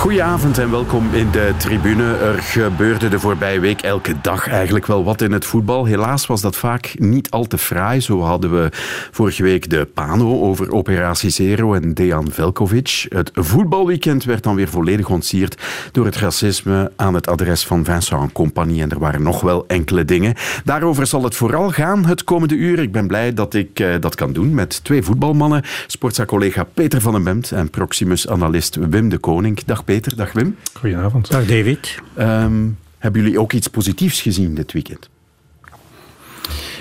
Goedenavond 0.00 0.58
en 0.58 0.70
welkom 0.70 1.14
in 1.14 1.30
de 1.30 1.52
tribune. 1.56 2.16
Er 2.16 2.38
gebeurde 2.38 3.08
de 3.08 3.18
voorbije 3.18 3.60
week 3.60 3.80
elke 3.80 4.20
dag 4.22 4.48
eigenlijk 4.48 4.86
wel 4.86 5.04
wat 5.04 5.20
in 5.20 5.32
het 5.32 5.44
voetbal. 5.44 5.84
Helaas 5.84 6.26
was 6.26 6.40
dat 6.40 6.56
vaak 6.56 6.94
niet 6.98 7.30
al 7.30 7.46
te 7.46 7.58
fraai. 7.58 8.00
Zo 8.00 8.20
hadden 8.20 8.50
we 8.50 8.68
vorige 9.10 9.42
week 9.42 9.70
de 9.70 9.88
Pano 9.94 10.40
over 10.40 10.72
Operatie 10.72 11.30
Zero 11.30 11.74
en 11.74 11.94
Dejan 11.94 12.30
Velkovic. 12.30 13.06
Het 13.08 13.30
voetbalweekend 13.34 14.24
werd 14.24 14.42
dan 14.42 14.54
weer 14.54 14.68
volledig 14.68 15.08
ontsierd 15.08 15.62
door 15.92 16.04
het 16.04 16.16
racisme 16.16 16.92
aan 16.96 17.14
het 17.14 17.26
adres 17.26 17.64
van 17.64 17.84
Vincent 17.84 18.32
Compagnie. 18.32 18.82
En 18.82 18.90
er 18.90 18.98
waren 18.98 19.22
nog 19.22 19.40
wel 19.40 19.64
enkele 19.66 20.04
dingen. 20.04 20.34
Daarover 20.64 21.06
zal 21.06 21.24
het 21.24 21.34
vooral 21.34 21.70
gaan 21.70 22.06
het 22.06 22.24
komende 22.24 22.54
uur. 22.54 22.78
Ik 22.78 22.92
ben 22.92 23.06
blij 23.06 23.34
dat 23.34 23.54
ik 23.54 23.80
eh, 23.80 23.94
dat 24.00 24.14
kan 24.14 24.32
doen 24.32 24.54
met 24.54 24.84
twee 24.84 25.02
voetbalmannen. 25.02 25.62
Sportza-collega 25.86 26.64
Peter 26.64 27.00
van 27.00 27.12
den 27.12 27.24
Bemt 27.24 27.52
en 27.52 27.70
Proximus-analyst 27.70 28.76
Wim 28.76 29.08
de 29.08 29.18
Koning. 29.18 29.64
Dag 29.64 29.84
Peter, 29.90 30.16
dag 30.16 30.32
Wim. 30.32 30.56
Goedenavond. 30.72 31.30
Dag 31.30 31.46
David. 31.46 31.98
Ehm, 32.14 32.68
hebben 32.98 33.22
jullie 33.22 33.40
ook 33.40 33.52
iets 33.52 33.68
positiefs 33.68 34.20
gezien 34.20 34.54
dit 34.54 34.72
weekend? 34.72 35.10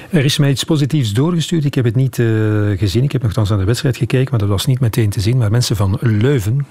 Er 0.09 0.25
is 0.25 0.37
mij 0.37 0.49
iets 0.49 0.63
positiefs 0.63 1.13
doorgestuurd. 1.13 1.65
Ik 1.65 1.73
heb 1.73 1.85
het 1.85 1.95
niet 1.95 2.19
eh, 2.19 2.25
gezien. 2.75 3.03
Ik 3.03 3.11
heb 3.11 3.21
nogthans 3.21 3.49
naar 3.49 3.57
de 3.57 3.63
wedstrijd 3.63 3.97
gekeken, 3.97 4.27
maar 4.29 4.39
dat 4.39 4.49
was 4.49 4.65
niet 4.65 4.79
meteen 4.79 5.09
te 5.09 5.19
zien. 5.19 5.37
Maar 5.37 5.51
mensen 5.51 5.75
van 5.75 5.97
Leuven, 6.01 6.65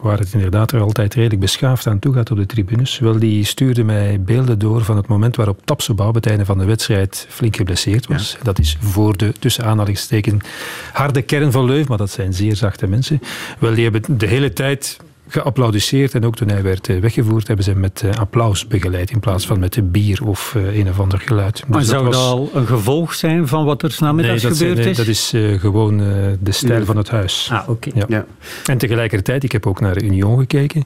waar 0.00 0.18
het 0.18 0.32
inderdaad 0.32 0.72
er 0.72 0.80
altijd 0.80 1.14
redelijk 1.14 1.40
beschaafd 1.40 1.86
aan 1.86 1.98
toe 1.98 2.14
gaat 2.14 2.30
op 2.30 2.36
de 2.36 2.46
tribunes, 2.46 2.98
wel, 2.98 3.18
die 3.18 3.44
stuurden 3.44 3.86
mij 3.86 4.20
beelden 4.20 4.58
door 4.58 4.84
van 4.84 4.96
het 4.96 5.06
moment 5.06 5.36
waarop 5.36 5.60
Tapsoba 5.64 6.06
op 6.08 6.14
het 6.14 6.26
einde 6.26 6.44
van 6.44 6.58
de 6.58 6.64
wedstrijd 6.64 7.26
flink 7.28 7.56
geblesseerd 7.56 8.06
was. 8.06 8.36
Dat 8.42 8.58
is 8.58 8.76
voor 8.80 9.16
de, 9.16 9.32
tussen 9.38 9.64
aanhalingstekens, 9.64 10.44
harde 10.92 11.22
kern 11.22 11.52
van 11.52 11.64
Leuven, 11.64 11.88
maar 11.88 11.98
dat 11.98 12.10
zijn 12.10 12.34
zeer 12.34 12.56
zachte 12.56 12.86
mensen. 12.86 13.20
Wel, 13.58 13.74
die 13.74 13.82
hebben 13.82 14.18
de 14.18 14.26
hele 14.26 14.52
tijd 14.52 14.98
geapplaudisseerd. 15.32 16.14
En 16.14 16.24
ook 16.24 16.36
toen 16.36 16.48
hij 16.48 16.62
werd 16.62 16.88
eh, 16.88 17.00
weggevoerd, 17.00 17.46
hebben 17.46 17.64
ze 17.64 17.70
hem 17.70 17.80
met 17.80 18.02
eh, 18.04 18.10
applaus 18.20 18.66
begeleid. 18.66 19.10
In 19.10 19.20
plaats 19.20 19.46
van 19.46 19.58
met 19.58 19.92
bier 19.92 20.20
of 20.26 20.54
eh, 20.56 20.76
een 20.78 20.88
of 20.88 21.00
ander 21.00 21.18
geluid. 21.18 21.62
Maar 21.68 21.78
Dus 21.78 21.88
zou 21.88 22.04
dat 22.04 22.14
was- 22.14 22.22
al 22.24 22.50
een 22.54 22.66
gevolg 22.66 23.14
zijn 23.14 23.48
van 23.48 23.64
wat 23.64 23.82
er 23.82 23.96
namiddags 23.98 24.42
Nee, 24.42 24.50
dat, 24.50 24.58
gebeurd 24.60 24.78
nee, 24.78 24.90
is? 24.90 24.96
dat 24.96 25.06
is 25.06 25.32
eh, 25.32 25.60
gewoon 25.60 26.00
eh, 26.00 26.06
de 26.40 26.52
stijl 26.52 26.84
van 26.84 26.96
het 26.96 27.08
huis. 27.10 27.48
Ah, 27.52 27.68
oké. 27.68 27.90
Ja. 27.94 28.04
Ja. 28.08 28.24
En 28.66 28.78
tegelijkertijd, 28.78 29.44
ik 29.44 29.52
heb 29.52 29.66
ook 29.66 29.80
naar 29.80 30.02
Union 30.02 30.38
gekeken. 30.38 30.84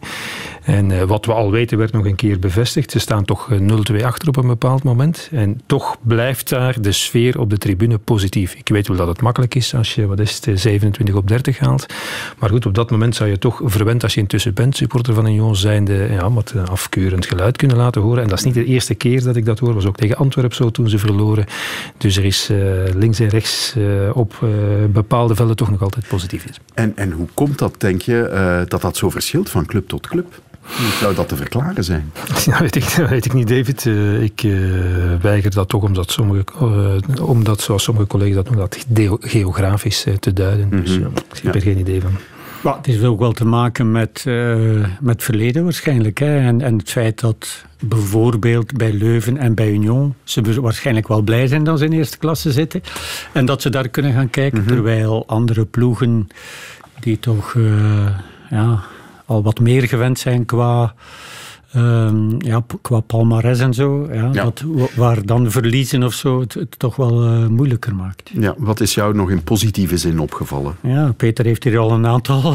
En 0.67 0.91
eh, 0.91 1.03
wat 1.03 1.27
we 1.27 1.33
al 1.33 1.51
weten 1.51 1.79
werd 1.79 1.93
nog 1.93 2.05
een 2.05 2.15
keer 2.15 2.39
bevestigd. 2.39 2.91
Ze 2.91 2.99
staan 2.99 3.25
toch 3.25 3.51
eh, 3.51 3.59
0-2 4.01 4.05
achter 4.05 4.29
op 4.29 4.37
een 4.37 4.47
bepaald 4.47 4.83
moment. 4.83 5.29
En 5.33 5.61
toch 5.67 5.97
blijft 6.03 6.49
daar 6.49 6.81
de 6.81 6.93
sfeer 6.93 7.41
op 7.41 7.51
de 7.51 7.59
tribune 7.59 7.99
positief. 7.99 8.55
Ik 8.55 8.69
weet 8.69 8.89
wel 8.89 8.97
dat 8.97 9.07
het 9.07 9.21
makkelijk 9.21 9.55
is 9.55 9.75
als 9.75 9.95
je, 9.95 10.07
wat 10.07 10.21
is 10.21 10.35
het, 10.35 10.47
eh, 10.47 10.57
27 10.57 11.15
op 11.15 11.29
30 11.29 11.59
haalt. 11.59 11.87
Maar 12.39 12.51
goed, 12.51 12.67
op 12.67 12.75
dat 12.75 12.91
moment 12.91 13.15
zou 13.15 13.31
je 13.31 13.39
toch 13.39 13.61
verwend 13.65 14.03
als 14.03 14.15
je 14.15 14.21
intussen 14.21 14.55
bent, 14.55 14.77
supporter 14.77 15.15
van 15.15 15.27
Union 15.27 15.57
zijnde, 15.57 16.09
ja, 16.11 16.31
wat 16.31 16.53
eh, 16.57 16.65
afkeurend 16.65 17.27
geluid 17.27 17.57
kunnen 17.57 17.77
laten 17.77 18.03
horen. 18.03 18.23
En 18.23 18.29
dat 18.29 18.39
is 18.39 18.45
niet 18.45 18.55
de 18.55 18.65
eerste 18.65 18.95
keer 18.95 19.23
dat 19.23 19.37
ik 19.37 19.45
dat 19.45 19.59
hoor. 19.59 19.75
was 19.75 19.87
ook 19.87 19.97
tegen 19.97 20.17
Antwerpen 20.17 20.57
zo 20.57 20.71
toen 20.71 20.89
ze 20.89 20.99
verloren. 20.99 21.47
Dus 21.99 22.17
er 22.17 22.25
is 22.25 22.49
eh, 22.51 22.59
links 22.95 23.21
en 23.21 23.29
rechts 23.29 23.75
eh, 23.77 24.17
op 24.17 24.35
eh, 24.43 24.49
bepaalde 24.91 25.35
velden 25.35 25.57
toch 25.57 25.71
nog 25.71 25.83
altijd 25.83 26.09
positief 26.09 26.45
is. 26.45 26.61
En, 26.75 26.93
en 26.97 27.11
hoe 27.11 27.27
komt 27.35 27.59
dat, 27.59 27.75
denk 27.79 28.03
je, 28.03 28.23
eh, 28.23 28.61
dat 28.67 28.81
dat 28.81 28.97
zo 28.97 29.11
verschilt 29.11 29.51
van 29.51 29.67
club 29.67 29.89
tot 29.89 30.07
club? 30.07 30.41
Hoe 30.67 30.87
zou 31.01 31.15
dat 31.15 31.29
te 31.29 31.37
verklaren 31.37 31.85
zijn? 31.85 32.13
Ja, 32.45 32.61
weet 32.61 32.77
ik, 32.77 32.95
dat 32.97 33.09
weet 33.09 33.25
ik 33.25 33.33
niet, 33.33 33.49
David. 33.49 33.87
Eh, 33.87 34.23
ik 34.23 34.43
eh, 34.43 34.51
weiger 35.21 35.51
dat 35.51 35.69
toch 35.69 35.83
omdat, 35.83 36.11
sommige, 36.11 36.45
eh, 36.61 37.27
omdat 37.29 37.61
zoals 37.61 37.83
sommige 37.83 38.07
collega's 38.07 38.35
dat 38.35 38.45
noemen, 38.51 38.69
dat 38.69 38.87
geografisch 39.21 40.07
te 40.21 40.33
duiden. 40.33 40.71
Dus 40.71 40.99
Mhm. 40.99 41.07
ik 41.07 41.15
heb 41.43 41.43
Ja. 41.43 41.53
er 41.53 41.61
geen 41.61 41.79
idee 41.79 42.01
van. 42.01 42.11
Maar 42.63 42.77
het 42.77 42.87
heeft 42.87 43.05
ook 43.05 43.19
wel 43.19 43.33
te 43.33 43.45
maken 43.45 43.93
met, 43.93 44.23
eh, 44.27 44.55
met 45.01 45.23
verleden 45.23 45.65
waarschijnlijk. 45.65 46.19
Hè? 46.19 46.39
En, 46.39 46.61
en 46.61 46.79
het 46.79 46.91
feit 46.91 47.21
dat 47.21 47.65
bijvoorbeeld 47.81 48.77
bij 48.77 48.93
Leuven 48.93 49.37
en 49.37 49.55
bij 49.55 49.71
Union 49.71 50.15
ze 50.25 50.61
waarschijnlijk 50.61 51.09
wel 51.09 51.21
blij 51.23 51.47
zijn 51.47 51.65
dat 51.65 51.79
ze 51.79 51.85
in 51.85 51.93
eerste 51.93 52.19
klasse 52.19 52.53
zitten. 52.53 52.83
En 53.33 53.45
dat 53.47 53.63
ze 53.63 53.71
daar 53.71 53.89
kunnen 53.89 54.13
gaan 54.13 54.31
kijken. 54.31 54.65
Terwijl 54.67 55.25
andere 55.27 55.65
ploegen 55.65 56.29
die 57.01 57.19
toch 57.19 57.55
eh, 57.57 58.07
ja, 58.51 58.81
al 59.27 59.43
wat 59.43 59.61
meer 59.61 59.89
gewend 59.89 60.19
zijn 60.19 60.45
qua... 60.45 60.95
ehm, 61.77 62.31
ja, 62.39 62.65
qua 62.83 63.01
palmares 63.01 63.59
en 63.61 63.75
zo, 63.75 64.09
ja, 64.13 64.31
Ja. 64.33 64.45
Dat, 64.45 64.63
wa- 64.67 64.87
waar 64.97 65.27
dan 65.27 65.51
verliezen 65.51 66.03
of 66.03 66.13
zo 66.15 66.41
het, 66.41 66.55
het 66.55 66.79
toch 66.79 66.97
wel 66.97 67.23
eh, 67.25 67.47
moeilijker 67.47 67.95
maakt. 67.95 68.31
Ja, 68.39 68.55
wat 68.59 68.81
is 68.81 68.95
jou 68.95 69.15
nog 69.15 69.31
in 69.31 69.43
positieve 69.43 69.97
zin 69.97 70.19
opgevallen? 70.21 70.77
Ja, 70.83 71.13
Peter 71.17 71.45
heeft 71.45 71.65
hier 71.65 71.79
al 71.79 71.91
een 71.93 72.07
aantal. 72.07 72.55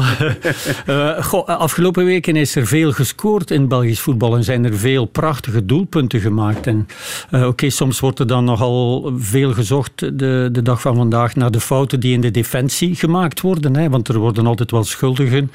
Eh, 0.86 1.22
goh, 1.24 1.46
afgelopen 1.46 2.04
weken 2.04 2.36
is 2.36 2.56
er 2.56 2.66
veel 2.66 2.92
gescoord 2.92 3.50
in 3.50 3.68
Belgisch 3.68 4.00
voetbal 4.00 4.36
en 4.36 4.44
zijn 4.44 4.64
er 4.64 4.78
veel 4.78 5.04
prachtige 5.04 5.64
doelpunten 5.66 6.20
gemaakt. 6.20 6.66
En 6.66 6.86
eh, 7.30 7.46
oké, 7.46 7.70
soms 7.70 8.00
wordt 8.00 8.18
er 8.18 8.26
dan 8.26 8.44
nogal 8.44 9.12
veel 9.16 9.52
gezocht 9.52 9.98
de, 10.18 10.48
de 10.52 10.62
dag 10.62 10.80
van 10.80 10.96
vandaag 10.96 11.34
naar 11.36 11.50
de 11.50 11.60
fouten 11.60 12.00
die 12.00 12.12
in 12.12 12.20
de 12.20 12.30
defensie 12.30 12.94
gemaakt 12.94 13.40
worden. 13.40 13.76
Hè, 13.76 13.88
want 13.90 14.08
er 14.08 14.18
worden 14.18 14.46
altijd 14.46 14.70
wel 14.70 14.84
schuldigen 14.84 15.50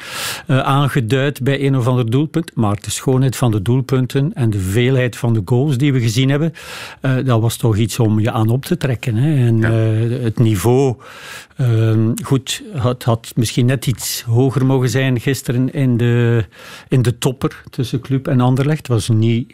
eh, 0.48 0.60
aangeduid 0.60 1.44
bij 1.44 1.66
een 1.66 1.78
of 1.78 1.88
ander 1.88 2.10
doelpunt. 2.12 2.52
Maar 2.56 2.76
de 2.82 2.92
schoonheid 2.92 3.36
van 3.36 3.52
de 3.52 3.57
doelpunten 3.62 4.34
en 4.34 4.50
de 4.50 4.60
veelheid 4.60 5.16
van 5.16 5.34
de 5.34 5.42
goals 5.46 5.78
die 5.78 5.94
we 5.94 6.00
gezien 6.02 6.30
hebben, 6.30 6.54
eh, 7.02 7.16
dat 7.26 7.42
was 7.42 7.56
toch 7.58 7.78
iets 7.78 8.00
om 8.00 8.20
je 8.20 8.32
aan 8.32 8.50
op 8.50 8.66
te 8.66 8.78
trekken. 8.78 9.16
Hè. 9.16 9.46
En 9.48 9.58
Ja. 9.58 9.70
eh, 9.70 10.24
het 10.24 10.40
niveau, 10.40 10.96
ehm, 11.58 12.12
goed, 12.24 12.64
het 12.72 13.04
had 13.04 13.32
misschien 13.36 13.66
net 13.66 13.88
iets 13.88 14.22
hoger 14.22 14.66
mogen 14.66 14.90
zijn 14.90 15.20
gisteren 15.20 15.74
in 15.74 15.98
de, 15.98 16.46
in 16.88 17.02
de 17.02 17.18
topper 17.18 17.64
tussen 17.70 18.00
Club 18.02 18.28
en 18.28 18.42
Anderlecht. 18.42 18.78
Het 18.78 18.88
was 18.88 19.10
niet 19.10 19.54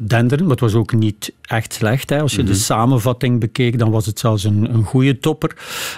denderend, 0.00 0.40
maar 0.40 0.50
het 0.50 0.60
was 0.60 0.74
ook 0.74 0.92
niet 0.92 1.32
echt 1.42 1.72
slecht. 1.72 2.10
Hè. 2.10 2.20
Als 2.20 2.34
je 2.34 2.42
de 2.42 2.54
samenvatting 2.54 3.40
bekeek, 3.40 3.78
dan 3.78 3.90
was 3.90 4.06
het 4.06 4.18
zelfs 4.18 4.44
een, 4.44 4.74
een 4.74 4.84
goede 4.84 5.18
topper. 5.18 5.56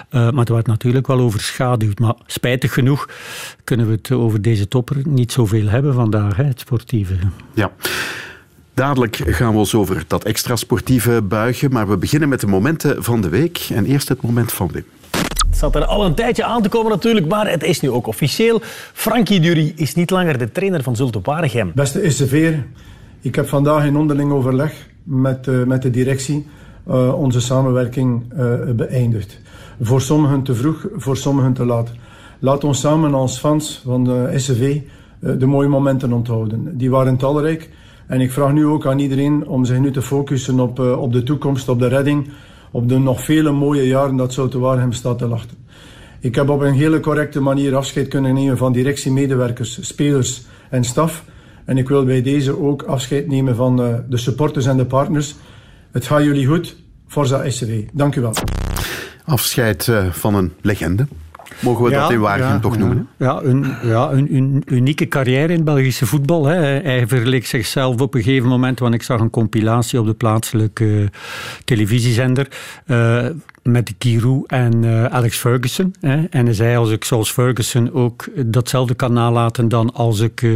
Eh, 0.09 0.21
maar 0.21 0.39
het 0.39 0.49
werd 0.49 0.67
natuurlijk 0.67 1.07
wel 1.07 1.19
overschaduwd. 1.19 1.99
Maar 1.99 2.15
spijtig 2.25 2.73
genoeg 2.73 3.09
kunnen 3.63 3.87
we 3.87 3.91
het 3.91 4.11
over 4.11 4.41
deze 4.41 4.67
topper 4.67 4.97
niet 5.03 5.31
zoveel 5.31 5.67
hebben 5.67 5.93
vandaag, 5.93 6.35
hè, 6.35 6.43
het 6.43 6.59
sportieve. 6.59 7.15
Ja. 7.53 7.71
Dadelijk 8.73 9.15
gaan 9.25 9.51
we 9.51 9.57
ons 9.57 9.75
over 9.75 10.03
dat 10.07 10.23
extra 10.23 10.55
sportieve 10.55 11.21
buigen, 11.21 11.71
maar 11.71 11.87
we 11.87 11.97
beginnen 11.97 12.29
met 12.29 12.39
de 12.39 12.47
momenten 12.47 13.03
van 13.03 13.21
de 13.21 13.29
week. 13.29 13.67
En 13.73 13.85
eerst 13.85 14.09
het 14.09 14.21
moment 14.21 14.51
van 14.51 14.69
Wim. 14.71 14.85
Het 15.49 15.57
zat 15.57 15.75
er 15.75 15.85
al 15.85 16.05
een 16.05 16.13
tijdje 16.13 16.43
aan 16.43 16.61
te 16.61 16.69
komen 16.69 16.91
natuurlijk, 16.91 17.27
maar 17.27 17.49
het 17.49 17.63
is 17.63 17.79
nu 17.79 17.89
ook 17.89 18.07
officieel. 18.07 18.61
Frankie 18.93 19.39
Dury 19.39 19.73
is 19.75 19.93
niet 19.93 20.09
langer 20.09 20.37
de 20.37 20.51
trainer 20.51 20.83
van 20.83 20.95
Zulte 20.95 21.19
Waregem. 21.23 21.71
Beste 21.75 22.09
SCV'er, 22.09 22.65
ik 23.21 23.35
heb 23.35 23.47
vandaag 23.47 23.85
in 23.85 23.97
onderling 23.97 24.31
overleg 24.31 24.89
met, 25.03 25.47
eh, 25.47 25.63
met 25.63 25.81
de 25.81 25.89
directie 25.89 26.45
eh, 26.87 27.13
onze 27.13 27.41
samenwerking 27.41 28.33
eh, 28.33 28.71
beëindigd. 28.75 29.39
Voor 29.81 30.01
sommigen 30.01 30.43
te 30.43 30.55
vroeg, 30.55 30.87
voor 30.95 31.17
sommigen 31.17 31.53
te 31.53 31.65
laat. 31.65 31.91
Laat 32.39 32.63
ons 32.63 32.79
samen 32.79 33.13
als 33.13 33.39
fans 33.39 33.81
van 33.85 34.03
de 34.03 34.33
SCV 34.35 34.81
de 35.19 35.45
mooie 35.45 35.67
momenten 35.67 36.13
onthouden. 36.13 36.77
Die 36.77 36.89
waren 36.89 37.17
talrijk 37.17 37.69
en 38.07 38.21
ik 38.21 38.31
vraag 38.31 38.53
nu 38.53 38.65
ook 38.65 38.85
aan 38.85 38.99
iedereen 38.99 39.47
om 39.47 39.65
zich 39.65 39.79
nu 39.79 39.91
te 39.91 40.01
focussen 40.01 40.59
op, 40.59 40.79
op 40.79 41.13
de 41.13 41.23
toekomst, 41.23 41.69
op 41.69 41.79
de 41.79 41.87
redding, 41.87 42.29
op 42.71 42.89
de 42.89 42.97
nog 42.97 43.23
vele 43.23 43.51
mooie 43.51 43.87
jaren 43.87 44.15
dat 44.15 44.33
Zulte 44.33 44.59
Waregem 44.59 44.91
staat 44.91 45.17
te 45.17 45.27
wachten. 45.27 45.57
Ik 46.19 46.35
heb 46.35 46.49
op 46.49 46.61
een 46.61 46.73
hele 46.73 46.99
correcte 46.99 47.41
manier 47.41 47.75
afscheid 47.75 48.07
kunnen 48.07 48.33
nemen 48.33 48.57
van 48.57 48.71
directiemedewerkers, 48.71 49.87
spelers 49.87 50.45
en 50.69 50.83
staf. 50.83 51.23
En 51.67 51.77
ik 51.77 51.87
wil 51.87 52.05
bij 52.05 52.21
deze 52.21 52.61
ook 52.61 52.81
afscheid 52.81 53.27
nemen 53.27 53.55
van 53.55 53.81
eh, 53.81 53.95
de 54.09 54.17
supporters 54.17 54.65
en 54.65 54.77
de 54.77 54.85
partners. 54.85 55.35
Het 55.91 56.05
gaat 56.05 56.23
jullie 56.23 56.47
goed. 56.47 56.75
Forza 57.07 57.49
SCW. 57.49 57.71
Dank 57.93 58.15
u 58.15 58.21
wel. 58.21 58.33
Afscheid 59.25 59.87
eh, 59.87 60.11
van 60.11 60.35
een 60.35 60.53
legende. 60.61 61.07
Mogen 61.59 61.83
we 61.83 61.91
dat 61.91 62.11
in 62.11 62.19
Waregem 62.19 62.61
toch 62.61 62.73
ja. 62.73 62.79
noemen? 62.79 63.07
hè? 63.17 63.25
Ja, 63.25 63.41
een, 63.43 63.75
ja 63.83 64.11
een, 64.11 64.35
een 64.35 64.63
unieke 64.65 65.07
carrière 65.07 65.47
in 65.47 65.55
het 65.55 65.63
Belgische 65.63 66.05
voetbal. 66.05 66.45
Hè. 66.45 66.55
Hij 66.55 67.07
verleek 67.07 67.45
zichzelf 67.45 68.01
op 68.01 68.13
een 68.13 68.23
gegeven 68.23 68.49
moment, 68.49 68.79
want 68.79 68.93
ik 68.93 69.03
zag 69.03 69.19
een 69.19 69.29
compilatie 69.29 69.99
op 69.99 70.05
de 70.05 70.13
plaatselijke 70.13 71.09
televisiezender. 71.63 72.47
eh, 72.85 73.25
met 73.67 73.93
Giroud 73.99 74.47
en 74.47 74.83
eh, 74.83 75.05
Alex 75.05 75.37
Ferguson. 75.37 75.95
Hè. 75.99 76.23
En 76.29 76.45
hij 76.45 76.53
zei, 76.53 76.77
als 76.77 76.91
ik 76.91 77.03
zoals 77.03 77.31
Ferguson 77.31 77.93
ook 77.93 78.25
datzelfde 78.45 78.93
kan 78.93 79.13
nalaten 79.13 79.69
dan 79.69 79.93
als 79.93 80.19
ik 80.19 80.41
eh, 80.41 80.51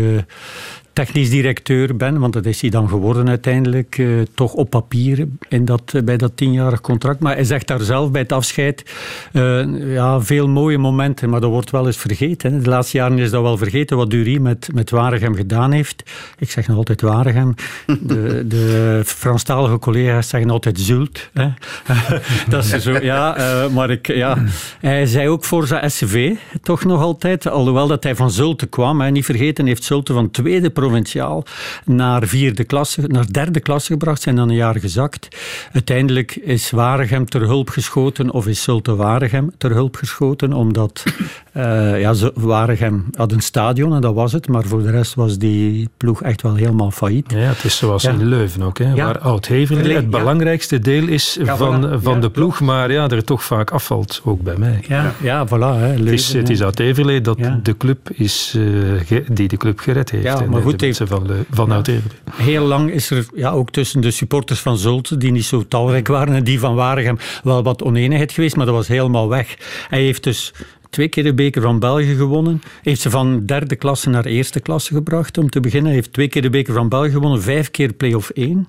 technisch 0.93 1.29
directeur 1.29 1.95
ben, 1.95 2.19
want 2.19 2.33
dat 2.33 2.45
is 2.45 2.61
hij 2.61 2.69
dan 2.69 2.89
geworden 2.89 3.29
uiteindelijk, 3.29 3.97
uh, 3.97 4.21
toch 4.35 4.53
op 4.53 4.69
papier 4.69 5.27
in 5.49 5.65
dat, 5.65 5.93
bij 6.05 6.17
dat 6.17 6.31
tienjarig 6.35 6.81
contract. 6.81 7.19
Maar 7.19 7.35
hij 7.35 7.43
zegt 7.43 7.67
daar 7.67 7.79
zelf 7.79 8.11
bij 8.11 8.21
het 8.21 8.31
afscheid, 8.31 8.91
uh, 9.33 9.93
ja, 9.93 10.21
veel 10.21 10.47
mooie 10.47 10.77
momenten, 10.77 11.29
maar 11.29 11.41
dat 11.41 11.49
wordt 11.49 11.71
wel 11.71 11.85
eens 11.85 11.97
vergeten. 11.97 12.53
Hè. 12.53 12.61
De 12.61 12.69
laatste 12.69 12.97
jaren 12.97 13.19
is 13.19 13.29
dat 13.29 13.41
wel 13.41 13.57
vergeten 13.57 13.97
wat 13.97 14.09
Dury 14.09 14.37
met, 14.37 14.69
met 14.73 14.89
Waregem 14.89 15.35
gedaan 15.35 15.71
heeft. 15.71 16.11
Ik 16.37 16.51
zeg 16.51 16.67
nog 16.67 16.77
altijd 16.77 17.01
Waregem. 17.01 17.55
De, 18.01 18.45
de 18.47 19.01
Franstalige 19.05 19.79
collega's 19.79 20.29
zeggen 20.29 20.49
altijd 20.49 20.79
Zult. 20.79 21.29
Hè. 21.33 21.47
dat 22.49 22.63
is 22.63 22.83
zo, 22.83 22.91
ja, 23.01 23.37
maar 23.73 23.89
ik, 23.89 24.07
ja. 24.07 24.37
Hij 24.79 25.05
zei 25.05 25.29
ook 25.29 25.43
voor 25.43 25.67
zijn 25.67 25.91
SCV, 25.91 26.35
toch 26.61 26.83
nog 26.83 27.01
altijd, 27.01 27.47
alhoewel 27.47 27.87
dat 27.87 28.03
hij 28.03 28.15
van 28.15 28.31
Zulte 28.31 28.65
kwam. 28.65 29.01
Hè. 29.01 29.09
Niet 29.09 29.25
vergeten, 29.25 29.65
heeft 29.65 29.83
Zulte 29.83 30.13
van 30.13 30.31
tweede 30.31 30.69
provinciaal 30.81 31.43
naar 31.85 32.27
vierde 32.27 32.63
klasse, 32.63 33.01
naar 33.07 33.31
derde 33.31 33.59
klasse 33.59 33.91
gebracht, 33.91 34.21
zijn 34.21 34.35
dan 34.35 34.49
een 34.49 34.55
jaar 34.55 34.79
gezakt. 34.79 35.27
Uiteindelijk 35.73 36.35
is 36.35 36.71
Waregem 36.71 37.29
ter 37.29 37.41
hulp 37.41 37.69
geschoten, 37.69 38.31
of 38.31 38.47
is 38.47 38.63
Zulte 38.63 38.95
Waregem 38.95 39.51
ter 39.57 39.71
hulp 39.71 39.95
geschoten, 39.95 40.53
omdat 40.53 41.03
uh, 41.57 41.99
ja, 42.03 42.13
Waregem 42.33 43.05
had 43.15 43.31
een 43.31 43.41
stadion 43.41 43.93
en 43.93 44.01
dat 44.01 44.13
was 44.13 44.31
het, 44.31 44.47
maar 44.47 44.63
voor 44.63 44.81
de 44.81 44.91
rest 44.91 45.13
was 45.13 45.37
die 45.37 45.89
ploeg 45.97 46.23
echt 46.23 46.41
wel 46.41 46.55
helemaal 46.55 46.91
failliet. 46.91 47.31
Ja, 47.31 47.37
het 47.37 47.63
is 47.63 47.77
zoals 47.77 48.03
in 48.03 48.27
Leuven 48.27 48.61
ook, 48.63 48.77
hè, 48.77 48.95
waar 48.95 49.19
Oud-Heverlee 49.19 49.95
het 49.95 50.09
belangrijkste 50.09 50.79
deel 50.79 51.07
is 51.07 51.37
van, 51.41 52.01
van 52.01 52.21
de 52.21 52.29
ploeg, 52.29 52.59
maar 52.59 52.91
ja, 52.91 53.09
er 53.09 53.23
toch 53.23 53.43
vaak 53.43 53.71
afvalt, 53.71 54.21
ook 54.23 54.41
bij 54.41 54.57
mij. 54.57 54.83
Ja, 54.87 55.13
ja. 55.21 55.47
voilà. 55.47 55.49
Hè, 55.49 55.87
Leuven, 55.87 56.05
het 56.05 56.13
is, 56.13 56.33
het 56.33 56.49
is 56.49 56.61
Oud-Heverlee 56.61 57.21
dat 57.21 57.37
de 57.63 57.77
club 57.77 58.09
is, 58.13 58.53
uh, 58.57 59.21
die 59.31 59.47
de 59.47 59.57
club 59.57 59.79
gered 59.79 60.11
heeft. 60.11 60.23
Ja, 60.23 60.41
maar 60.49 60.61
goed, 60.61 60.70
heeft, 60.77 61.01
van, 61.05 61.27
de, 61.27 61.45
van. 61.51 61.83
Heel 62.31 62.65
lang 62.65 62.91
is 62.91 63.09
er 63.09 63.25
ja, 63.35 63.49
ook 63.49 63.71
tussen 63.71 64.01
de 64.01 64.11
supporters 64.11 64.59
van 64.59 64.77
Zulte, 64.77 65.17
die 65.17 65.31
niet 65.31 65.45
zo 65.45 65.67
talrijk 65.67 66.07
waren, 66.07 66.35
en 66.35 66.43
die 66.43 66.59
van 66.59 66.75
Waregem 66.75 67.17
wel 67.43 67.63
wat 67.63 67.83
oneenigheid 67.83 68.31
geweest, 68.31 68.55
maar 68.55 68.65
dat 68.65 68.75
was 68.75 68.87
helemaal 68.87 69.29
weg. 69.29 69.57
Hij 69.89 70.01
heeft 70.01 70.23
dus 70.23 70.53
twee 70.89 71.07
keer 71.07 71.23
de 71.23 71.33
beker 71.33 71.61
van 71.61 71.79
België 71.79 72.15
gewonnen. 72.15 72.61
Heeft 72.81 73.01
ze 73.01 73.09
van 73.09 73.45
derde 73.45 73.75
klasse 73.75 74.09
naar 74.09 74.25
eerste 74.25 74.59
klasse 74.59 74.93
gebracht 74.93 75.37
om 75.37 75.49
te 75.49 75.59
beginnen. 75.59 75.87
Hij 75.87 75.95
heeft 75.95 76.13
twee 76.13 76.27
keer 76.27 76.41
de 76.41 76.49
beker 76.49 76.73
van 76.73 76.89
België 76.89 77.11
gewonnen, 77.11 77.41
vijf 77.41 77.71
keer 77.71 77.93
play-off 77.93 78.29
1 78.29 78.67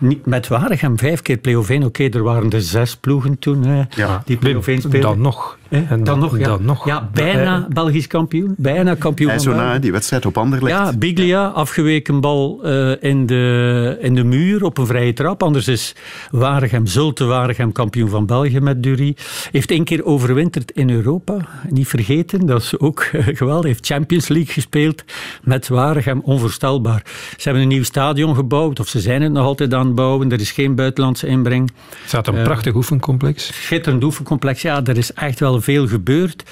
niet 0.00 0.26
met 0.26 0.48
Waregem 0.48 0.98
vijf 0.98 1.22
keer 1.22 1.36
play-off 1.36 1.70
1. 1.70 1.82
Oké, 1.82 2.08
er 2.08 2.22
waren 2.22 2.50
er 2.50 2.62
zes 2.62 2.96
ploegen 2.96 3.38
toen 3.38 3.66
hè, 3.66 3.82
ja, 3.96 4.22
die 4.24 4.36
play-off 4.36 4.68
1 4.68 4.78
speelden. 4.78 5.00
Dan 5.00 5.20
nog. 5.20 5.58
En 5.70 5.86
dan, 5.88 6.04
dan, 6.04 6.18
nog, 6.18 6.38
ja. 6.38 6.44
Dan 6.44 6.64
nog. 6.64 6.86
Ja, 6.86 7.08
bijna 7.12 7.66
Belgisch 7.68 8.06
kampioen. 8.06 8.54
Bijna 8.56 8.94
kampioen. 8.94 9.30
Hij 9.30 9.38
zo 9.38 9.54
na, 9.54 9.78
die 9.78 9.92
wedstrijd 9.92 10.26
op 10.26 10.38
Anderlecht. 10.38 10.76
Ja, 10.76 10.92
Biglia, 10.98 11.46
afgeweken 11.46 12.20
bal 12.20 12.60
uh, 12.64 12.92
in, 13.00 13.26
de, 13.26 13.96
in 14.00 14.14
de 14.14 14.24
muur 14.24 14.64
op 14.64 14.78
een 14.78 14.86
vrije 14.86 15.12
trap. 15.12 15.42
Anders 15.42 15.68
is 15.68 15.94
Waregem, 16.30 16.86
Zulte 16.86 17.24
Waregem 17.24 17.72
kampioen 17.72 18.08
van 18.08 18.26
België 18.26 18.60
met 18.60 18.82
Dury. 18.82 19.16
Heeft 19.50 19.70
één 19.70 19.84
keer 19.84 20.04
overwinterd 20.04 20.70
in 20.70 20.90
Europa. 20.90 21.36
Niet 21.68 21.88
vergeten, 21.88 22.46
dat 22.46 22.62
is 22.62 22.78
ook 22.78 23.08
uh, 23.12 23.26
geweldig. 23.26 23.66
Heeft 23.66 23.86
Champions 23.86 24.28
League 24.28 24.52
gespeeld 24.52 25.04
met 25.42 25.68
Waregem. 25.68 26.20
Onvoorstelbaar. 26.24 27.02
Ze 27.04 27.42
hebben 27.42 27.62
een 27.62 27.68
nieuw 27.68 27.82
stadion 27.82 28.34
gebouwd, 28.34 28.80
of 28.80 28.88
ze 28.88 29.00
zijn 29.00 29.22
het 29.22 29.32
nog 29.32 29.44
altijd 29.44 29.74
aan 29.74 29.86
het 29.86 29.94
bouwen. 29.94 30.32
Er 30.32 30.40
is 30.40 30.50
geen 30.50 30.74
buitenlandse 30.74 31.26
inbreng. 31.26 31.68
Er 31.68 31.96
staat 32.06 32.26
een 32.28 32.34
uh, 32.34 32.42
prachtig 32.42 32.74
oefencomplex. 32.74 33.46
Schitterend 33.46 34.04
oefencomplex. 34.04 34.62
Ja, 34.62 34.84
er 34.84 34.96
is 34.96 35.12
echt 35.12 35.40
wel 35.40 35.59
veel 35.62 35.86
gebeurd. 35.86 36.42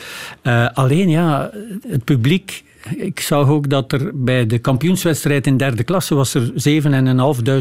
Uh, 0.42 0.68
alleen 0.74 1.08
ja, 1.08 1.50
het 1.88 2.04
publiek 2.04 2.64
ik 2.96 3.20
zag 3.20 3.48
ook 3.48 3.68
dat 3.68 3.92
er 3.92 4.10
bij 4.14 4.46
de 4.46 4.58
kampioenswedstrijd 4.58 5.46
in 5.46 5.56
derde 5.56 5.84
klasse 5.84 6.14
was 6.14 6.34
er 6.34 6.52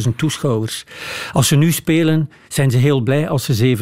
7.500 0.09 0.15
toeschouwers. 0.15 0.83
Als 1.33 1.47
ze 1.47 1.55
nu 1.55 1.71
spelen, 1.71 2.29
zijn 2.47 2.71
ze 2.71 2.77
heel 2.77 3.01
blij 3.01 3.29
als 3.29 3.43
ze 3.43 3.77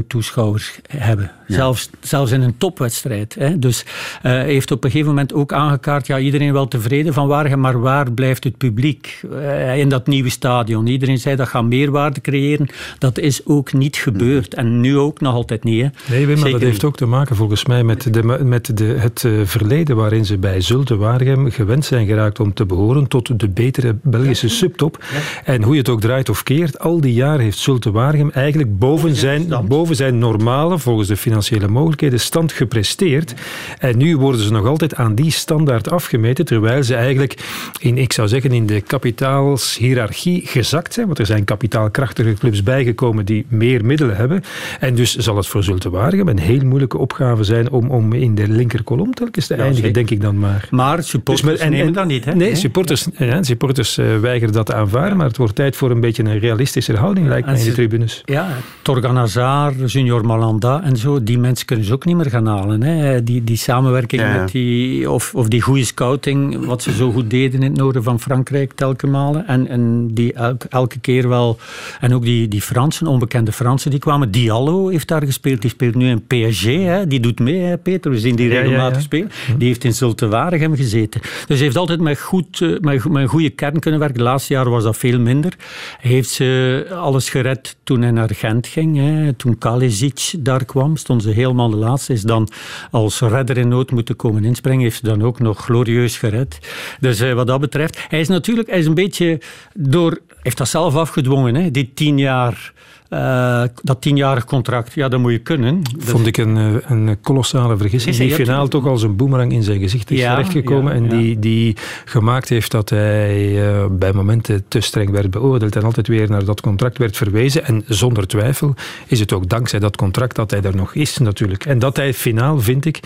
7.500 0.00 0.06
toeschouwers 0.06 0.80
hebben. 0.88 1.30
Ja. 1.46 1.54
Zelfs, 1.54 1.90
zelfs 2.00 2.32
in 2.32 2.42
een 2.42 2.58
topwedstrijd. 2.58 3.34
Hè. 3.34 3.58
Dus 3.58 3.84
hij 4.22 4.40
uh, 4.40 4.44
heeft 4.44 4.70
op 4.70 4.84
een 4.84 4.90
gegeven 4.90 5.10
moment 5.10 5.34
ook 5.34 5.52
aangekaart, 5.52 6.06
ja, 6.06 6.18
iedereen 6.18 6.52
wel 6.52 6.68
tevreden 6.68 7.14
van 7.14 7.26
Waregem, 7.26 7.60
maar 7.60 7.80
waar 7.80 8.12
blijft 8.12 8.44
het 8.44 8.56
publiek 8.56 9.20
uh, 9.32 9.78
in 9.78 9.88
dat 9.88 10.06
nieuwe 10.06 10.30
stadion? 10.30 10.86
Iedereen 10.86 11.18
zei 11.18 11.36
dat 11.36 11.48
gaat 11.48 11.64
meerwaarde 11.64 12.20
creëren. 12.20 12.68
Dat 12.98 13.18
is 13.18 13.46
ook 13.46 13.72
niet 13.72 13.96
gebeurd. 13.96 14.54
En 14.54 14.80
nu 14.80 14.98
ook 14.98 15.20
nog 15.20 15.34
altijd 15.34 15.64
niet. 15.64 15.82
Hè. 15.82 16.14
Nee, 16.14 16.26
maar 16.26 16.36
Zeker 16.36 16.52
dat 16.52 16.60
heeft 16.60 16.84
ook 16.84 16.96
te 16.96 17.06
maken 17.06 17.36
volgens 17.36 17.66
mij 17.66 17.84
met, 17.84 18.12
de, 18.12 18.22
met 18.44 18.76
de, 18.78 18.84
het 18.84 19.22
uh, 19.22 19.40
verleden 19.44 19.96
waarin 19.96 20.24
ze 20.24 20.38
bij 20.38 20.57
Zulte 20.60 20.96
Waregem 20.96 21.50
gewend 21.50 21.84
zijn 21.84 22.06
geraakt 22.06 22.40
om 22.40 22.54
te 22.54 22.66
behoren 22.66 23.06
tot 23.08 23.40
de 23.40 23.48
betere 23.48 23.96
Belgische 24.02 24.48
subtop. 24.48 25.04
En 25.44 25.62
hoe 25.62 25.72
je 25.72 25.78
het 25.78 25.88
ook 25.88 26.00
draait 26.00 26.28
of 26.28 26.42
keert, 26.42 26.78
al 26.78 27.00
die 27.00 27.12
jaren 27.12 27.40
heeft 27.40 27.58
Zulte 27.58 27.90
Waregem 27.90 28.30
eigenlijk 28.30 28.78
boven 28.78 29.16
zijn, 29.16 29.66
boven 29.68 29.96
zijn 29.96 30.18
normale, 30.18 30.78
volgens 30.78 31.08
de 31.08 31.16
financiële 31.16 31.68
mogelijkheden, 31.68 32.20
stand 32.20 32.52
gepresteerd. 32.52 33.34
En 33.78 33.98
nu 33.98 34.16
worden 34.16 34.40
ze 34.40 34.52
nog 34.52 34.66
altijd 34.66 34.94
aan 34.94 35.14
die 35.14 35.30
standaard 35.30 35.90
afgemeten, 35.90 36.44
terwijl 36.44 36.82
ze 36.82 36.94
eigenlijk 36.94 37.38
in, 37.78 37.98
ik 37.98 38.12
zou 38.12 38.28
zeggen, 38.28 38.52
in 38.52 38.66
de 38.66 38.80
kapitaalshierarchie 38.80 40.46
gezakt 40.46 40.94
zijn. 40.94 41.06
Want 41.06 41.18
er 41.18 41.26
zijn 41.26 41.44
kapitaalkrachtige 41.44 42.34
clubs 42.34 42.62
bijgekomen 42.62 43.24
die 43.24 43.46
meer 43.48 43.84
middelen 43.84 44.16
hebben. 44.16 44.42
En 44.80 44.94
dus 44.94 45.16
zal 45.16 45.36
het 45.36 45.46
voor 45.46 45.64
Zulte 45.64 45.90
Waregem 45.90 46.28
een 46.28 46.38
heel 46.38 46.64
moeilijke 46.64 46.98
opgave 46.98 47.44
zijn 47.44 47.70
om, 47.70 47.90
om 47.90 48.12
in 48.12 48.34
de 48.34 48.48
linkerkolom 48.48 49.14
telkens 49.14 49.46
te 49.46 49.54
eindigen, 49.54 49.86
ja, 49.86 49.92
denk 49.92 50.10
ik 50.10 50.20
dan 50.20 50.38
maar. 50.38 50.47
Maar 50.70 51.02
supporters 51.02 51.46
dus 51.46 51.52
met, 51.52 51.60
en, 51.60 51.70
nemen 51.70 51.92
dat 51.92 52.06
niet, 52.06 52.24
hè? 52.24 52.34
Nee, 52.34 52.54
supporters, 52.54 53.06
ja, 53.18 53.42
supporters 53.42 53.98
uh, 53.98 54.18
weigeren 54.18 54.54
dat 54.54 54.66
te 54.66 54.74
aanvaarden, 54.74 55.16
maar 55.16 55.26
het 55.26 55.36
wordt 55.36 55.54
tijd 55.54 55.76
voor 55.76 55.90
een 55.90 56.00
beetje 56.00 56.24
een 56.24 56.38
realistische 56.38 56.96
houding, 56.96 57.26
lijkt 57.28 57.46
mij, 57.46 57.58
in 57.58 57.64
de 57.64 57.72
tribunes. 57.72 58.22
Ja, 58.24 58.48
Torgan 58.82 59.16
Hazard, 59.16 59.92
Junior 59.92 60.26
Malanda 60.26 60.82
en 60.82 60.96
zo, 60.96 61.22
die 61.22 61.38
mensen 61.38 61.66
kunnen 61.66 61.84
ze 61.84 61.92
ook 61.92 62.04
niet 62.04 62.16
meer 62.16 62.30
gaan 62.30 62.46
halen. 62.46 62.82
Hè? 62.82 63.22
Die, 63.22 63.44
die 63.44 63.56
samenwerking 63.56 64.22
ja, 64.22 64.40
met 64.40 64.50
die, 64.50 65.10
of, 65.10 65.34
of 65.34 65.48
die 65.48 65.60
goede 65.60 65.84
scouting, 65.84 66.64
wat 66.66 66.82
ze 66.82 66.92
zo 66.92 67.12
goed 67.12 67.30
deden 67.30 67.62
in 67.62 67.68
het 67.68 67.76
noorden 67.76 68.02
van 68.02 68.20
Frankrijk, 68.20 68.72
telkens 68.72 69.12
malen. 69.12 69.46
En, 69.46 69.68
en 69.68 70.08
die 70.14 70.32
elke, 70.32 70.66
elke 70.68 70.98
keer 70.98 71.28
wel, 71.28 71.58
en 72.00 72.14
ook 72.14 72.22
die, 72.22 72.48
die 72.48 72.62
Fransen, 72.62 73.06
onbekende 73.06 73.52
Fransen, 73.52 73.90
die 73.90 74.00
kwamen. 74.00 74.30
Diallo 74.30 74.88
heeft 74.88 75.08
daar 75.08 75.24
gespeeld, 75.24 75.60
die 75.60 75.70
speelt 75.70 75.94
nu 75.94 76.08
in 76.08 76.26
PSG, 76.26 76.64
hè? 76.64 77.06
die 77.06 77.20
doet 77.20 77.40
mee, 77.40 77.60
hè, 77.60 77.78
Peter, 77.78 78.10
we 78.10 78.18
zien 78.18 78.36
die 78.36 78.48
regelmatig 78.48 79.02
spelen. 79.02 79.30
Die 79.58 79.68
heeft 79.68 79.84
in 79.84 79.94
Zulte 79.94 80.27
Waregem 80.28 80.76
gezeten. 80.76 81.20
Dus 81.20 81.56
hij 81.56 81.58
heeft 81.58 81.76
altijd 81.76 82.00
met, 82.00 82.20
goed, 82.20 82.60
met, 82.60 83.08
met 83.08 83.22
een 83.22 83.28
goede 83.28 83.50
kern 83.50 83.78
kunnen 83.78 84.00
werken. 84.00 84.18
De 84.18 84.24
laatste 84.24 84.52
jaren 84.52 84.70
was 84.70 84.82
dat 84.82 84.96
veel 84.96 85.20
minder. 85.20 85.54
Hij 86.00 86.10
heeft 86.10 86.30
ze 86.30 86.86
alles 86.92 87.30
gered 87.30 87.76
toen 87.84 88.02
hij 88.02 88.10
naar 88.10 88.30
Gent 88.34 88.66
ging. 88.66 88.96
Hè. 88.96 89.32
Toen 89.32 89.58
Kalisic 89.58 90.34
daar 90.38 90.64
kwam, 90.64 90.96
stond 90.96 91.22
ze 91.22 91.30
helemaal 91.30 91.70
de 91.70 91.76
laatste. 91.76 92.12
Is 92.12 92.22
dan 92.22 92.48
als 92.90 93.20
redder 93.20 93.56
in 93.56 93.68
nood 93.68 93.90
moeten 93.90 94.16
komen 94.16 94.44
inspringen. 94.44 94.82
Heeft 94.82 94.98
ze 94.98 95.06
dan 95.06 95.22
ook 95.22 95.40
nog 95.40 95.64
glorieus 95.64 96.18
gered. 96.18 96.58
Dus 97.00 97.20
uh, 97.20 97.32
wat 97.32 97.46
dat 97.46 97.60
betreft, 97.60 98.04
hij 98.08 98.20
is 98.20 98.28
natuurlijk 98.28 98.68
hij 98.70 98.78
is 98.78 98.86
een 98.86 98.94
beetje 98.94 99.40
door... 99.74 100.18
heeft 100.42 100.58
dat 100.58 100.68
zelf 100.68 100.96
afgedwongen, 100.96 101.54
hè, 101.54 101.70
die 101.70 101.90
tien 101.94 102.18
jaar... 102.18 102.72
Uh, 103.10 103.62
dat 103.82 104.00
tienjarig 104.00 104.44
contract, 104.44 104.94
ja, 104.94 105.08
dat 105.08 105.20
moet 105.20 105.32
je 105.32 105.38
kunnen. 105.38 105.82
Vond 105.98 106.26
ik 106.26 106.36
een, 106.36 106.82
een 106.86 107.16
kolossale 107.20 107.76
vergissing. 107.76 108.16
Die 108.16 108.34
finaal 108.34 108.68
toch 108.68 108.86
als 108.86 109.02
een 109.02 109.16
boemerang 109.16 109.52
in 109.52 109.62
zijn 109.62 109.80
gezicht 109.80 110.10
is 110.10 110.18
ja, 110.18 110.34
terechtgekomen. 110.34 110.94
Ja, 110.94 110.98
ja. 110.98 111.04
en 111.04 111.18
die, 111.18 111.38
die 111.38 111.76
gemaakt 112.04 112.48
heeft 112.48 112.70
dat 112.70 112.90
hij 112.90 113.68
uh, 113.68 113.84
bij 113.90 114.12
momenten 114.12 114.64
te 114.68 114.80
streng 114.80 115.10
werd 115.10 115.30
beoordeeld. 115.30 115.76
En 115.76 115.82
altijd 115.82 116.08
weer 116.08 116.30
naar 116.30 116.44
dat 116.44 116.60
contract 116.60 116.98
werd 116.98 117.16
verwezen. 117.16 117.64
En 117.64 117.84
zonder 117.86 118.26
twijfel 118.26 118.74
is 119.06 119.20
het 119.20 119.32
ook 119.32 119.48
dankzij 119.48 119.78
dat 119.78 119.96
contract 119.96 120.36
dat 120.36 120.50
hij 120.50 120.62
er 120.62 120.76
nog 120.76 120.94
is, 120.94 121.18
natuurlijk. 121.18 121.64
En 121.64 121.78
dat 121.78 121.96
hij 121.96 122.14
finaal, 122.14 122.60
vind 122.60 122.84
ik, 122.84 123.00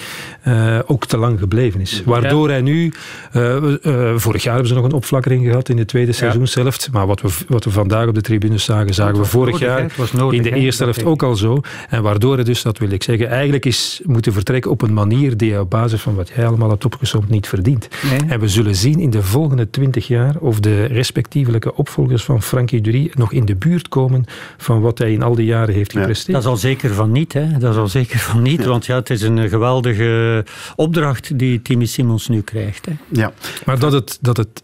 uh, 0.49 0.79
ook 0.87 1.07
te 1.07 1.17
lang 1.19 1.39
gebleven 1.39 1.81
is. 1.81 2.03
Waardoor 2.05 2.49
hij 2.49 2.61
nu. 2.61 2.93
vorig 4.17 4.43
jaar 4.43 4.53
hebben 4.53 4.69
ze 4.69 4.75
nog 4.75 4.85
een 4.85 4.93
opflakkering 4.93 5.45
gehad 5.45 5.69
in 5.69 5.77
de 5.77 5.85
tweede 5.85 6.13
seizoenshelft. 6.13 6.89
Maar 6.93 7.07
wat 7.07 7.21
we, 7.21 7.29
wat 7.49 7.65
we 7.65 7.71
vandaag 7.71 8.09
op 8.09 8.15
de 8.15 8.21
tribunes 8.21 8.65
zagen, 8.65 8.95
zagen 8.95 9.17
we 9.17 9.25
vorig 9.25 9.59
jaar 9.59 9.92
nodig, 10.13 10.37
in 10.37 10.43
de 10.43 10.55
eerste 10.55 10.85
helft 10.85 11.05
ook 11.05 11.23
al 11.23 11.37
zo. 11.37 11.61
En 11.89 12.03
waardoor 12.03 12.37
het 12.37 12.47
dus, 12.47 12.63
dat 12.63 12.79
wil 12.79 12.91
ik 12.91 13.03
zeggen, 13.03 13.29
eigenlijk 13.29 13.65
is 13.65 14.01
moeten 14.05 14.33
vertrekken 14.33 14.71
op 14.71 14.83
een 14.83 14.93
manier 14.93 15.37
die 15.37 15.51
je 15.51 15.61
op 15.61 15.71
basis 15.71 16.01
van 16.01 16.15
wat 16.15 16.29
jij 16.35 16.47
allemaal 16.47 16.71
hebt 16.71 16.85
opgezomd 16.85 17.29
niet 17.29 17.49
verdient. 17.49 17.89
Nee. 18.11 18.31
En 18.31 18.41
we 18.41 18.49
zullen 18.49 18.77
zien 18.77 18.99
in 18.99 19.11
de 19.11 19.23
volgende 19.23 19.71
twintig 19.71 20.07
jaar 20.07 20.37
of 20.39 20.61
de 20.61 20.85
respectievelijke 20.85 21.75
opvolgers 21.75 22.25
van 22.25 22.43
Frankie 22.43 22.81
Dury 22.81 23.11
nog 23.15 23.33
in 23.33 23.45
de 23.45 23.57
buurt 23.57 23.89
komen 23.89 24.25
van 24.57 24.81
wat 24.81 24.99
hij 24.99 25.13
in 25.13 25.23
al 25.23 25.35
die 25.35 25.47
jaren 25.47 25.75
heeft 25.75 25.93
gepresteerd. 25.93 26.27
Ja. 26.27 26.33
Dat 26.33 26.43
zal 26.43 26.57
zeker 26.57 26.95
van 26.95 27.13
niet, 27.13 27.33
hè. 27.33 27.59
Dat 27.59 27.75
zal 27.75 27.89
zeker 27.89 28.19
van 28.19 28.43
niet, 28.43 28.63
ja. 28.63 28.69
want 28.69 28.87
ja, 28.87 28.95
het 28.95 29.11
is 29.11 29.23
een 29.23 29.49
geweldige 29.49 30.45
opdracht 30.77 31.39
die 31.39 31.63
Timmy 31.63 31.87
Simons 31.87 32.29
nu 32.29 32.41
krijgt. 32.41 32.87
Hè. 32.87 32.93
Ja. 33.09 33.33
Maar 33.65 33.79
dat 33.79 33.93
het, 33.93 34.19
dat 34.21 34.37
het 34.37 34.63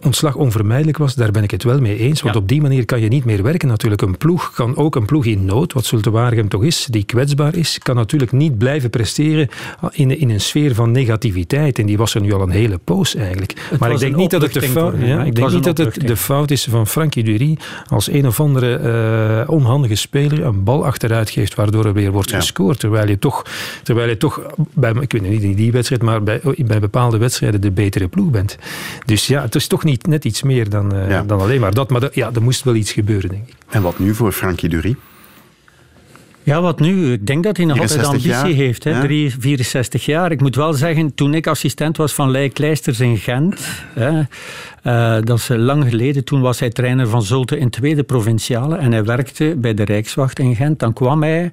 ontslag 0.00 0.34
onvermijdelijk 0.34 0.98
was, 0.98 1.14
daar 1.14 1.30
ben 1.30 1.42
ik 1.42 1.50
het 1.50 1.62
wel 1.62 1.80
mee 1.80 1.98
eens. 1.98 2.22
Want 2.22 2.36
op 2.36 2.48
die 2.48 2.60
manier 2.60 2.84
kan 2.84 3.00
je 3.00 3.08
niet 3.08 3.24
meer 3.24 3.42
werken 3.42 3.68
natuurlijk. 3.68 4.02
Een 4.02 4.18
ploeg 4.18 4.52
kan 4.54 4.76
ook 4.76 4.96
een 4.96 5.06
ploeg 5.06 5.24
in 5.24 5.44
nood, 5.44 5.72
wat 5.72 5.84
Zulte 5.84 6.10
Waregem 6.10 6.48
toch 6.48 6.64
is, 6.64 6.86
die 6.90 7.04
kwetsbaar 7.04 7.54
is, 7.54 7.78
kan 7.78 7.96
natuurlijk 7.96 8.32
niet 8.32 8.58
blijven 8.58 8.90
presteren 8.90 9.48
in, 9.90 10.18
in 10.18 10.30
een 10.30 10.40
sfeer 10.40 10.74
van 10.74 10.90
negativiteit. 10.90 11.78
En 11.78 11.86
die 11.86 11.96
was 11.96 12.14
er 12.14 12.20
nu 12.20 12.32
al 12.32 12.42
een 12.42 12.50
hele 12.50 12.78
poos 12.78 13.14
eigenlijk. 13.14 13.54
maar 13.78 13.90
ik 13.90 13.98
denk 13.98 14.16
niet 14.16 14.30
dat 14.30 14.42
het, 14.42 14.52
de 14.52 14.62
fout, 14.62 14.94
ja, 14.98 15.24
ik 15.24 15.34
denk 15.34 15.50
niet 15.50 15.64
dat 15.64 15.78
het 15.78 16.06
de 16.06 16.16
fout 16.16 16.50
is 16.50 16.64
van 16.64 16.86
Frankie 16.86 17.24
Dury 17.24 17.58
als 17.88 18.10
een 18.10 18.26
of 18.26 18.40
andere 18.40 18.80
uh, 19.44 19.50
onhandige 19.50 19.94
speler 19.94 20.44
een 20.44 20.64
bal 20.64 20.84
achteruit 20.84 21.30
geeft, 21.30 21.54
waardoor 21.54 21.84
er 21.84 21.92
weer 21.92 22.12
wordt 22.12 22.34
gescoord. 22.34 22.80
Terwijl 22.80 23.08
je 23.08 23.18
toch, 23.18 23.44
terwijl 23.82 24.08
je 24.08 24.16
toch 24.16 24.42
bij, 24.74 24.92
ik 25.00 25.12
weet 25.12 25.22
niet 25.22 25.42
in 25.42 25.54
die 25.54 25.72
wedstrijd, 25.72 26.02
maar 26.02 26.22
bij, 26.22 26.40
bij 26.56 26.80
bepaalde 26.80 27.18
wedstrijden 27.18 27.60
de 27.60 27.70
betere 27.70 28.08
ploeg 28.08 28.30
bent. 28.30 28.58
Dus 29.04 29.26
ja, 29.26 29.42
het 29.42 29.54
is 29.54 29.66
toch 29.70 29.84
niet 29.84 30.06
net 30.06 30.24
iets 30.24 30.42
meer 30.42 30.70
dan, 30.70 30.96
uh, 30.96 31.20
dan 31.26 31.40
alleen 31.40 31.60
maar 31.60 31.74
dat. 31.74 31.90
Maar 31.90 32.08
ja, 32.12 32.30
er 32.34 32.42
moest 32.42 32.64
wel 32.64 32.74
iets 32.74 32.92
gebeuren, 32.92 33.30
denk 33.30 33.48
ik. 33.48 33.54
En 33.68 33.82
wat 33.82 33.98
nu 33.98 34.14
voor 34.14 34.32
Frankie 34.32 34.68
Dury? 34.68 34.96
Ja, 36.42 36.60
wat 36.60 36.80
nu? 36.80 37.12
Ik 37.12 37.26
denk 37.26 37.44
dat 37.44 37.56
hij 37.56 37.66
nog 37.66 37.80
altijd 37.80 38.04
ambitie 38.04 38.54
heeft. 38.54 38.84
Hè? 38.84 39.00
64 39.38 40.04
jaar. 40.04 40.32
Ik 40.32 40.40
moet 40.40 40.54
wel 40.54 40.72
zeggen, 40.72 41.14
toen 41.14 41.34
ik 41.34 41.46
assistent 41.46 41.96
was 41.96 42.12
van 42.12 42.30
Leij 42.30 42.48
Kleisters 42.48 43.00
in 43.00 43.16
Gent, 43.16 43.60
hè, 43.94 44.18
uh, 44.18 45.22
dat 45.24 45.38
is 45.38 45.48
lang 45.48 45.84
geleden, 45.88 46.24
toen 46.24 46.40
was 46.40 46.60
hij 46.60 46.70
trainer 46.70 47.08
van 47.08 47.22
Zulte 47.22 47.58
in 47.58 47.70
tweede 47.70 48.02
provinciale 48.02 48.76
en 48.76 48.92
hij 48.92 49.04
werkte 49.04 49.54
bij 49.56 49.74
de 49.74 49.84
Rijkswacht 49.84 50.38
in 50.38 50.56
Gent. 50.56 50.78
Dan 50.78 50.92
kwam 50.92 51.22
hij 51.22 51.50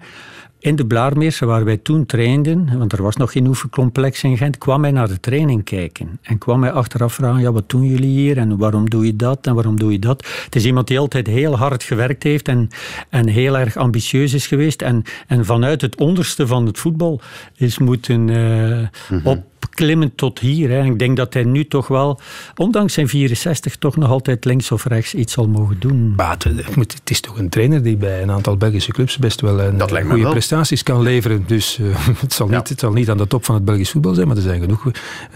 in 0.59 0.75
de 0.75 0.85
Blaarmeerse, 0.85 1.45
waar 1.45 1.65
wij 1.65 1.77
toen 1.77 2.05
trainden, 2.05 2.77
want 2.77 2.93
er 2.93 3.03
was 3.03 3.15
nog 3.15 3.31
geen 3.31 3.47
oefencomplex 3.47 4.23
in 4.23 4.37
Gent, 4.37 4.57
kwam 4.57 4.81
hij 4.81 4.91
naar 4.91 5.07
de 5.07 5.19
training 5.19 5.63
kijken. 5.63 6.19
En 6.21 6.37
kwam 6.37 6.61
hij 6.61 6.71
achteraf 6.71 7.13
vragen, 7.13 7.41
ja, 7.41 7.51
wat 7.51 7.69
doen 7.69 7.85
jullie 7.85 8.19
hier? 8.19 8.37
En 8.37 8.57
waarom 8.57 8.89
doe 8.89 9.05
je 9.05 9.15
dat? 9.15 9.47
En 9.47 9.53
waarom 9.53 9.79
doe 9.79 9.91
je 9.91 9.99
dat? 9.99 10.27
Het 10.45 10.55
is 10.55 10.65
iemand 10.65 10.87
die 10.87 10.99
altijd 10.99 11.27
heel 11.27 11.57
hard 11.57 11.83
gewerkt 11.83 12.23
heeft 12.23 12.47
en, 12.47 12.69
en 13.09 13.27
heel 13.27 13.57
erg 13.57 13.75
ambitieus 13.75 14.33
is 14.33 14.47
geweest. 14.47 14.81
En, 14.81 15.03
en 15.27 15.45
vanuit 15.45 15.81
het 15.81 15.95
onderste 15.95 16.47
van 16.47 16.65
het 16.65 16.79
voetbal 16.79 17.21
is 17.55 17.77
moeten 17.77 18.27
uh, 18.27 18.87
op 19.23 19.43
klimmend 19.69 20.17
tot 20.17 20.39
hier. 20.39 20.69
Hè. 20.69 20.83
Ik 20.83 20.99
denk 20.99 21.17
dat 21.17 21.33
hij 21.33 21.43
nu 21.43 21.67
toch 21.67 21.87
wel, 21.87 22.19
ondanks 22.55 22.93
zijn 22.93 23.07
64, 23.07 23.75
toch 23.75 23.97
nog 23.97 24.09
altijd 24.09 24.45
links 24.45 24.71
of 24.71 24.85
rechts 24.85 25.13
iets 25.13 25.33
zal 25.33 25.47
mogen 25.47 25.79
doen. 25.79 26.13
Maar 26.15 26.37
het, 26.39 27.01
is 27.03 27.19
toch 27.19 27.37
een 27.37 27.49
trainer 27.49 27.83
die 27.83 27.97
bij 27.97 28.21
een 28.21 28.31
aantal 28.31 28.57
Belgische 28.57 28.91
clubs 28.91 29.17
best 29.17 29.41
wel 29.41 29.59
een 29.61 30.05
goede 30.05 30.29
prestaties 30.29 30.83
kan 30.83 31.01
leveren. 31.01 31.43
Dus 31.47 31.77
uh, 31.81 31.95
het, 32.19 32.33
zal 32.33 32.47
niet, 32.47 32.69
het 32.69 32.79
zal 32.79 32.91
niet 32.91 33.09
aan 33.09 33.17
de 33.17 33.27
top 33.27 33.45
van 33.45 33.55
het 33.55 33.65
Belgisch 33.65 33.89
voetbal 33.89 34.13
zijn, 34.13 34.27
maar 34.27 34.35
er 34.35 34.41
zijn 34.41 34.61
genoeg 34.61 34.85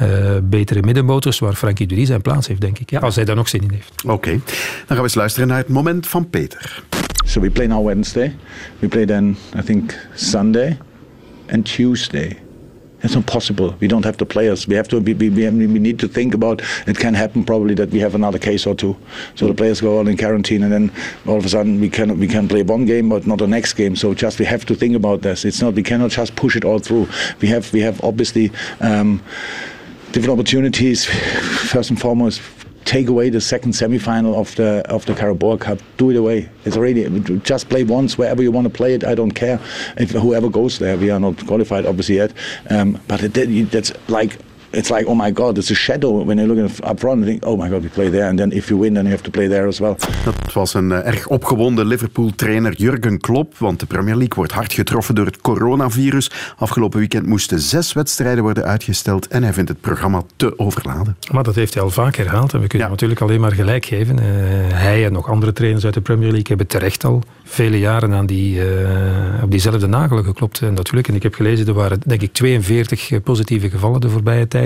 uh, 0.01 0.38
betere 0.44 0.82
middenmotors 0.82 1.40
waar 1.40 1.54
Frankie 1.54 1.88
Dury 1.88 2.06
zijn 2.06 2.22
plaats 2.22 2.48
heeft, 2.48 2.62
denk 2.62 2.80
ik. 2.80 2.90
Ja. 2.90 3.00
Als 3.00 3.16
hij 3.16 3.25
daar 3.25 3.36
nog 3.36 3.50
zin 3.50 3.62
in 3.62 3.72
heeft. 3.72 4.04
Oké, 4.04 4.13
okay. 4.13 4.34
dan 4.34 4.42
gaan 4.88 4.98
we 4.98 5.04
eens 5.04 5.16
luisteren 5.16 5.48
naar 5.48 5.58
het 5.58 5.70
moment 5.70 6.08
van 6.08 6.30
Peter. 6.30 6.84
So 7.25 7.42
we 7.42 7.50
play 7.50 7.68
now 7.68 7.86
Wednesday. 7.86 8.36
We 8.80 8.88
play 8.88 9.06
then, 9.06 9.38
I 9.60 9.62
think, 9.63 9.94
Sunday 10.16 10.78
and 11.51 11.74
Tuesday. 11.75 12.38
It's 13.03 13.15
not 13.15 13.25
possible. 13.25 13.75
We 13.79 13.88
don't 13.88 14.05
have 14.05 14.17
the 14.17 14.25
players. 14.25 14.67
We 14.67 14.75
have 14.75 14.88
to. 14.89 15.00
We, 15.00 15.13
we, 15.13 15.29
we 15.29 15.50
need 15.50 16.00
to 16.00 16.08
think 16.08 16.34
about. 16.34 16.62
It 16.88 16.98
can 16.98 17.13
happen 17.13 17.43
probably 17.43 17.74
that 17.75 17.89
we 17.89 18.00
have 18.00 18.13
another 18.13 18.38
case 18.38 18.67
or 18.67 18.75
two. 18.75 18.96
So 19.36 19.48
the 19.48 19.53
players 19.53 19.81
go 19.81 19.98
all 19.98 20.08
in 20.08 20.17
quarantine, 20.17 20.63
and 20.63 20.72
then 20.72 20.91
all 21.25 21.38
of 21.38 21.46
a 21.46 21.50
sudden 21.50 21.79
we 21.79 21.89
can 21.89 22.20
we 22.20 22.27
can 22.27 22.48
play 22.48 22.62
one 22.62 22.86
game, 22.86 23.10
but 23.10 23.25
not 23.25 23.39
the 23.39 23.48
next 23.48 23.74
game. 23.74 23.96
So 23.96 24.13
just 24.13 24.39
we 24.39 24.46
have 24.46 24.65
to 24.65 24.75
think 24.75 24.96
about 24.96 25.22
this. 25.22 25.46
It's 25.46 25.62
not. 25.62 25.74
We 25.74 25.84
cannot 25.84 26.12
just 26.12 26.36
push 26.36 26.55
it 26.55 26.63
all 26.63 26.79
through. 26.79 27.08
We 27.41 27.48
have 27.48 27.72
we 27.74 27.81
have 27.81 28.03
obviously. 28.03 28.51
Um, 28.79 29.22
different 30.12 30.38
opportunities. 30.38 31.05
First 31.05 31.89
and 31.89 32.00
foremost, 32.00 32.41
take 32.85 33.07
away 33.07 33.29
the 33.29 33.41
second 33.41 33.73
semi-final 33.73 34.39
of 34.39 34.55
the 34.55 34.83
of 34.89 35.05
the 35.05 35.13
Carabao 35.13 35.57
Cup. 35.57 35.79
Do 35.97 36.09
it 36.09 36.15
away. 36.15 36.50
It's 36.65 36.77
already 36.77 37.07
just 37.39 37.69
play 37.69 37.83
once 37.83 38.17
wherever 38.17 38.41
you 38.41 38.51
want 38.51 38.65
to 38.65 38.73
play 38.73 38.93
it. 38.93 39.03
I 39.03 39.15
don't 39.15 39.31
care 39.31 39.59
if 39.97 40.11
whoever 40.11 40.50
goes 40.50 40.79
there. 40.79 40.97
We 40.97 41.09
are 41.09 41.19
not 41.19 41.45
qualified 41.47 41.85
obviously 41.85 42.15
yet, 42.15 42.33
um, 42.69 43.00
but 43.07 43.23
it, 43.23 43.71
that's 43.71 43.91
like 44.09 44.38
it's 44.72 44.90
like, 44.90 45.06
oh 45.08 45.16
my 45.16 45.32
god, 45.32 45.58
it's 45.58 45.72
a 45.72 45.75
shadow 45.75 46.25
when 46.25 46.38
you're 46.38 46.56
looking 46.56 46.90
up 46.90 47.00
front. 47.00 47.20
You 47.20 47.25
think, 47.25 47.46
oh 47.46 47.58
my 47.58 47.70
god, 47.70 47.82
we 47.82 47.90
play 47.90 48.10
there. 48.10 48.28
And 48.28 48.38
then 48.38 48.51
if 48.51 48.68
you 48.68 48.80
win, 48.80 48.94
then 48.94 49.04
you 49.04 49.12
have 49.12 49.24
to 49.24 49.32
play 49.32 49.48
there 49.48 49.68
as 49.68 49.80
well. 49.80 49.96
Dat 50.24 50.54
was 50.54 50.74
een 50.74 50.90
uh, 50.90 51.08
erg 51.08 51.28
opgewonden 51.28 51.86
Liverpool-trainer 51.86 52.74
Jurgen 52.75 53.20
Klopp, 53.20 53.58
want 53.58 53.80
de 53.80 53.86
Premier 53.86 54.16
League 54.16 54.36
wordt 54.36 54.51
hard 54.51 54.74
getroffen 54.74 55.16
door 55.16 55.25
het 55.25 55.42
coronavirus. 55.42 56.32
Afgelopen 56.58 57.00
weekend 57.00 57.25
moesten 57.25 57.60
zes 57.60 57.94
wedstrijden 57.94 58.44
worden 58.44 58.63
uitgesteld 58.63 59.28
en 59.28 59.44
hij 59.44 59.54
vindt 59.54 59.70
het 59.70 59.82
programma 59.82 60.24
te 60.36 60.60
overladen. 60.60 61.18
Maar 61.32 61.44
dat 61.44 61.56
heeft 61.56 61.74
hij 61.74 61.84
al 61.84 61.90
vaak 61.90 62.16
herhaald 62.16 62.54
en 62.54 62.62
we 62.62 62.68
kunnen 62.68 62.90
natuurlijk 62.90 63.22
alleen 63.22 63.42
maar 63.42 63.51
gelijk 63.51 63.86
geven. 63.86 64.18
Uh, 64.18 64.24
hij 64.74 65.06
en 65.06 65.12
nog 65.12 65.30
andere 65.30 65.54
trainers 65.54 65.86
uit 65.86 65.94
de 65.94 66.01
Premier 66.01 66.30
League 66.30 66.48
hebben 66.48 66.68
terecht 66.68 67.04
al 67.04 67.24
vele 67.44 67.80
jaren 67.80 68.13
aan 68.13 68.25
die, 68.25 68.56
uh, 68.56 69.44
op 69.44 69.51
diezelfde 69.51 69.88
nagel 69.88 70.24
geklopt. 70.24 70.62
En 70.62 70.74
natuurlijk, 70.74 71.08
en 71.08 71.16
ik 71.16 71.24
heb 71.24 71.34
gelezen, 71.34 71.68
er 71.68 71.74
waren 71.74 72.00
denk 72.06 72.22
ik 72.22 72.34
42 72.34 73.24
positieve 73.24 73.70
gevallen 73.70 74.01
de 74.01 74.10
voorbije 74.10 74.48
tijd 74.48 74.61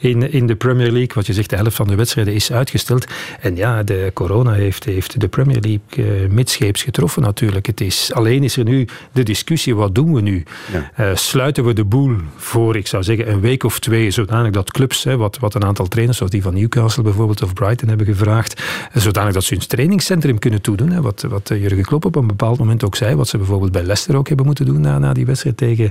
in, 0.00 0.32
in 0.32 0.46
de 0.46 0.54
Premier 0.54 0.90
League. 0.90 1.14
Wat 1.14 1.26
je 1.26 1.32
zegt, 1.32 1.50
de 1.50 1.56
helft 1.56 1.76
van 1.76 1.86
de 1.86 1.94
wedstrijden 1.94 2.34
is 2.34 2.52
uitgesteld. 2.52 3.06
En 3.40 3.56
ja, 3.56 3.82
de 3.82 4.10
corona 4.14 4.52
heeft, 4.52 4.84
heeft 4.84 5.20
de 5.20 5.28
Premier 5.28 5.60
League 5.60 6.20
uh, 6.22 6.28
midscheeps 6.30 6.82
getroffen 6.82 7.22
natuurlijk. 7.22 7.66
Het 7.66 7.80
is, 7.80 8.12
alleen 8.12 8.44
is 8.44 8.56
er 8.56 8.64
nu 8.64 8.88
de 9.12 9.22
discussie, 9.22 9.74
wat 9.76 9.94
doen 9.94 10.14
we 10.14 10.20
nu? 10.20 10.42
Ja. 10.72 10.90
Uh, 11.00 11.16
sluiten 11.16 11.64
we 11.64 11.72
de 11.72 11.84
boel 11.84 12.16
voor, 12.36 12.76
ik 12.76 12.86
zou 12.86 13.02
zeggen, 13.02 13.30
een 13.30 13.40
week 13.40 13.64
of 13.64 13.78
twee, 13.78 14.10
zodanig 14.10 14.50
dat 14.50 14.70
clubs, 14.70 15.04
hè, 15.04 15.16
wat, 15.16 15.38
wat 15.38 15.54
een 15.54 15.64
aantal 15.64 15.86
trainers, 15.86 16.16
zoals 16.16 16.32
die 16.32 16.42
van 16.42 16.54
Newcastle 16.54 17.02
bijvoorbeeld 17.02 17.42
of 17.42 17.52
Brighton 17.52 17.88
hebben 17.88 18.06
gevraagd, 18.06 18.62
zodanig 18.94 19.32
dat 19.32 19.44
ze 19.44 19.54
hun 19.54 19.66
trainingscentrum 19.66 20.38
kunnen 20.38 20.60
toedoen. 20.60 20.90
Hè, 20.90 21.00
wat, 21.00 21.24
wat 21.28 21.48
Jurgen 21.48 21.84
Klopp 21.84 22.04
op 22.04 22.16
een 22.16 22.26
bepaald 22.26 22.58
moment 22.58 22.84
ook 22.84 22.96
zei, 22.96 23.14
wat 23.14 23.28
ze 23.28 23.36
bijvoorbeeld 23.36 23.72
bij 23.72 23.82
Leicester 23.82 24.16
ook 24.16 24.28
hebben 24.28 24.46
moeten 24.46 24.66
doen 24.66 24.80
na, 24.80 24.98
na 24.98 25.12
die 25.12 25.26
wedstrijd 25.26 25.56
tegen, 25.56 25.90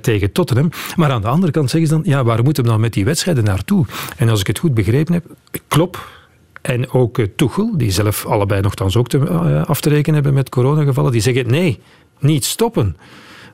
tegen 0.00 0.32
Tottenham. 0.32 0.70
Maar 0.96 1.10
aan 1.10 1.20
de 1.20 1.28
andere 1.28 1.52
kant 1.52 1.70
zeggen 1.70 1.88
ze 1.88 1.94
dan, 1.94 2.02
ja, 2.04 2.24
waar 2.24 2.42
moeten 2.42 2.64
we 2.64 2.70
dan 2.70 2.80
met 2.82 2.92
die 2.92 3.04
wedstrijden 3.04 3.44
naartoe. 3.44 3.86
En 4.16 4.28
als 4.28 4.40
ik 4.40 4.46
het 4.46 4.58
goed 4.58 4.74
begrepen 4.74 5.14
heb, 5.14 5.24
Klop 5.68 6.08
en 6.62 6.90
ook 6.90 7.18
uh, 7.18 7.26
Tuchel, 7.36 7.76
die 7.76 7.90
zelf 7.90 8.26
allebei 8.26 8.60
nogthans 8.60 8.96
ook 8.96 9.08
te, 9.08 9.18
uh, 9.18 9.64
af 9.64 9.80
te 9.80 9.88
rekenen 9.88 10.14
hebben 10.14 10.34
met 10.34 10.48
coronagevallen, 10.48 11.12
die 11.12 11.20
zeggen 11.20 11.46
nee, 11.46 11.80
niet 12.18 12.44
stoppen. 12.44 12.96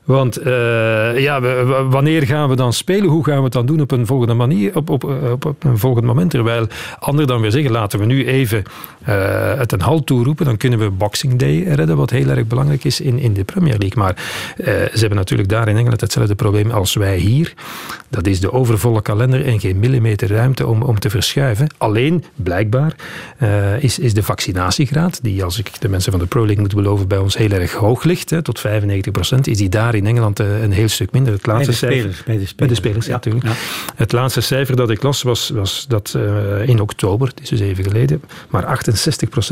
Want 0.09 0.45
uh, 0.45 1.19
ja, 1.19 1.41
wanneer 1.89 2.25
gaan 2.25 2.49
we 2.49 2.55
dan 2.55 2.73
spelen? 2.73 3.09
Hoe 3.09 3.23
gaan 3.23 3.37
we 3.37 3.43
het 3.43 3.53
dan 3.53 3.65
doen 3.65 3.81
op 3.81 3.91
een 3.91 4.05
volgende 4.05 4.33
manier, 4.33 4.75
op, 4.75 4.89
op, 4.89 5.03
op, 5.43 5.63
een 5.63 5.77
volgend 5.77 6.05
moment? 6.05 6.29
Terwijl 6.31 6.67
anderen 6.99 7.27
dan 7.27 7.41
weer 7.41 7.51
zeggen, 7.51 7.71
laten 7.71 7.99
we 7.99 8.05
nu 8.05 8.27
even 8.27 8.63
uh, 9.09 9.57
het 9.57 9.71
een 9.71 9.81
halt 9.81 10.05
toeroepen. 10.05 10.45
Dan 10.45 10.57
kunnen 10.57 10.79
we 10.79 10.89
Boxing 10.89 11.35
Day 11.35 11.63
redden, 11.63 11.97
wat 11.97 12.09
heel 12.09 12.27
erg 12.27 12.47
belangrijk 12.47 12.83
is 12.83 13.01
in, 13.01 13.19
in 13.19 13.33
de 13.33 13.43
Premier 13.43 13.77
League. 13.77 14.03
Maar 14.03 14.15
uh, 14.57 14.65
ze 14.65 14.99
hebben 14.99 15.17
natuurlijk 15.17 15.49
daar 15.49 15.67
in 15.67 15.77
Engeland 15.77 16.01
hetzelfde 16.01 16.35
probleem 16.35 16.71
als 16.71 16.93
wij 16.93 17.17
hier. 17.17 17.53
Dat 18.09 18.27
is 18.27 18.39
de 18.39 18.53
overvolle 18.53 19.01
kalender 19.01 19.45
en 19.45 19.59
geen 19.59 19.79
millimeter 19.79 20.29
ruimte 20.29 20.67
om, 20.67 20.81
om 20.81 20.99
te 20.99 21.09
verschuiven. 21.09 21.67
Alleen, 21.77 22.23
blijkbaar, 22.35 22.95
is, 23.79 23.99
is 23.99 24.13
de 24.13 24.23
vaccinatiegraad, 24.23 25.19
die 25.23 25.43
als 25.43 25.59
ik 25.59 25.81
de 25.81 25.89
mensen 25.89 26.11
van 26.11 26.21
de 26.21 26.27
Pro 26.27 26.45
League 26.45 26.61
moet 26.61 26.75
beloven, 26.75 27.07
bij 27.07 27.17
ons 27.17 27.37
heel 27.37 27.51
erg 27.51 27.73
hoog 27.73 28.03
ligt, 28.03 28.29
hè, 28.29 28.41
tot 28.41 28.59
95 28.59 29.11
procent, 29.11 29.47
is 29.47 29.57
die 29.57 29.69
daar 29.69 29.95
in 29.99 30.07
Engeland 30.07 30.39
eh, 30.39 30.61
een 30.61 30.71
heel 30.71 30.87
stuk 30.87 31.11
minder. 31.11 31.33
Het 31.33 31.45
laatste 31.45 31.85
bij, 31.85 31.89
de 31.89 31.95
spelers, 31.95 32.15
cijfer, 32.15 32.25
bij 32.25 32.37
de 32.37 32.45
spelers. 32.45 32.55
Bij 32.55 32.67
de 32.67 32.75
spelers, 32.75 33.05
ja, 33.05 33.11
natuurlijk. 33.11 33.45
Ja. 33.45 33.53
Het 33.95 34.11
laatste 34.11 34.41
cijfer 34.41 34.75
dat 34.75 34.89
ik 34.89 35.03
las 35.03 35.21
was, 35.21 35.49
was 35.49 35.85
dat 35.87 36.13
uh, 36.17 36.67
in 36.67 36.79
oktober, 36.79 37.27
het 37.27 37.41
is 37.41 37.49
dus 37.49 37.59
even 37.59 37.83
geleden, 37.83 38.21
maar 38.49 38.81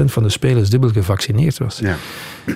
68% 0.02 0.06
van 0.06 0.24
de 0.24 0.30
spelers 0.30 0.70
dubbel 0.70 0.90
gevaccineerd 0.90 1.58
was. 1.58 1.80
Ja. 1.80 1.98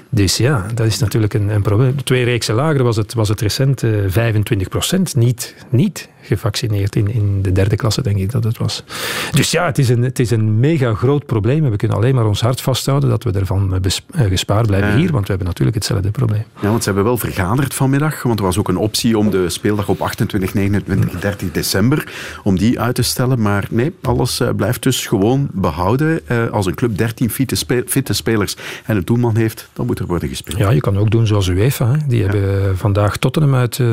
Dus 0.09 0.37
ja, 0.37 0.65
dat 0.73 0.87
is 0.87 0.99
natuurlijk 0.99 1.33
een, 1.33 1.49
een 1.49 1.61
probleem. 1.61 2.03
Twee 2.03 2.23
reeksen 2.23 2.55
lager 2.55 2.83
was 2.83 2.95
het, 2.95 3.13
was 3.13 3.29
het 3.29 3.41
recent 3.41 3.83
uh, 3.83 4.27
eh, 4.27 4.35
25% 4.35 5.01
niet, 5.15 5.55
niet 5.69 6.09
gevaccineerd 6.21 6.95
in, 6.95 7.11
in 7.11 7.41
de 7.41 7.51
derde 7.51 7.75
klasse, 7.75 8.01
denk 8.01 8.17
ik 8.17 8.31
dat 8.31 8.43
het 8.43 8.57
was. 8.57 8.83
Dus 9.31 9.51
ja, 9.51 9.65
het 9.65 9.77
is 9.77 9.89
een, 9.89 10.03
het 10.03 10.19
is 10.19 10.31
een 10.31 10.59
mega 10.59 10.93
groot 10.93 11.25
probleem. 11.25 11.69
We 11.69 11.75
kunnen 11.75 11.97
alleen 11.97 12.15
maar 12.15 12.25
ons 12.25 12.41
hart 12.41 12.61
vasthouden 12.61 13.09
dat 13.09 13.23
we 13.23 13.31
ervan 13.31 13.81
gespaard 14.11 14.67
blijven 14.67 14.95
hier, 14.95 15.11
want 15.11 15.21
we 15.21 15.29
hebben 15.29 15.47
natuurlijk 15.47 15.77
hetzelfde 15.77 16.11
probleem. 16.11 16.43
Ja, 16.61 16.69
want 16.69 16.83
ze 16.83 16.85
hebben 16.85 17.03
wel 17.03 17.17
vergaderd 17.17 17.73
vanmiddag, 17.73 18.23
want 18.23 18.39
er 18.39 18.45
was 18.45 18.57
ook 18.57 18.67
een 18.67 18.77
optie 18.77 19.17
om 19.17 19.29
de 19.29 19.49
speeldag 19.49 19.87
op 19.87 20.01
28, 20.01 20.53
29, 20.53 21.19
30 21.19 21.51
december, 21.51 22.11
om 22.43 22.57
die 22.57 22.79
uit 22.79 22.95
te 22.95 23.01
stellen. 23.01 23.41
Maar 23.41 23.67
nee, 23.69 23.95
alles 24.01 24.41
blijft 24.55 24.83
dus 24.83 25.07
gewoon 25.07 25.47
behouden. 25.51 26.21
Als 26.51 26.65
een 26.65 26.75
club 26.75 26.97
13 26.97 27.29
fitte, 27.29 27.55
spe 27.55 27.83
fitte, 27.87 28.13
spelers 28.13 28.55
en 28.85 28.97
een 28.97 29.05
doelman 29.05 29.35
heeft, 29.35 29.69
dan 29.81 29.89
moet 29.89 29.99
er 29.99 30.05
worden 30.05 30.29
gespeeld. 30.29 30.57
Ja, 30.57 30.69
je 30.69 30.79
kan 30.79 30.97
ook 30.97 31.11
doen 31.11 31.27
zoals 31.27 31.47
UEFA. 31.47 31.91
Hè. 31.91 31.97
Die 32.07 32.23
ja. 32.23 32.29
hebben 32.29 32.77
vandaag 32.77 33.17
Tottenham 33.17 33.55
uit 33.55 33.77
uh, 33.77 33.87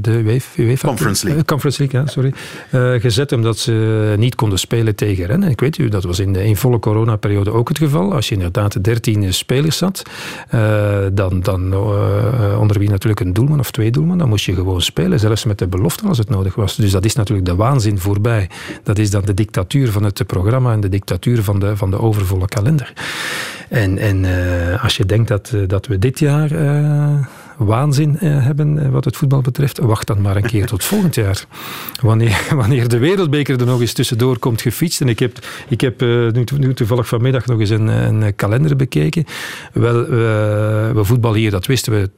de 0.00 0.38
UEFA... 0.56 0.88
Conference 0.88 1.24
League. 1.24 1.44
Conference 1.44 1.82
League, 1.82 2.00
ja, 2.00 2.06
sorry. 2.06 2.32
gezet 3.00 3.32
omdat 3.32 3.58
ze 3.58 4.14
niet 4.18 4.34
konden 4.34 4.58
spelen 4.58 4.94
tegen 4.94 5.26
Rennes. 5.26 5.50
Ik 5.50 5.60
weet 5.60 5.78
u, 5.78 5.88
dat 5.88 6.04
was 6.04 6.18
in 6.18 6.32
de 6.32 6.44
in 6.44 6.56
volle 6.56 6.78
coronaperiode 6.78 7.50
ook 7.50 7.68
het 7.68 7.78
geval. 7.78 8.14
Als 8.14 8.28
je 8.28 8.34
inderdaad 8.34 8.84
13 8.84 9.34
spelers 9.34 9.80
had, 9.80 10.02
dan, 11.12 11.40
dan 11.40 11.74
onder 12.58 12.78
wie 12.78 12.90
natuurlijk 12.90 13.20
een 13.20 13.32
doelman 13.32 13.58
of 13.58 13.70
twee 13.70 13.90
doelman, 13.90 14.18
dan 14.18 14.28
moest 14.28 14.44
je 14.44 14.54
gewoon 14.54 14.82
spelen, 14.82 15.20
zelfs 15.20 15.44
met 15.44 15.58
de 15.58 15.66
belofte 15.66 16.06
als 16.06 16.18
het 16.18 16.28
nodig 16.28 16.54
was. 16.54 16.76
Dus 16.76 16.90
dat 16.90 17.04
is 17.04 17.14
natuurlijk 17.14 17.46
de 17.46 17.54
waanzin 17.54 17.98
voorbij. 17.98 18.48
Dat 18.82 18.98
is 18.98 19.10
dan 19.10 19.22
de 19.24 19.34
dictatuur 19.34 19.90
van 19.90 20.04
het 20.04 20.26
programma 20.26 20.72
en 20.72 20.80
de 20.80 20.88
dictatuur 20.88 21.42
van 21.42 21.58
de, 21.58 21.76
van 21.76 21.90
de 21.90 22.00
overvolle 22.00 22.46
kalender. 22.46 22.92
En, 23.74 23.98
en 23.98 24.24
uh, 24.24 24.82
als 24.82 24.96
je 24.96 25.06
denkt 25.06 25.28
dat, 25.28 25.52
uh, 25.54 25.62
dat 25.66 25.86
we 25.86 25.98
dit 25.98 26.18
jaar 26.18 26.52
uh, 26.52 27.26
waanzin 27.56 28.16
hebben 28.18 28.90
wat 28.90 29.04
het 29.04 29.16
voetbal 29.16 29.40
betreft, 29.40 29.78
wacht 29.78 30.06
dan 30.06 30.20
maar 30.20 30.36
een 30.36 30.46
keer 30.46 30.66
tot 30.66 30.84
volgend 30.84 31.14
jaar. 31.14 31.44
Wanneer, 32.00 32.46
wanneer 32.56 32.88
de 32.88 32.98
wereldbeker 32.98 33.60
er 33.60 33.66
nog 33.66 33.80
eens 33.80 33.92
tussendoor 33.92 34.38
komt 34.38 34.62
gefietst. 34.62 35.00
En 35.00 35.08
ik 35.08 35.18
heb, 35.18 35.38
ik 35.68 35.80
heb 35.80 36.00
nu, 36.00 36.44
nu 36.58 36.74
toevallig 36.74 37.08
vanmiddag 37.08 37.46
nog 37.46 37.60
eens 37.60 37.70
een, 37.70 37.86
een 37.86 38.34
kalender 38.34 38.76
bekeken. 38.76 39.24
Wel, 39.72 40.06
we 40.94 41.00
voetballen 41.04 41.38
hier, 41.38 41.50
dat 41.50 41.66
wisten 41.66 41.92
we 41.92 42.10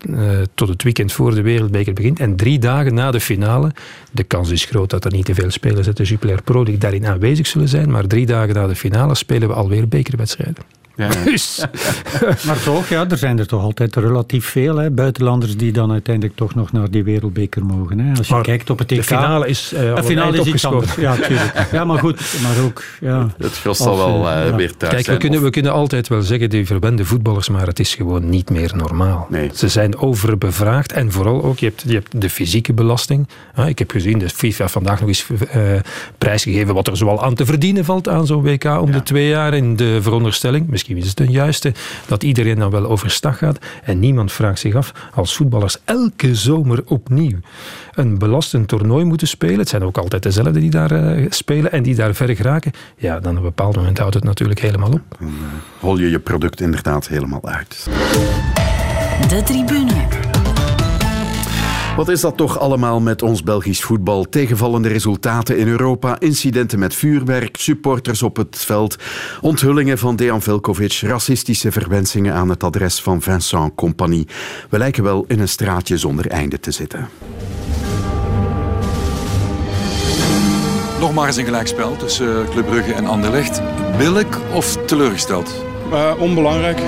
tot 0.54 0.68
het 0.68 0.82
weekend 0.82 1.12
voor 1.12 1.34
de 1.34 1.42
wereldbeker 1.42 1.92
begint. 1.92 2.20
En 2.20 2.36
drie 2.36 2.58
dagen 2.58 2.94
na 2.94 3.10
de 3.10 3.20
finale, 3.20 3.72
de 4.12 4.25
kans 4.25 4.50
is 4.50 4.64
groot 4.64 4.90
dat 4.90 5.04
er 5.04 5.12
niet 5.12 5.25
te 5.25 5.34
veel 5.34 5.50
spelers 5.50 5.86
uit 5.86 5.96
de 5.96 6.04
Jupiler 6.04 6.42
Pro 6.42 6.64
die 6.64 6.78
daarin 6.78 7.06
aanwezig 7.06 7.46
zullen 7.46 7.68
zijn, 7.68 7.90
maar 7.90 8.06
drie 8.06 8.26
dagen 8.26 8.54
na 8.54 8.66
de 8.66 8.76
finale 8.76 9.14
spelen 9.14 9.48
we 9.48 9.54
alweer 9.54 9.88
bekerwedstrijden. 9.88 10.76
Ja. 10.96 11.08
Dus. 11.24 11.64
maar 12.46 12.62
toch, 12.62 12.88
ja, 12.88 13.08
er 13.08 13.18
zijn 13.18 13.38
er 13.38 13.46
toch 13.46 13.62
altijd 13.62 13.96
relatief 13.96 14.46
veel 14.46 14.76
hè, 14.76 14.90
buitenlanders 14.90 15.56
die 15.56 15.72
dan 15.72 15.92
uiteindelijk 15.92 16.36
toch 16.36 16.54
nog 16.54 16.72
naar 16.72 16.90
die 16.90 17.04
wereldbeker 17.04 17.64
mogen. 17.64 17.98
Hè. 17.98 18.16
Als 18.18 18.26
je 18.26 18.34
maar 18.34 18.42
kijkt 18.42 18.70
op 18.70 18.78
het 18.78 18.92
EK... 18.92 18.96
De 18.96 19.04
finale 19.04 19.48
is 19.48 19.72
uh, 19.74 19.94
de 19.94 20.04
finale 20.04 20.40
is 20.40 20.46
iets 20.46 20.64
anders. 20.64 20.94
Ja, 20.94 21.14
tuurlijk. 21.14 21.66
Ja, 21.72 21.84
maar 21.84 21.98
goed, 21.98 22.20
maar 22.42 22.64
ook... 22.64 22.82
Ja, 23.00 23.28
het 23.38 23.58
gros 23.58 23.78
zal 23.78 23.96
wel 23.96 24.18
uh, 24.18 24.46
ja. 24.48 24.56
weer 24.56 24.76
thuis 24.76 24.92
Kijk, 24.92 25.04
zijn, 25.04 25.16
we 25.16 25.22
kunnen, 25.22 25.42
we 25.42 25.50
kunnen 25.50 25.72
altijd 25.72 26.08
wel 26.08 26.22
zeggen, 26.22 26.50
die 26.50 26.66
verwende 26.66 27.04
voetballers, 27.04 27.48
maar 27.48 27.66
het 27.66 27.78
is 27.78 27.94
gewoon 27.94 28.28
niet 28.28 28.50
meer 28.50 28.72
normaal. 28.76 29.26
Nee. 29.30 29.50
Ze 29.54 29.68
zijn 29.68 29.98
overbevraagd 29.98 30.92
en 30.92 31.12
vooral 31.12 31.44
ook, 31.44 31.58
je 31.58 31.66
hebt, 31.66 31.84
je 31.86 31.94
hebt 31.94 32.20
de 32.20 32.30
fysieke 32.30 32.72
belasting. 32.72 33.28
Ah, 33.54 33.68
ik 33.68 33.78
heb 33.78 33.90
gezien, 33.90 34.18
de 34.18 34.28
FIFA 34.28 34.68
vandaag 34.68 35.00
nog 35.00 35.08
eens 35.08 35.26
uh, 35.30 35.62
prijsgegeven 36.18 36.74
wat 36.74 36.86
er 36.86 36.96
zoal 36.96 37.24
aan 37.24 37.34
te 37.34 37.46
verdienen 37.46 37.84
valt 37.84 38.08
aan 38.08 38.26
zo'n 38.26 38.42
WK 38.42 38.64
om 38.64 38.92
de 38.92 39.02
twee 39.02 39.28
jaar 39.28 39.54
in 39.54 39.76
de 39.76 40.02
veronderstelling. 40.02 40.68
Misschien 40.68 40.86
is 40.95 41.09
het 41.09 41.21
een 41.21 41.31
juiste 41.31 41.73
dat 42.07 42.23
iedereen 42.23 42.59
dan 42.59 42.71
wel 42.71 42.87
overstag 42.87 43.38
gaat. 43.38 43.59
En 43.85 43.99
niemand 43.99 44.33
vraagt 44.33 44.59
zich 44.59 44.75
af, 44.75 44.93
als 45.14 45.37
voetballers 45.37 45.76
elke 45.85 46.35
zomer 46.35 46.83
opnieuw 46.87 47.38
een 47.95 48.19
belastend 48.19 48.69
toernooi 48.69 49.05
moeten 49.05 49.28
spelen, 49.28 49.59
het 49.59 49.69
zijn 49.69 49.85
ook 49.85 49.99
altijd 49.99 50.23
dezelfde 50.23 50.61
die 50.61 50.71
daar 50.71 50.93
uh, 50.93 51.26
spelen 51.31 51.73
en 51.73 51.83
die 51.83 51.95
daar 51.95 52.14
ver 52.14 52.37
geraken, 52.37 52.73
ja, 52.97 53.21
dan 53.21 53.33
op 53.33 53.37
een 53.37 53.43
bepaald 53.43 53.76
moment 53.76 53.99
houdt 53.99 54.14
het 54.14 54.25
natuurlijk 54.25 54.61
helemaal 54.61 54.90
op. 54.90 55.02
Dan 55.19 55.28
uh, 55.28 55.35
hol 55.81 55.99
je 55.99 56.11
je 56.11 56.19
product 56.19 56.61
inderdaad 56.61 57.09
helemaal 57.09 57.45
uit. 57.45 57.88
De 59.28 59.43
tribune. 59.43 60.25
Wat 61.96 62.08
is 62.08 62.20
dat 62.20 62.36
toch 62.36 62.58
allemaal 62.58 63.00
met 63.00 63.22
ons 63.22 63.42
Belgisch 63.42 63.82
voetbal? 63.82 64.24
Tegenvallende 64.24 64.88
resultaten 64.88 65.58
in 65.58 65.68
Europa, 65.68 66.20
incidenten 66.20 66.78
met 66.78 66.94
vuurwerk, 66.94 67.56
supporters 67.56 68.22
op 68.22 68.36
het 68.36 68.56
veld, 68.58 68.96
onthullingen 69.40 69.98
van 69.98 70.16
Dejan 70.16 70.42
Velkovic, 70.42 71.00
racistische 71.02 71.72
verwensingen 71.72 72.34
aan 72.34 72.48
het 72.48 72.64
adres 72.64 73.02
van 73.02 73.22
Vincent 73.22 73.74
Compagnie. 73.74 74.26
We 74.70 74.78
lijken 74.78 75.02
wel 75.02 75.24
in 75.28 75.40
een 75.40 75.48
straatje 75.48 75.96
zonder 75.96 76.26
einde 76.26 76.60
te 76.60 76.70
zitten. 76.70 77.08
Nog 81.00 81.14
maar 81.14 81.26
eens 81.26 81.36
een 81.36 81.44
gelijkspel 81.44 81.96
tussen 81.96 82.48
Club 82.50 82.66
Brugge 82.66 82.92
en 82.92 83.06
Anderlecht. 83.06 83.62
Billig 83.98 84.40
of 84.52 84.76
teleurgesteld? 84.84 85.64
Uh, 85.92 86.12
onbelangrijk 86.18 86.78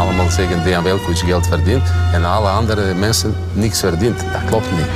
allemaal 0.00 0.30
zeggen 0.30 0.62
Dejan 0.62 0.82
Velkovic 0.82 1.18
geld 1.18 1.46
verdient 1.46 1.82
en 2.12 2.24
alle 2.24 2.48
andere 2.48 2.94
mensen 2.94 3.34
niks 3.52 3.80
verdient. 3.80 4.18
Dat 4.32 4.44
klopt 4.46 4.70
niet. 4.70 4.88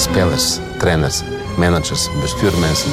Spelers, 0.00 0.58
trainers, 0.78 1.22
managers, 1.56 2.08
bestuurmensen. 2.20 2.90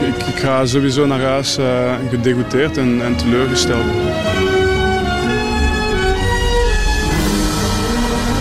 Ik, 0.00 0.26
ik 0.26 0.38
ga 0.38 0.66
sowieso 0.66 1.06
naar 1.06 1.20
huis 1.20 1.58
uh, 1.58 1.94
gedegoûteerd 2.10 2.76
en, 2.78 3.02
en 3.02 3.16
teleurgesteld. 3.16 3.84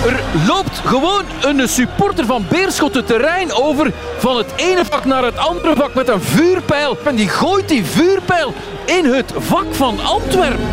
Er 0.06 0.20
loopt 0.48 0.78
gewoon 0.78 1.24
een 1.42 1.68
supporter 1.68 2.26
van 2.26 2.46
Beerschot 2.50 2.96
het 2.96 3.08
terrein 3.08 3.54
over 3.54 3.92
van 4.18 4.38
het 4.38 4.54
ene 4.56 4.86
vak 4.86 5.06
naar 5.06 5.24
het 5.24 5.38
andere 5.38 5.76
vak 5.76 5.94
met 5.94 6.08
een 6.08 6.22
vuurpijl. 6.22 6.98
En 7.06 7.16
die 7.16 7.30
gooit 7.30 7.68
die 7.68 7.86
vuurpijl 7.86 8.54
in 8.86 9.06
het 9.06 9.34
vak 9.38 9.66
van 9.72 10.00
Antwerpen. 10.00 10.66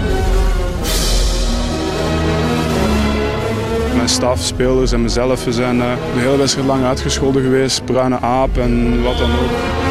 Mijn 3.94 4.08
staf, 4.08 4.40
spelers 4.40 4.92
en 4.92 5.02
mezelf 5.02 5.44
we 5.44 5.52
zijn 5.52 5.76
uh, 5.76 5.92
de 6.14 6.20
hele 6.20 6.36
wedstrijd 6.36 6.66
lang 6.66 6.84
uitgescholden 6.84 7.42
geweest. 7.42 7.84
Bruine 7.84 8.20
aap 8.20 8.58
en 8.58 9.02
wat 9.02 9.18
dan 9.18 9.30
ook. 9.30 9.87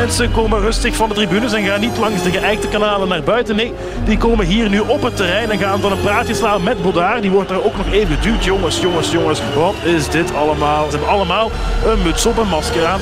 Mensen 0.00 0.32
komen 0.32 0.60
rustig 0.60 0.96
van 0.96 1.08
de 1.08 1.14
tribunes 1.14 1.52
en 1.52 1.64
gaan 1.64 1.80
niet 1.80 1.98
langs 1.98 2.22
de 2.22 2.30
geëikte 2.30 2.68
kanalen 2.68 3.08
naar 3.08 3.22
buiten. 3.22 3.56
Nee, 3.56 3.72
die 4.04 4.18
komen 4.18 4.46
hier 4.46 4.68
nu 4.68 4.80
op 4.80 5.02
het 5.02 5.16
terrein 5.16 5.50
en 5.50 5.58
gaan 5.58 5.80
dan 5.80 5.92
een 5.92 6.00
praatje 6.00 6.34
slaan 6.34 6.62
met 6.62 6.82
Bodaar. 6.82 7.20
Die 7.20 7.30
wordt 7.30 7.48
daar 7.48 7.64
ook 7.64 7.76
nog 7.76 7.92
even 7.92 8.16
geduwd. 8.16 8.44
Jongens, 8.44 8.80
jongens, 8.80 9.10
jongens, 9.10 9.40
wat 9.54 9.74
is 9.84 10.08
dit 10.08 10.34
allemaal? 10.34 10.84
Ze 10.84 10.96
hebben 10.96 11.08
allemaal 11.08 11.50
een 11.86 12.02
muts 12.02 12.26
op, 12.26 12.38
een 12.38 12.48
masker 12.48 12.86
aan. 12.86 13.00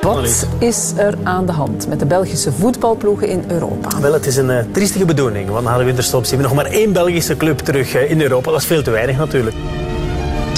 Wat 0.00 0.46
is 0.58 0.92
er 0.96 1.14
aan 1.22 1.46
de 1.46 1.52
hand 1.52 1.88
met 1.88 1.98
de 1.98 2.06
Belgische 2.06 2.52
voetbalploegen 2.52 3.28
in 3.28 3.44
Europa? 3.48 4.00
Wel, 4.00 4.12
het 4.12 4.26
is 4.26 4.36
een 4.36 4.50
uh, 4.50 4.58
triestige 4.72 5.04
bedoeling. 5.04 5.48
Want 5.48 5.64
na 5.64 5.78
de 5.78 5.84
winterstop 5.84 6.24
zien 6.24 6.36
we 6.36 6.42
nog 6.42 6.54
maar 6.54 6.66
één 6.66 6.92
Belgische 6.92 7.36
club 7.36 7.58
terug 7.58 7.94
uh, 7.94 8.10
in 8.10 8.20
Europa. 8.20 8.50
Dat 8.50 8.60
is 8.60 8.66
veel 8.66 8.82
te 8.82 8.90
weinig 8.90 9.16
natuurlijk. 9.16 9.56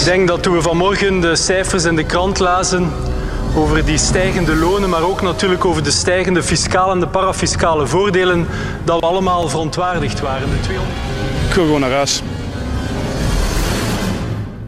Ik 0.00 0.06
denk 0.06 0.28
dat 0.28 0.42
toen 0.42 0.54
we 0.54 0.62
vanmorgen 0.62 1.20
de 1.20 1.36
cijfers 1.36 1.84
in 1.84 1.96
de 1.96 2.04
krant 2.04 2.38
lazen 2.38 2.88
over 3.56 3.84
die 3.84 3.98
stijgende 3.98 4.56
lonen, 4.56 4.90
maar 4.90 5.02
ook 5.02 5.22
natuurlijk 5.22 5.64
over 5.64 5.82
de 5.82 5.90
stijgende 5.90 6.42
fiscale 6.42 6.92
en 6.92 7.00
de 7.00 7.08
parafiscale 7.08 7.86
voordelen, 7.86 8.46
dat 8.84 9.00
we 9.00 9.06
allemaal 9.06 9.48
verontwaardigd 9.48 10.20
waren. 10.20 10.50
De 10.50 10.60
200... 10.60 10.96
Ik 11.48 11.54
wil 11.54 11.64
gewoon 11.64 11.80
naar 11.80 11.90
huis. 11.90 12.22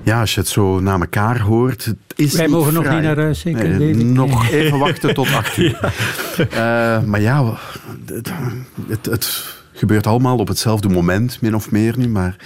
Ja, 0.03 0.21
als 0.21 0.35
je 0.35 0.41
het 0.41 0.49
zo 0.49 0.81
na 0.81 0.99
elkaar 0.99 1.41
hoort. 1.41 1.85
Het 1.85 1.97
is 2.17 2.35
Wij 2.35 2.49
mogen 2.49 2.73
nog 2.73 2.89
niet 2.89 3.03
naar 3.03 3.17
huis, 3.17 3.41
zeker? 3.41 3.69
Nee, 3.69 3.95
nog 3.95 4.51
even 4.51 4.79
wachten 4.79 5.15
tot 5.15 5.33
acht 5.41 5.57
uur. 5.57 5.79
ja. 6.51 6.97
Uh, 6.99 7.05
maar 7.07 7.21
ja, 7.21 7.59
het, 8.07 8.33
het, 8.89 9.07
het, 9.07 9.45
gebeurt 9.73 10.07
allemaal 10.07 10.37
op 10.37 10.49
hetzelfde 10.49 10.89
moment, 10.89 11.39
min 11.41 11.55
of 11.55 11.71
meer 11.71 11.95
nu. 11.99 12.09
Maar 12.09 12.37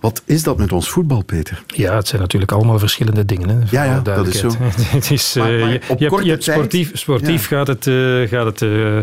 wat 0.00 0.22
is 0.24 0.42
dat 0.42 0.58
met 0.58 0.72
ons 0.72 0.88
voetbal, 0.88 1.22
Peter? 1.22 1.62
Ja, 1.66 1.96
het 1.96 2.08
zijn 2.08 2.20
natuurlijk 2.20 2.52
allemaal 2.52 2.78
verschillende 2.78 3.24
dingen. 3.24 3.48
Hè, 3.48 3.58
ja, 3.70 3.84
ja 3.84 4.00
dat 4.00 4.26
is 4.26 4.38
zo. 4.38 4.50
het 4.96 5.10
is, 5.10 5.34
maar, 5.34 5.58
maar 5.58 5.70
je, 5.70 5.80
je, 5.98 6.08
hebt, 6.08 6.24
je 6.24 6.30
hebt 6.30 6.44
sportief, 6.44 6.90
sportief 6.94 7.50
ja. 7.50 7.56
gaat 7.56 7.66
het, 7.66 7.86
uh, 7.86 8.28
gaat 8.28 8.44
het 8.44 8.60
uh, 8.60 8.98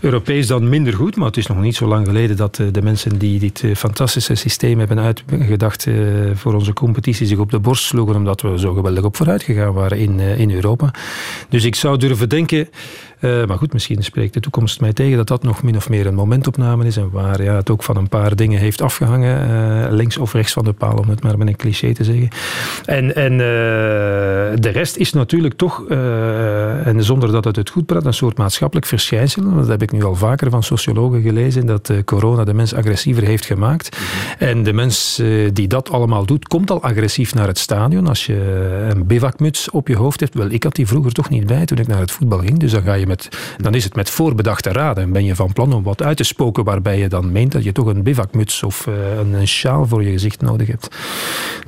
Europees 0.00 0.46
dan 0.46 0.68
minder 0.68 0.92
goed. 0.92 1.16
Maar 1.16 1.26
het 1.26 1.36
is 1.36 1.46
nog 1.46 1.60
niet 1.60 1.76
zo 1.76 1.86
lang 1.86 2.06
geleden 2.06 2.36
dat 2.36 2.58
uh, 2.58 2.66
de 2.72 2.82
mensen 2.82 3.18
die 3.18 3.38
dit 3.38 3.64
fantastische 3.76 4.34
systeem 4.34 4.78
hebben 4.78 4.98
uitgedacht 4.98 5.86
voor 6.34 6.54
onze 6.54 6.72
competitie 6.72 7.26
zich 7.26 7.38
op 7.38 7.50
de 7.50 7.58
borst 7.58 7.84
sloegen. 7.84 8.16
Omdat 8.16 8.40
we 8.40 8.58
zo 8.58 8.72
geweldig 8.72 9.04
op 9.04 9.16
vooruit 9.16 9.42
gegaan 9.42 9.72
waren 9.72 9.98
in, 9.98 10.20
in 10.20 10.50
Europa. 10.50 10.90
Dus 11.48 11.64
ik 11.64 11.74
zou 11.74 11.98
durven 11.98 12.28
denken. 12.28 12.68
Uh, 13.24 13.44
maar 13.44 13.58
goed, 13.58 13.72
misschien 13.72 14.02
spreekt 14.02 14.34
de 14.34 14.40
toekomst 14.40 14.80
mij 14.80 14.92
tegen 14.92 15.16
dat 15.16 15.28
dat 15.28 15.42
nog 15.42 15.62
min 15.62 15.76
of 15.76 15.88
meer 15.88 16.06
een 16.06 16.14
momentopname 16.14 16.86
is. 16.86 16.96
En 16.96 17.10
waar 17.10 17.42
ja, 17.42 17.54
het 17.54 17.70
ook 17.70 17.82
van 17.82 17.96
een 17.96 18.08
paar 18.08 18.36
dingen 18.36 18.60
heeft 18.60 18.80
afgehangen. 18.80 19.50
Uh, 19.50 19.92
links 19.92 20.18
of 20.18 20.32
rechts 20.32 20.52
van 20.52 20.64
de 20.64 20.72
paal, 20.72 20.96
om 20.96 21.08
het 21.08 21.22
maar 21.22 21.38
met 21.38 21.48
een 21.48 21.56
cliché 21.56 21.94
te 21.94 22.04
zeggen. 22.04 22.28
En, 22.84 23.14
en 23.14 23.32
uh, 23.32 23.38
de 24.60 24.70
rest 24.72 24.96
is 24.96 25.12
natuurlijk 25.12 25.54
toch, 25.54 25.88
en 25.88 26.96
zonder 26.98 27.32
dat 27.32 27.44
het 27.44 27.56
het 27.56 27.70
goed 27.70 27.86
praat, 27.86 28.06
een 28.06 28.14
soort 28.14 28.38
maatschappelijk 28.38 28.86
verschijnsel. 28.86 29.54
Dat 29.54 29.68
heb 29.68 29.82
ik 29.82 29.92
nu 29.92 30.04
al 30.04 30.14
vaker 30.14 30.50
van 30.50 30.62
sociologen 30.62 31.22
gelezen. 31.22 31.66
Dat 31.66 31.92
corona 32.04 32.44
de 32.44 32.54
mens 32.54 32.74
agressiever 32.74 33.22
heeft 33.22 33.44
gemaakt. 33.44 33.96
Mm-hmm. 33.96 34.48
En 34.56 34.62
de 34.62 34.72
mens 34.72 35.22
die 35.52 35.68
dat 35.68 35.90
allemaal 35.90 36.26
doet, 36.26 36.48
komt 36.48 36.70
al 36.70 36.82
agressief 36.82 37.34
naar 37.34 37.46
het 37.46 37.58
stadion. 37.58 38.08
Als 38.08 38.26
je 38.26 38.86
een 38.90 39.06
bivakmuts 39.06 39.70
op 39.70 39.88
je 39.88 39.96
hoofd 39.96 40.20
hebt. 40.20 40.34
Wel, 40.34 40.50
ik 40.50 40.62
had 40.62 40.74
die 40.74 40.86
vroeger 40.86 41.12
toch 41.12 41.28
niet 41.28 41.46
bij 41.46 41.64
toen 41.64 41.78
ik 41.78 41.86
naar 41.86 42.00
het 42.00 42.10
voetbal 42.10 42.38
ging. 42.38 42.58
Dus 42.58 42.72
dan 42.72 42.82
ga 42.82 42.94
je 42.94 43.06
met 43.06 43.13
dan 43.56 43.74
is 43.74 43.84
het 43.84 43.94
met 43.94 44.10
voorbedachte 44.10 44.72
raden. 44.72 45.02
En 45.02 45.12
ben 45.12 45.24
je 45.24 45.34
van 45.34 45.52
plan 45.52 45.72
om 45.72 45.82
wat 45.82 46.02
uit 46.02 46.16
te 46.16 46.24
spoken 46.24 46.64
waarbij 46.64 46.98
je 46.98 47.08
dan 47.08 47.32
meent 47.32 47.52
dat 47.52 47.64
je 47.64 47.72
toch 47.72 47.86
een 47.86 48.02
bivakmuts 48.02 48.62
of 48.62 48.86
uh, 48.86 48.94
een, 49.16 49.48
sjaal 49.48 49.86
voor 49.86 50.02
je 50.04 50.10
gezicht 50.10 50.40
nodig 50.40 50.66
hebt. 50.66 50.96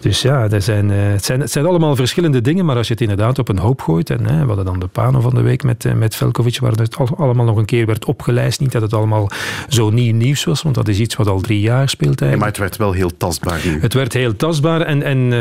Dus 0.01 0.23
ja, 0.23 0.49
dat 0.49 0.63
zijn, 0.63 0.91
uh, 0.91 0.97
het, 0.99 1.25
zijn, 1.25 1.41
het 1.41 1.51
zijn 1.51 1.67
allemaal 1.67 1.97
verschillende 1.97 2.41
dingen, 2.41 2.65
maar 2.65 2.77
als 2.77 2.87
je 2.87 2.93
het 2.93 3.03
inderdaad 3.03 3.39
op 3.39 3.49
een 3.49 3.59
hoop 3.59 3.81
gooit, 3.81 4.11
en 4.11 4.27
hè, 4.27 4.41
we 4.41 4.47
hadden 4.47 4.65
dan 4.65 4.79
de 4.79 4.87
pano 4.87 5.21
van 5.21 5.35
de 5.35 5.41
week 5.41 5.63
met, 5.63 5.85
uh, 5.85 5.93
met 5.93 6.17
Velkovic, 6.17 6.59
waar 6.59 6.73
het 6.73 6.97
allemaal 7.17 7.45
nog 7.45 7.57
een 7.57 7.65
keer 7.65 7.87
werd 7.87 8.05
opgelijst. 8.05 8.61
Niet 8.61 8.73
dat 8.73 8.83
het 8.83 8.95
allemaal 8.95 9.29
zo 9.69 9.91
nieuw 9.91 10.15
nieuws 10.15 10.45
was, 10.45 10.63
want 10.63 10.75
dat 10.75 10.89
is 10.89 10.99
iets 10.99 11.17
wat 11.17 11.27
al 11.27 11.41
drie 11.41 11.61
jaar 11.61 11.89
speelt 11.89 12.21
eigenlijk. 12.21 12.33
Ja, 12.33 12.39
maar 12.39 12.49
het 12.49 12.59
werd 12.59 12.77
wel 12.77 12.93
heel 12.93 13.17
tastbaar 13.17 13.61
nu. 13.65 13.81
Het 13.81 13.95
werd 13.95 14.13
heel 14.13 14.37
tastbaar 14.37 14.81
en, 14.81 15.03
en 15.03 15.33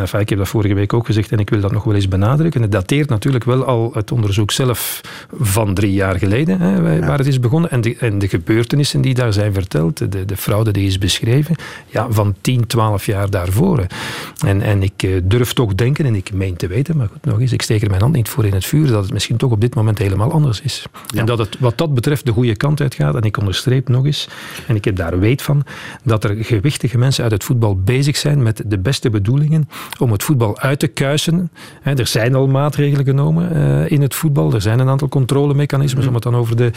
enfin, 0.00 0.20
ik 0.20 0.28
heb 0.28 0.38
dat 0.38 0.48
vorige 0.48 0.74
week 0.74 0.92
ook 0.92 1.06
gezegd 1.06 1.32
en 1.32 1.38
ik 1.38 1.50
wil 1.50 1.60
dat 1.60 1.72
nog 1.72 1.84
wel 1.84 1.94
eens 1.94 2.08
benadrukken. 2.08 2.62
Het 2.62 2.72
dateert 2.72 3.08
natuurlijk 3.08 3.44
wel 3.44 3.64
al 3.64 3.90
het 3.94 4.12
onderzoek 4.12 4.50
zelf 4.50 5.00
van 5.44 5.74
drie 5.74 5.92
jaar 5.92 6.18
geleden, 6.18 6.60
hè, 6.60 6.82
waar 6.82 6.96
ja. 6.96 7.16
het 7.16 7.26
is 7.26 7.40
begonnen. 7.40 7.70
En 7.70 7.80
de, 7.80 7.96
en 7.96 8.18
de 8.18 8.28
gebeurtenissen 8.28 9.00
die 9.00 9.14
daar 9.14 9.32
zijn 9.32 9.52
verteld, 9.52 10.12
de, 10.12 10.24
de 10.24 10.36
fraude 10.36 10.70
die 10.70 10.86
is 10.86 10.98
beschreven, 10.98 11.54
ja, 11.86 12.06
van 12.10 12.34
10, 12.40 12.66
12 12.66 13.06
jaar 13.06 13.30
daarvoor. 13.30 13.86
En, 14.46 14.62
en 14.62 14.82
ik 14.82 15.20
durf 15.24 15.52
toch 15.52 15.74
denken, 15.74 16.06
en 16.06 16.14
ik 16.14 16.32
meen 16.32 16.56
te 16.56 16.66
weten, 16.66 16.96
maar 16.96 17.08
goed, 17.12 17.24
nog 17.24 17.40
eens, 17.40 17.52
ik 17.52 17.62
steek 17.62 17.82
er 17.82 17.88
mijn 17.88 18.00
hand 18.00 18.14
niet 18.14 18.28
voor 18.28 18.44
in 18.46 18.52
het 18.52 18.64
vuur, 18.64 18.86
dat 18.86 19.02
het 19.02 19.12
misschien 19.12 19.36
toch 19.36 19.50
op 19.50 19.60
dit 19.60 19.74
moment 19.74 19.98
helemaal 19.98 20.32
anders 20.32 20.60
is. 20.60 20.84
Ja. 21.06 21.20
En 21.20 21.26
dat 21.26 21.38
het 21.38 21.56
wat 21.58 21.78
dat 21.78 21.94
betreft 21.94 22.26
de 22.26 22.32
goede 22.32 22.56
kant 22.56 22.80
uitgaat. 22.80 23.14
En 23.14 23.22
ik 23.22 23.36
onderstreep 23.36 23.88
nog 23.88 24.04
eens, 24.04 24.28
en 24.66 24.76
ik 24.76 24.84
heb 24.84 24.96
daar 24.96 25.18
weet 25.18 25.42
van, 25.42 25.64
dat 26.04 26.24
er 26.24 26.44
gewichtige 26.44 26.98
mensen 26.98 27.22
uit 27.22 27.32
het 27.32 27.44
voetbal 27.44 27.76
bezig 27.76 28.16
zijn 28.16 28.42
met 28.42 28.62
de 28.66 28.78
beste 28.78 29.10
bedoelingen 29.10 29.68
om 29.98 30.12
het 30.12 30.22
voetbal 30.22 30.58
uit 30.58 30.78
te 30.78 30.86
kuisen. 30.86 31.50
Er 31.82 32.06
zijn 32.06 32.34
al 32.34 32.46
maatregelen 32.46 33.04
genomen 33.04 33.88
in 33.90 34.02
het 34.02 34.14
voetbal. 34.14 34.54
Er 34.54 34.60
zijn 34.60 34.78
een 34.78 34.88
aantal 34.88 35.08
controlemechanismes 35.32 36.06
om 36.06 36.14
het 36.14 36.22
dan 36.22 36.36
over 36.36 36.56
de, 36.56 36.70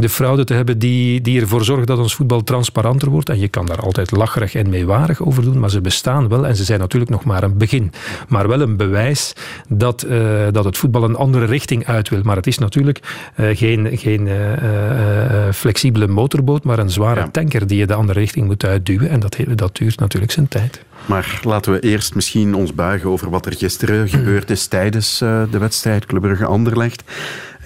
de 0.00 0.08
fraude 0.08 0.44
te 0.44 0.54
hebben 0.54 0.78
die, 0.78 1.20
die 1.20 1.40
ervoor 1.40 1.64
zorgen 1.64 1.86
dat 1.86 1.98
ons 1.98 2.14
voetbal 2.14 2.44
transparanter 2.44 3.10
wordt. 3.10 3.28
En 3.28 3.38
je 3.40 3.48
kan 3.48 3.66
daar 3.66 3.80
altijd 3.80 4.10
lacherig 4.10 4.54
en 4.54 4.68
meewarig 4.68 5.22
over 5.22 5.42
doen, 5.42 5.58
maar 5.58 5.70
ze 5.70 5.80
bestaan 5.80 6.28
wel 6.28 6.46
en 6.46 6.56
ze 6.56 6.64
zijn 6.64 6.80
natuurlijk 6.80 7.10
nog 7.10 7.24
maar 7.24 7.42
een 7.42 7.58
begin. 7.58 7.92
Maar 8.28 8.48
wel 8.48 8.60
een 8.60 8.76
bewijs 8.76 9.32
dat, 9.68 10.06
uh, 10.08 10.46
dat 10.50 10.64
het 10.64 10.78
voetbal 10.78 11.04
een 11.04 11.16
andere 11.16 11.44
richting 11.44 11.86
uit 11.86 12.08
wil. 12.08 12.20
Maar 12.22 12.36
het 12.36 12.46
is 12.46 12.58
natuurlijk 12.58 13.00
uh, 13.36 13.56
geen, 13.56 13.98
geen 13.98 14.26
uh, 14.26 15.52
flexibele 15.52 16.06
motorboot, 16.06 16.64
maar 16.64 16.78
een 16.78 16.90
zware 16.90 17.20
ja. 17.20 17.28
tanker 17.28 17.66
die 17.66 17.78
je 17.78 17.86
de 17.86 17.94
andere 17.94 18.18
richting 18.18 18.46
moet 18.46 18.64
uitduwen. 18.64 19.10
En 19.10 19.20
dat, 19.20 19.36
dat 19.54 19.76
duurt 19.76 20.00
natuurlijk 20.00 20.32
zijn 20.32 20.48
tijd. 20.48 20.82
Maar 21.06 21.40
laten 21.42 21.72
we 21.72 21.80
eerst 21.80 22.14
misschien 22.14 22.54
ons 22.54 22.74
buigen 22.74 23.10
over 23.10 23.30
wat 23.30 23.46
er 23.46 23.54
gisteren 23.54 24.08
gebeurd 24.08 24.50
is 24.50 24.66
tijdens 24.66 25.18
de 25.18 25.58
wedstrijd 25.58 26.06
Club 26.06 26.22
Brugge-Anderlecht. 26.22 27.02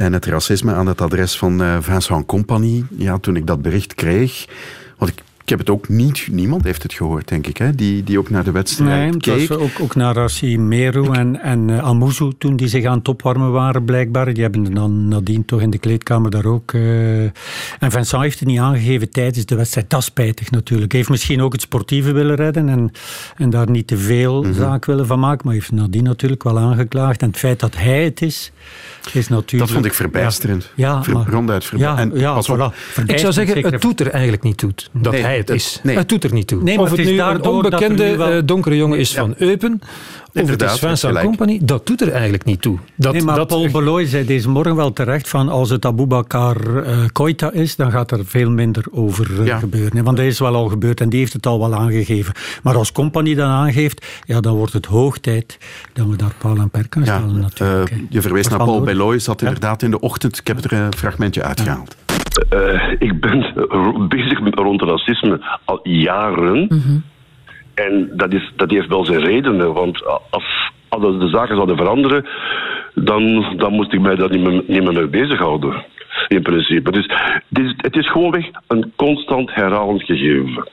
En 0.02 0.12
het 0.12 0.26
racisme 0.26 0.72
aan 0.72 0.86
het 0.86 1.00
adres 1.00 1.38
van 1.38 1.82
Vincent 1.82 2.26
Compagnie. 2.26 2.84
Ja, 2.96 3.18
toen 3.18 3.36
ik 3.36 3.46
dat 3.46 3.62
bericht 3.62 3.94
kreeg, 3.94 4.46
want 4.98 5.10
ik 5.10 5.22
ik 5.42 5.48
heb 5.48 5.58
het 5.58 5.70
ook 5.70 5.88
niet, 5.88 6.28
niemand 6.30 6.64
heeft 6.64 6.82
het 6.82 6.92
gehoord, 6.92 7.28
denk 7.28 7.46
ik, 7.46 7.56
hè? 7.56 7.74
Die, 7.74 8.04
die 8.04 8.18
ook 8.18 8.30
naar 8.30 8.44
de 8.44 8.50
wedstrijd 8.50 9.10
nee, 9.10 9.20
keek. 9.20 9.48
Was 9.48 9.58
ook, 9.58 9.80
ook 9.80 9.94
naar 9.94 10.14
Rassi 10.14 10.58
Meru 10.58 11.10
en, 11.10 11.42
en 11.42 11.68
uh, 11.68 11.78
Amuzu 11.78 12.30
toen 12.38 12.56
die 12.56 12.68
zich 12.68 12.84
aan 12.84 12.98
het 12.98 13.08
opwarmen 13.08 13.52
waren, 13.52 13.84
blijkbaar. 13.84 14.34
Die 14.34 14.42
hebben 14.42 14.74
dan 14.74 15.08
nadien 15.08 15.44
toch 15.44 15.60
in 15.60 15.70
de 15.70 15.78
kleedkamer 15.78 16.30
daar 16.30 16.44
ook. 16.44 16.72
Uh... 16.72 17.22
En 17.22 17.90
Vincent 17.90 18.22
heeft 18.22 18.38
het 18.38 18.48
niet 18.48 18.58
aangegeven 18.58 19.10
tijdens 19.10 19.46
de 19.46 19.54
wedstrijd. 19.54 19.90
Dat 19.90 20.00
is 20.00 20.04
spijtig 20.04 20.50
natuurlijk. 20.50 20.90
Hij 20.90 21.00
heeft 21.00 21.12
misschien 21.12 21.42
ook 21.42 21.52
het 21.52 21.62
sportieve 21.62 22.12
willen 22.12 22.36
redden 22.36 22.68
en, 22.68 22.90
en 23.36 23.50
daar 23.50 23.70
niet 23.70 23.86
te 23.86 23.96
veel 23.96 24.36
mm 24.38 24.44
-hmm. 24.44 24.54
zaak 24.54 24.84
willen 24.84 25.06
van 25.06 25.20
maken, 25.20 25.40
maar 25.44 25.54
heeft 25.54 25.72
nadien 25.72 26.04
natuurlijk 26.04 26.42
wel 26.42 26.58
aangeklaagd. 26.58 27.22
En 27.22 27.28
het 27.28 27.38
feit 27.38 27.60
dat 27.60 27.76
hij 27.76 28.04
het 28.04 28.22
is, 28.22 28.52
is 29.12 29.28
natuurlijk... 29.28 29.58
Dat 29.60 29.70
vond 29.70 29.84
ik 29.84 29.94
verbijsterend. 29.94 30.72
Ja, 30.74 31.02
Ver, 31.02 31.12
maar, 31.12 31.28
ronduit 31.28 31.64
verbijsterend. 31.64 32.20
Ja, 32.20 32.20
ja, 32.20 32.70
voilà. 32.70 33.04
Ik 33.06 33.18
zou 33.18 33.32
zeggen, 33.32 33.62
het 33.62 33.80
doet 33.80 34.00
er 34.00 34.10
eigenlijk 34.10 34.42
niet 34.42 34.56
toe 34.56 34.72
dat 34.92 35.12
nee, 35.12 35.22
hij 35.22 35.31
het 35.36 35.50
is. 35.50 35.80
Nee. 35.82 35.96
Het 35.96 36.08
doet 36.08 36.24
er 36.24 36.32
niet 36.32 36.46
toe. 36.46 36.62
Nee, 36.62 36.78
of 36.80 36.90
het, 36.90 36.98
het 36.98 37.08
nu 37.08 37.20
een 37.20 37.44
onbekende 37.44 38.16
wel... 38.16 38.44
donkere 38.44 38.76
jongen 38.76 38.98
is 38.98 39.12
ja. 39.12 39.20
van 39.20 39.34
Eupen, 39.38 39.80
of 40.34 40.48
het 40.48 40.62
is 40.62 40.78
Vincent 40.78 41.18
Company, 41.18 41.58
dat 41.62 41.86
doet 41.86 42.00
er 42.00 42.12
eigenlijk 42.12 42.44
niet 42.44 42.62
toe. 42.62 42.78
Dat, 42.94 43.12
nee, 43.12 43.22
maar 43.22 43.36
dat... 43.36 43.48
Paul 43.48 43.70
Beloy 43.70 44.06
zei 44.06 44.24
deze 44.24 44.48
morgen 44.48 44.76
wel 44.76 44.92
terecht 44.92 45.28
van 45.28 45.48
als 45.48 45.70
het 45.70 45.84
Aboubakar 45.84 46.86
uh, 46.86 47.04
Koita 47.12 47.52
is, 47.52 47.76
dan 47.76 47.90
gaat 47.90 48.10
er 48.10 48.26
veel 48.26 48.50
minder 48.50 48.84
over 48.90 49.30
uh, 49.30 49.46
ja. 49.46 49.58
gebeuren. 49.58 50.04
Want 50.04 50.16
dat 50.16 50.26
is 50.26 50.38
wel 50.38 50.54
al 50.54 50.68
gebeurd 50.68 51.00
en 51.00 51.08
die 51.08 51.18
heeft 51.18 51.32
het 51.32 51.46
al 51.46 51.58
wel 51.58 51.74
aangegeven. 51.74 52.34
Maar 52.62 52.76
als 52.76 52.92
Company 52.92 53.34
dat 53.34 53.46
aangeeft, 53.46 54.06
ja, 54.24 54.40
dan 54.40 54.54
wordt 54.54 54.72
het 54.72 54.86
hoog 54.86 55.18
tijd 55.18 55.58
dat 55.92 56.06
we 56.06 56.16
daar 56.16 56.34
paal 56.38 56.56
en 56.56 56.70
perk 56.70 56.96
aan 56.96 57.02
stellen 57.02 57.34
ja, 57.34 57.40
natuurlijk. 57.40 57.90
Uh, 57.90 57.98
je 58.08 58.22
verwees 58.22 58.48
naar 58.48 58.58
Paul 58.58 58.80
Beloy, 58.80 59.18
zat 59.18 59.42
inderdaad 59.42 59.82
in 59.82 59.90
de 59.90 60.00
ochtend. 60.00 60.38
Ik 60.38 60.46
heb 60.46 60.64
er 60.64 60.72
een 60.72 60.94
fragmentje 60.96 61.42
uitgehaald. 61.42 61.96
Uh, 62.54 62.92
ik 62.98 63.20
ben 63.20 63.52
bezig 64.08 64.40
met 64.40 64.58
rond 64.58 64.82
racisme 64.82 65.40
al 65.64 65.80
jaren. 65.82 66.58
Mm 66.58 66.80
-hmm. 66.80 67.04
En 67.74 68.10
dat, 68.16 68.32
is, 68.32 68.52
dat 68.56 68.70
heeft 68.70 68.88
wel 68.88 69.04
zijn 69.04 69.24
redenen. 69.24 69.72
Want 69.72 70.04
als, 70.30 70.70
als 70.88 71.18
de 71.18 71.28
zaken 71.28 71.54
zouden 71.54 71.76
veranderen, 71.76 72.26
dan, 72.94 73.54
dan 73.56 73.72
moest 73.72 73.92
ik 73.92 74.00
mij 74.00 74.14
daar 74.14 74.30
niet 74.30 74.40
meer, 74.40 74.62
niet 74.66 74.82
meer 74.82 74.92
mee 74.92 75.06
bezighouden. 75.06 75.84
In 76.28 76.42
principe. 76.42 76.90
Dus 76.90 77.06
het 77.48 77.58
is, 77.64 77.74
het 77.76 77.96
is 77.96 78.10
gewoonweg 78.10 78.50
een 78.66 78.92
constant 78.96 79.54
herhalend 79.54 80.02
gegeven. 80.02 80.68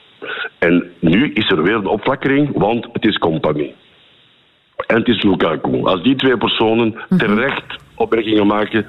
En 0.59 0.91
nu 0.99 1.33
is 1.33 1.49
er 1.49 1.63
weer 1.63 1.75
een 1.75 1.87
opflakkering, 1.87 2.49
want 2.53 2.87
het 2.93 3.05
is 3.05 3.17
compagnie. 3.17 3.75
En 4.87 4.95
het 4.95 5.07
is 5.07 5.23
Lukaku. 5.23 5.83
Als 5.83 6.03
die 6.03 6.15
twee 6.15 6.37
personen 6.37 6.95
terecht 7.17 7.75
opmerkingen 7.95 8.47
maken, 8.47 8.85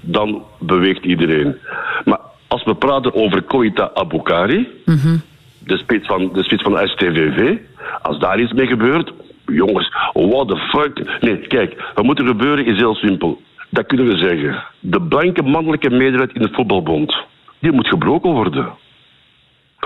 dan 0.00 0.42
beweegt 0.58 1.04
iedereen. 1.04 1.56
Maar 2.04 2.20
als 2.48 2.64
we 2.64 2.74
praten 2.74 3.14
over 3.14 3.42
Koita 3.42 3.90
Aboukari, 3.94 4.68
mm 4.84 4.96
-hmm. 4.96 5.22
de 5.58 5.76
spits 5.78 6.06
van 6.06 6.30
de, 6.32 6.44
spits 6.44 6.62
van 6.62 6.72
de 6.72 6.88
STVV, 6.88 7.56
als 8.02 8.18
daar 8.18 8.40
iets 8.40 8.52
mee 8.52 8.66
gebeurt, 8.66 9.12
jongens, 9.46 9.94
what 10.12 10.48
the 10.48 10.56
fuck. 10.56 11.20
Nee, 11.20 11.36
kijk, 11.36 11.90
wat 11.94 12.04
moet 12.04 12.18
er 12.18 12.26
gebeuren 12.26 12.66
is 12.66 12.76
heel 12.76 12.94
simpel. 12.94 13.40
Dat 13.70 13.86
kunnen 13.86 14.06
we 14.06 14.16
zeggen. 14.16 14.62
De 14.80 15.02
blanke 15.02 15.42
mannelijke 15.42 15.90
meerderheid 15.90 16.34
in 16.34 16.42
de 16.42 16.52
voetbalbond, 16.52 17.16
die 17.58 17.72
moet 17.72 17.88
gebroken 17.88 18.30
worden. 18.30 18.72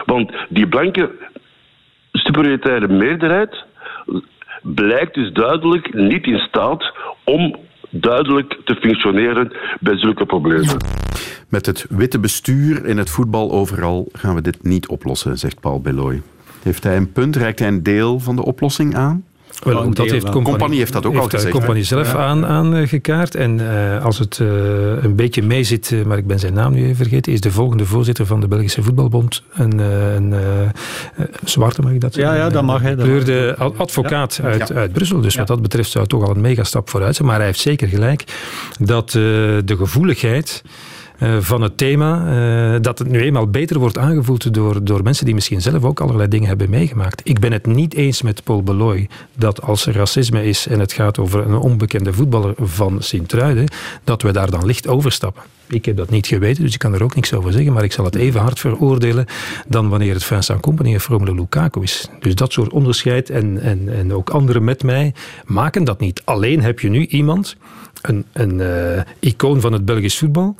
Want 0.05 0.33
die 0.49 0.66
blanke 0.66 1.11
superioritaire 2.12 2.88
meerderheid 2.88 3.64
blijkt 4.62 5.14
dus 5.14 5.33
duidelijk 5.33 5.94
niet 5.94 6.27
in 6.27 6.38
staat 6.38 6.94
om 7.25 7.57
duidelijk 7.90 8.61
te 8.64 8.75
functioneren 8.75 9.53
bij 9.81 9.99
zulke 9.99 10.27
problemen. 10.27 10.77
Met 11.49 11.66
het 11.66 11.87
witte 11.88 12.18
bestuur 12.18 12.87
in 12.87 12.99
het 12.99 13.11
voetbal 13.11 13.53
overal 13.53 14.09
gaan 14.12 14.35
we 14.35 14.40
dit 14.40 14.62
niet 14.62 14.88
oplossen, 14.88 15.38
zegt 15.38 15.61
Paul 15.61 15.81
Beloy. 15.81 16.23
Heeft 16.62 16.85
hij 16.85 16.97
een 16.97 17.12
punt? 17.12 17.37
Reikt 17.37 17.59
hij 17.59 17.68
een 17.68 17.83
deel 17.83 18.21
van 18.21 18.37
de 18.37 18.44
oplossing 18.44 18.94
aan? 18.94 19.25
Wel, 19.64 19.83
ook 19.83 19.97
dat 19.97 20.11
heeft 20.11 20.25
compagnie, 20.25 20.51
compagnie 20.51 20.79
heeft 20.79 20.92
dat 20.92 21.07
ook 21.07 21.12
heeft 21.12 21.25
al 21.25 21.31
gezegd. 21.31 21.53
De 21.53 21.59
compagnie 21.59 21.85
zelf 21.85 22.12
ja. 22.12 22.18
aan, 22.18 22.47
aangekaart. 22.47 23.35
En 23.35 23.59
uh, 23.59 24.05
als 24.05 24.18
het 24.18 24.38
uh, 24.38 24.49
een 25.03 25.14
beetje 25.14 25.42
mee 25.42 25.64
zit, 25.64 25.90
uh, 25.90 26.05
maar 26.05 26.18
ik 26.18 26.27
ben 26.27 26.38
zijn 26.38 26.55
naam 26.55 26.73
nu 26.73 26.83
even 26.83 26.97
vergeten, 26.97 27.33
is 27.33 27.40
de 27.40 27.51
volgende 27.51 27.85
voorzitter 27.85 28.27
van 28.27 28.40
de 28.40 28.49
Belgische 28.49 28.83
Voetbalbond 28.83 29.42
een, 29.53 29.79
een 29.79 30.35
zwarte, 31.44 31.83
mag 31.83 31.92
ik 31.92 32.01
dat 32.01 32.14
zeggen? 32.14 32.35
Ja, 32.35 32.40
ja 32.40 32.49
dat 32.49 32.62
mag. 32.62 32.83
Hè, 32.83 32.97
kleurde 32.97 33.57
advocaat 33.77 34.38
ja. 34.42 34.49
uit, 34.49 34.68
ja. 34.68 34.75
uit 34.75 34.92
Brussel. 34.92 35.21
Dus 35.21 35.37
wat 35.37 35.47
dat 35.47 35.62
betreft 35.62 35.90
zou 35.90 36.05
het 36.05 36.12
toch 36.12 36.29
al 36.29 36.35
een 36.35 36.40
megastap 36.40 36.90
vooruit 36.90 37.16
zijn. 37.16 37.29
Maar 37.29 37.37
hij 37.37 37.47
heeft 37.47 37.61
zeker 37.61 37.88
gelijk 37.88 38.25
dat 38.79 39.11
de 39.11 39.75
gevoeligheid 39.79 40.62
uh, 40.64 40.71
van 41.40 41.62
het 41.62 41.76
thema, 41.76 42.24
uh, 42.74 42.81
dat 42.81 42.98
het 42.98 43.09
nu 43.09 43.20
eenmaal 43.20 43.46
beter 43.46 43.78
wordt 43.78 43.98
aangevoeld 43.98 44.54
door, 44.54 44.85
door 44.85 45.02
mensen 45.02 45.24
die 45.24 45.35
misschien 45.35 45.61
zelf 45.61 45.85
ook 45.85 46.00
allerlei 46.00 46.28
dingen 46.28 46.48
hebben 46.48 46.70
meegemaakt. 46.70 47.20
Ik 47.24 47.38
ben 47.38 47.52
het 47.52 47.66
niet 47.66 47.94
eens 47.94 48.22
met 48.22 48.44
Paul 48.44 48.62
Beloy 48.62 49.09
dat 49.37 49.62
als 49.62 49.87
er 49.87 49.94
racisme 49.94 50.44
is 50.44 50.66
en 50.66 50.81
het 50.81 50.92
gaat 50.92 51.18
over 51.18 51.46
een 51.46 51.57
onbekende 51.57 52.12
voetballer 52.12 52.54
van 52.57 53.02
Sint-Truiden, 53.02 53.68
dat 54.04 54.22
we 54.22 54.33
daar 54.33 54.50
dan 54.50 54.66
licht 54.66 54.88
overstappen. 54.88 55.42
Ik 55.66 55.85
heb 55.85 55.96
dat 55.96 56.11
niet 56.11 56.26
geweten, 56.26 56.64
dus 56.64 56.72
ik 56.72 56.78
kan 56.78 56.94
er 56.94 57.02
ook 57.02 57.14
niks 57.14 57.35
over 57.35 57.52
zeggen, 57.52 57.72
maar 57.72 57.85
ik 57.85 57.92
zal 57.92 58.04
het 58.04 58.14
even 58.14 58.40
hard 58.40 58.59
veroordelen 58.59 59.26
dan 59.66 59.88
wanneer 59.88 60.14
het 60.14 60.24
Vincent 60.24 60.61
Company 60.61 60.94
of 60.94 61.09
Romelu 61.09 61.35
Lukaku 61.35 61.83
is. 61.83 62.09
Dus 62.20 62.35
dat 62.35 62.52
soort 62.52 62.72
onderscheid 62.72 63.31
en, 63.31 63.61
en, 63.61 63.88
en 63.88 64.12
ook 64.12 64.31
anderen 64.31 64.64
met 64.64 64.83
mij 64.83 65.14
maken 65.46 65.85
dat 65.85 66.00
niet. 66.00 66.22
Alleen 66.24 66.62
heb 66.62 66.81
je 66.81 66.88
nu 66.88 67.07
iemand, 67.07 67.57
een, 68.02 68.24
een 68.33 68.59
uh, 68.59 69.00
icoon 69.20 69.61
van 69.61 69.72
het 69.72 69.85
Belgisch 69.85 70.18
voetbal, 70.18 70.57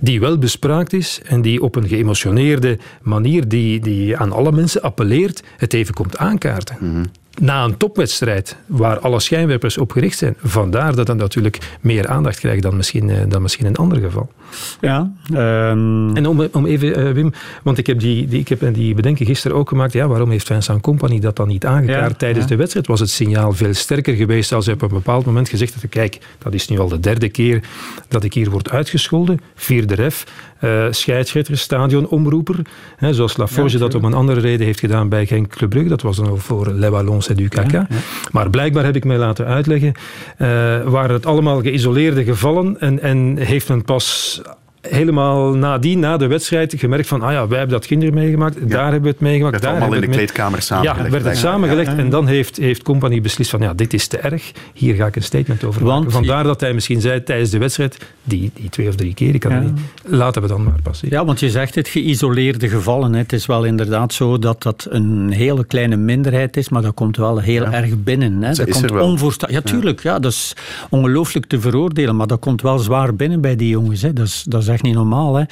die 0.00 0.20
wel 0.20 0.38
bespraakt 0.38 0.92
is 0.92 1.20
en 1.24 1.42
die 1.42 1.62
op 1.62 1.76
een 1.76 1.88
geëmotioneerde 1.88 2.78
manier 3.02 3.48
die, 3.48 3.80
die 3.80 4.16
aan 4.16 4.32
alle 4.32 4.52
mensen 4.52 4.82
appelleert, 4.82 5.42
het 5.56 5.72
even 5.72 5.94
komt 5.94 6.16
aankaarten. 6.16 6.76
Mm 6.80 6.92
-hmm. 6.92 7.04
na 7.40 7.64
een 7.64 7.76
topwedstrijd, 7.76 8.56
waar 8.66 8.98
alle 8.98 9.20
schijnwerpers 9.20 9.78
op 9.78 9.92
gericht 9.92 10.18
zijn. 10.18 10.34
Vandaar 10.38 10.94
dat 10.94 11.06
dat 11.06 11.16
natuurlijk 11.16 11.58
meer 11.80 12.08
aandacht 12.08 12.38
krijgt 12.38 12.62
dan 12.62 12.76
misschien, 12.76 13.10
eh, 13.10 13.22
dan 13.28 13.42
misschien 13.42 13.64
in 13.64 13.70
een 13.70 13.76
ander 13.76 13.98
geval. 13.98 14.30
Ja. 14.80 15.12
ehm, 15.34 16.16
En 16.16 16.26
om, 16.26 16.48
om 16.52 16.66
even, 16.66 16.94
eh, 16.96 17.12
Wim, 17.12 17.32
want 17.62 17.78
ik 17.78 17.86
heb 17.86 18.00
die, 18.00 18.26
die, 18.26 18.40
ik 18.40 18.48
heb 18.48 18.74
die 18.74 18.94
bedenking 18.94 19.28
gisteren 19.28 19.56
ook 19.56 19.68
gemaakt. 19.68 19.92
Ja, 19.92 20.06
waarom 20.08 20.30
heeft 20.30 20.46
Vincent 20.46 20.80
Company 20.80 21.20
dat 21.20 21.36
dan 21.36 21.48
niet 21.48 21.66
aangekaart 21.66 22.10
Ja, 22.10 22.16
tijdens 22.16 22.44
ja. 22.44 22.50
de 22.50 22.56
wedstrijd? 22.56 22.86
Was 22.86 23.00
het 23.00 23.10
signaal 23.10 23.52
veel 23.52 23.74
sterker 23.74 24.14
geweest 24.14 24.52
als 24.52 24.64
hij 24.64 24.74
op 24.74 24.82
een 24.82 24.88
bepaald 24.88 25.26
moment 25.26 25.48
gezegd 25.48 25.74
had: 25.74 25.90
kijk, 25.90 26.18
dat 26.38 26.54
is 26.54 26.68
nu 26.68 26.78
al 26.78 26.88
de 26.88 27.00
derde 27.00 27.28
keer 27.28 27.62
dat 28.08 28.24
ik 28.24 28.34
hier 28.34 28.50
word 28.50 28.70
uitgescholden. 28.70 29.40
Vierde 29.54 29.94
ref, 29.94 30.24
eh 30.58 30.86
scheidsrechter, 30.90 31.58
stadionomroeper. 31.58 32.56
Hè, 32.96 33.14
zoals 33.14 33.36
Laforge 33.36 33.78
dat 33.78 33.94
om 33.94 34.04
een 34.04 34.14
andere 34.14 34.40
reden 34.40 34.66
heeft 34.66 34.80
gedaan 34.80 35.08
bij 35.08 35.26
Genk 35.26 35.48
Club 35.48 35.70
Brugge. 35.70 35.88
Dat 35.88 36.02
was 36.02 36.16
dan 36.16 36.28
ook 36.28 36.40
voor 36.40 36.72
Le 36.72 36.90
Wallons 36.90 37.28
et 37.28 37.36
du 37.36 37.48
Caca. 37.48 37.86
Maar 38.32 38.50
blijkbaar 38.50 38.84
heb 38.84 38.96
ik 38.96 39.04
mij 39.04 39.16
laten 39.16 39.46
uitleggen, 39.46 39.92
eh, 40.36 40.48
waren 40.84 41.12
het 41.12 41.26
allemaal 41.26 41.60
geïsoleerde 41.62 42.24
gevallen 42.24 42.80
en, 42.80 43.00
en 43.00 43.36
heeft 43.36 43.68
men 43.68 43.84
pas 43.84 44.37
helemaal 44.80 45.52
nadien, 45.54 45.98
na 45.98 46.16
de 46.16 46.26
wedstrijd, 46.26 46.74
gemerkt 46.76 47.06
van, 47.08 47.22
ah 47.22 47.32
ja, 47.32 47.48
wij 47.48 47.58
hebben 47.58 47.76
dat 47.78 47.86
kinderen 47.86 48.14
meegemaakt, 48.14 48.70
daar 48.70 48.82
hebben 48.84 49.02
we 49.02 49.08
het 49.08 49.20
meegemaakt. 49.20 49.50
Werd 49.50 49.62
daar 49.62 49.72
allemaal 49.72 49.90
hebben 49.92 50.08
in 50.08 50.14
de 50.16 50.20
het 50.22 50.30
kleedkamer 50.32 50.62
samengelegd. 50.62 51.04
Ja, 51.04 51.10
werd 51.12 51.24
het 51.24 51.36
samengelegd 51.36 51.88
Ja, 51.90 51.96
ja. 51.96 51.98
en 52.02 52.10
dan 52.10 52.26
heeft, 52.26 52.56
heeft 52.56 52.82
Company 52.82 53.20
beslist 53.20 53.50
van, 53.50 53.60
ja, 53.60 53.74
dit 53.74 53.92
is 53.94 54.06
te 54.06 54.18
erg, 54.18 54.52
hier 54.74 54.94
ga 54.94 55.06
ik 55.06 55.16
een 55.16 55.22
statement 55.22 55.64
over 55.64 55.82
maken. 55.84 56.00
Want- 56.02 56.12
Vandaar 56.12 56.44
dat 56.44 56.60
hij 56.60 56.72
misschien 56.74 57.00
zei 57.00 57.22
tijdens 57.22 57.50
de 57.50 57.58
wedstrijd, 57.58 57.96
die, 58.24 58.50
die 58.54 58.68
twee 58.70 58.88
of 58.88 58.94
drie 58.94 59.14
keer, 59.14 59.34
ik 59.34 59.40
kan 59.40 59.50
Ja. 59.50 59.56
het 59.62 59.64
niet, 59.74 59.80
laten 60.04 60.42
we 60.42 60.48
dan 60.48 60.64
maar 60.64 60.82
passeren. 60.82 61.18
Ja, 61.18 61.24
want 61.24 61.40
je 61.40 61.50
zegt 61.50 61.74
het, 61.74 61.88
geïsoleerde 61.88 62.68
gevallen. 62.68 63.12
hè. 63.12 63.18
Het 63.18 63.32
is 63.32 63.46
wel 63.46 63.64
inderdaad 63.64 64.12
zo 64.12 64.38
dat 64.38 64.62
dat 64.62 64.86
een 64.90 65.30
hele 65.30 65.64
kleine 65.64 65.96
minderheid 65.96 66.56
is, 66.56 66.68
maar 66.68 66.82
dat 66.82 66.94
komt 66.94 67.16
wel 67.16 67.38
heel 67.38 67.66
erg 67.66 68.02
binnen. 68.02 68.42
Hè. 68.42 68.52
Dat 68.54 68.66
is 68.68 68.80
komt 68.80 68.90
onvoorsta- 69.00 69.48
Ja, 69.50 69.60
tuurlijk. 69.60 70.02
Ja, 70.02 70.18
dat 70.18 70.32
is 70.32 70.52
ongelooflijk 70.90 71.46
te 71.46 71.60
veroordelen, 71.60 72.16
maar 72.16 72.26
dat 72.26 72.38
komt 72.40 72.62
wel 72.62 72.78
zwaar 72.78 73.14
binnen 73.14 73.40
bij 73.40 73.56
die 73.56 73.68
jongens. 73.68 74.02
Hè. 74.02 74.12
Dat, 74.12 74.26
is, 74.26 74.44
dat 74.48 74.62
is 74.62 74.67
echt 74.68 74.82
niet 74.82 74.94
normaal. 74.94 75.34
hè. 75.34 75.44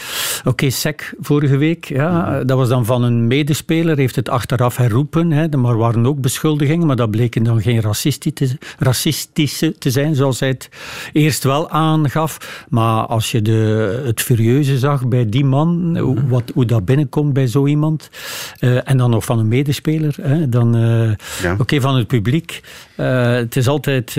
Oké, 0.44 0.70
SEC 0.70 1.14
vorige 1.20 1.56
week, 1.56 1.84
ja, 1.84 2.44
dat 2.44 2.56
was 2.58 2.68
dan 2.68 2.84
van 2.84 3.02
een 3.02 3.26
medespeler, 3.26 3.96
heeft 3.96 4.16
het 4.16 4.28
achteraf 4.28 4.76
herroepen, 4.76 5.30
hè. 5.30 5.48
maar 5.48 5.76
waren 5.76 6.06
ook 6.06 6.20
beschuldigingen, 6.20 6.86
maar 6.86 6.96
dat 6.96 7.10
bleken 7.10 7.42
dan 7.42 7.62
geen 7.62 7.80
racistische, 7.80 8.58
racistische 8.78 9.78
te 9.78 9.90
zijn, 9.90 10.14
zoals 10.14 10.40
hij 10.40 10.48
het 10.48 10.68
eerst 11.12 11.44
wel 11.44 11.70
aangaf. 11.70 12.64
Maar 12.68 13.06
als 13.06 13.30
je 13.30 13.42
de, 13.42 14.02
het 14.04 14.20
furieuze 14.20 14.78
zag 14.78 15.08
bij 15.08 15.28
die 15.28 15.44
man, 15.44 15.98
hoe, 15.98 16.26
wat, 16.28 16.42
hoe 16.54 16.64
dat 16.64 16.84
binnenkomt 16.84 17.32
bij 17.32 17.46
zo 17.46 17.66
iemand, 17.66 18.10
eh, 18.58 18.88
en 18.90 18.96
dan 18.96 19.10
nog 19.10 19.24
van 19.24 19.38
een 19.38 19.48
medespeler, 19.48 20.14
hè, 20.22 20.48
dan 20.48 20.76
eh, 20.76 21.10
Ja. 21.42 21.56
oké, 21.58 21.80
van 21.80 21.96
het 21.96 22.06
publiek. 22.06 22.60
Eh, 22.96 23.30
het 23.32 23.56
is 23.56 23.68
altijd... 23.68 24.14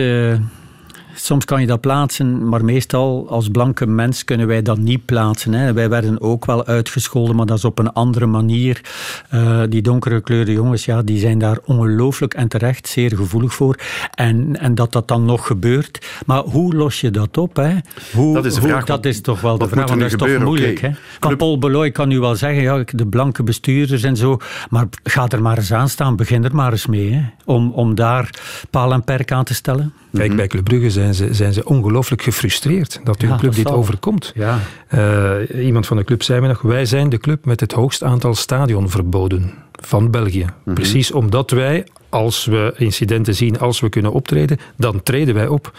Soms 1.20 1.46
kan 1.46 1.62
je 1.62 1.68
dat 1.68 1.82
plaatsen, 1.82 2.50
maar 2.50 2.66
meestal 2.66 3.26
als 3.30 3.50
blanke 3.50 3.86
mens 3.88 4.24
kunnen 4.24 4.48
wij 4.48 4.62
dat 4.62 4.78
niet 4.78 5.06
plaatsen. 5.06 5.54
Hè. 5.54 5.74
Wij 5.74 5.90
werden 5.90 6.22
ook 6.22 6.46
wel 6.46 6.66
uitgescholden, 6.66 7.36
maar 7.36 7.46
dat 7.46 7.58
is 7.58 7.66
op 7.66 7.80
een 7.80 7.94
andere 7.94 8.26
manier. 8.26 8.82
Eh, 9.30 9.62
die 9.70 9.82
donkere 9.82 10.22
kleurde 10.22 10.52
jongens, 10.52 10.86
ja, 10.86 11.02
die 11.02 11.20
zijn 11.20 11.40
daar 11.40 11.58
ongelooflijk 11.66 12.34
en 12.34 12.48
terecht 12.48 12.88
zeer 12.88 13.16
gevoelig 13.16 13.54
voor. 13.54 13.76
En, 14.14 14.60
en 14.60 14.76
dat 14.76 14.92
dat 14.92 15.08
dan 15.08 15.26
nog 15.26 15.48
gebeurt. 15.48 16.06
Maar 16.26 16.42
hoe 16.42 16.74
los 16.76 17.02
je 17.02 17.12
dat 17.12 17.38
op? 17.38 17.56
Hè? 17.56 17.76
Hoe, 18.14 18.34
Dat 18.34 18.46
is 18.46 18.54
de 18.54 18.60
hoe- 18.60 18.70
vraag, 18.70 18.86
dat 18.86 19.06
is 19.06 19.22
toch 19.22 19.42
wel 19.42 19.58
de 19.58 19.68
vraag, 19.68 19.88
want 19.88 20.00
dat 20.00 20.12
is 20.12 20.18
toch 20.18 20.44
moeilijk. 20.44 20.78
Oké. 20.78 20.88
Hè? 20.88 20.94
Van 21.20 21.38
Paul 21.38 21.58
Beloy 21.60 21.92
kan 21.92 22.08
nu 22.08 22.20
wel 22.20 22.36
zeggen, 22.36 22.62
ja, 22.62 22.84
de 22.86 23.08
blanke 23.08 23.44
bestuurders 23.44 24.04
en 24.04 24.16
zo, 24.18 24.38
maar 24.70 24.86
ga 25.04 25.28
er 25.28 25.42
maar 25.42 25.58
eens 25.58 25.74
aan 25.74 25.90
staan, 25.90 26.16
begin 26.16 26.44
er 26.44 26.56
maar 26.56 26.72
eens 26.72 26.86
mee. 26.86 27.14
Hè? 27.14 27.22
Om, 27.46 27.72
om 27.72 27.96
daar 27.96 28.30
paal 28.70 28.94
en 28.94 29.04
perk 29.04 29.32
aan 29.32 29.44
te 29.44 29.54
stellen. 29.54 29.94
Kijk, 30.18 30.36
bij 30.36 30.48
Club 30.48 30.64
Brugge 30.64 30.92
zijn 30.92 31.14
ze, 31.14 31.34
zijn 31.34 31.54
ze 31.54 31.66
ongelooflijk 31.66 32.22
gefrustreerd 32.22 33.00
dat 33.04 33.22
hun 33.22 33.30
Ja, 33.30 33.36
club 33.38 33.50
dat 33.52 33.60
dit 33.60 33.68
zal. 33.68 33.78
overkomt. 33.78 34.32
Ja. 34.36 34.60
Eh, 34.88 35.66
iemand 35.66 35.88
van 35.88 35.98
de 35.98 36.04
club 36.04 36.24
zei 36.24 36.42
me 36.42 36.48
nog, 36.48 36.62
wij 36.62 36.86
zijn 36.86 37.10
de 37.10 37.18
club 37.18 37.46
met 37.46 37.60
het 37.60 37.72
hoogst 37.72 38.04
aantal 38.04 38.36
stadionverboden 38.36 39.54
van 39.82 40.12
België. 40.12 40.46
Precies 40.66 41.12
omdat 41.12 41.52
wij, 41.52 41.86
als 42.10 42.46
we 42.46 42.74
incidenten 42.78 43.36
zien, 43.36 43.60
als 43.60 43.80
we 43.80 43.90
kunnen 43.90 44.12
optreden, 44.12 44.58
dan 44.78 45.04
treden 45.04 45.34
wij 45.34 45.48
op. 45.48 45.72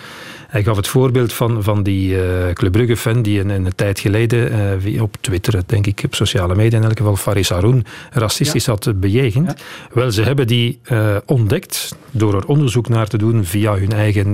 Hij 0.49 0.63
gaf 0.63 0.77
het 0.77 0.89
voorbeeld 0.89 1.33
van, 1.33 1.63
van 1.63 1.83
die 1.83 2.23
eh 2.23 2.53
Club 2.53 2.73
Brugge-fan 2.73 3.23
die 3.23 3.41
een, 3.41 3.49
een 3.49 3.73
tijd 3.75 4.01
geleden 4.01 4.53
eh, 4.85 5.03
op 5.03 5.17
Twitter, 5.21 5.63
denk 5.67 5.87
ik, 5.87 6.03
op 6.05 6.15
sociale 6.15 6.55
media 6.55 6.79
in 6.79 6.85
elk 6.85 6.97
geval, 6.97 7.17
Faris 7.17 7.49
Haroun 7.49 7.85
racistisch 8.11 8.67
had 8.67 9.01
bejegend. 9.01 9.55
Wel, 9.93 10.11
ze 10.11 10.23
hebben 10.23 10.47
die 10.47 10.79
eh, 10.83 11.17
ontdekt 11.27 11.97
door 12.11 12.35
er 12.35 12.47
onderzoek 12.47 12.89
naar 12.89 13.09
te 13.09 13.19
doen 13.19 13.45
via 13.45 13.77
hun 13.77 13.93
eigen 13.93 14.33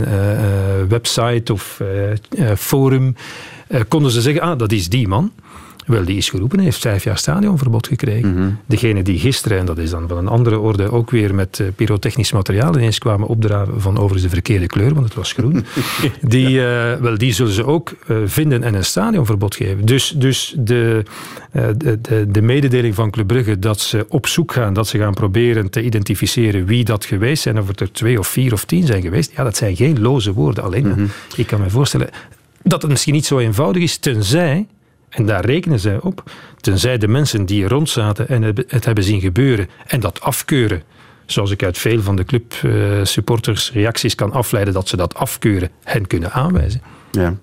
website 0.88 1.52
of 1.52 1.80
forum. 2.56 3.14
Konden 3.88 4.10
ze 4.10 4.20
zeggen, 4.20 4.42
ah, 4.42 4.58
dat 4.58 4.72
is 4.72 4.88
die 4.88 5.08
man. 5.08 5.32
Wel, 5.84 6.04
die 6.04 6.16
is 6.16 6.30
geroepen 6.30 6.58
en 6.58 6.64
heeft 6.64 6.80
vijf 6.80 7.04
jaar 7.04 7.18
stadionverbod 7.18 7.86
gekregen. 7.86 8.58
Degene 8.66 9.02
die 9.02 9.18
gisteren, 9.18 9.58
en 9.58 9.66
dat 9.66 9.78
is 9.78 9.90
dan 9.90 10.08
van 10.08 10.16
een 10.16 10.28
andere 10.28 10.58
orde, 10.58 10.92
ook 10.92 11.10
weer 11.10 11.34
met 11.34 11.60
eh, 11.60 11.66
pyrotechnisch 11.76 12.32
materiaal 12.32 12.76
ineens 12.76 12.98
kwamen 12.98 13.28
opdraven 13.28 13.80
van 13.80 13.96
overigens 13.96 14.22
de 14.22 14.28
verkeerde 14.28 14.66
kleur, 14.66 14.94
want 14.94 15.04
het 15.04 15.14
was 15.14 15.32
groen. 15.32 15.64
die, 16.20 16.66
eh, 16.66 17.00
wel, 17.00 17.18
die 17.18 17.32
zullen 17.32 17.52
ze 17.52 17.66
ook 17.66 17.92
eh, 18.06 18.16
vinden 18.24 18.62
en 18.62 18.74
een 18.74 18.84
stadionverbod 18.84 19.54
geven. 19.54 19.86
Dus, 19.86 20.14
dus 20.16 20.54
de, 20.58 21.02
de, 21.52 21.98
de, 22.00 22.26
de 22.28 22.42
mededeling 22.42 22.94
van 22.94 23.10
Club 23.10 23.26
Brugge 23.26 23.58
dat 23.58 23.80
ze 23.80 24.06
op 24.08 24.26
zoek 24.26 24.52
gaan, 24.52 24.74
dat 24.74 24.88
ze 24.88 24.98
gaan 24.98 25.14
proberen 25.14 25.70
te 25.70 25.82
identificeren 25.82 26.64
wie 26.64 26.84
dat 26.84 27.04
geweest 27.04 27.42
zijn, 27.42 27.58
of 27.58 27.68
het 27.68 27.80
er 27.80 27.92
twee 27.92 28.18
of 28.18 28.28
vier 28.28 28.52
of 28.52 28.64
tien 28.64 28.86
zijn 28.86 29.02
geweest, 29.02 29.32
ja, 29.36 29.44
dat 29.44 29.56
zijn 29.56 29.76
geen 29.76 30.00
loze 30.00 30.32
woorden. 30.32 30.64
Alleen, 30.64 31.10
ik 31.36 31.46
kan 31.46 31.60
me 31.60 31.70
voorstellen 31.70 32.08
dat 32.62 32.82
het 32.82 32.90
misschien 32.90 33.14
niet 33.14 33.26
zo 33.26 33.38
eenvoudig 33.38 33.82
is, 33.82 33.96
tenzij 33.96 34.66
en 35.14 35.26
daar 35.26 35.44
rekenen 35.44 35.80
zij 35.80 36.00
op. 36.00 36.30
Tenzij 36.60 36.98
de 36.98 37.08
mensen 37.08 37.46
die 37.46 37.64
er 37.64 37.70
rond 37.70 37.88
zaten 37.88 38.28
en 38.28 38.42
het 38.42 38.84
hebben 38.84 39.04
zien 39.04 39.20
gebeuren 39.20 39.68
en 39.86 40.00
dat 40.00 40.20
afkeuren. 40.20 40.82
Zoals 41.26 41.50
ik 41.50 41.62
uit 41.62 41.78
veel 41.78 42.02
van 42.02 42.16
de 42.16 42.24
clubsupporters 42.24 43.72
reacties 43.72 44.14
kan 44.14 44.32
afleiden 44.32 44.74
dat 44.74 44.88
ze 44.88 44.96
dat 44.96 45.14
afkeuren, 45.14 45.70
hen 45.82 46.06
kunnen 46.06 46.32
aanwijzen. 46.32 46.82
Ja. 47.10 47.34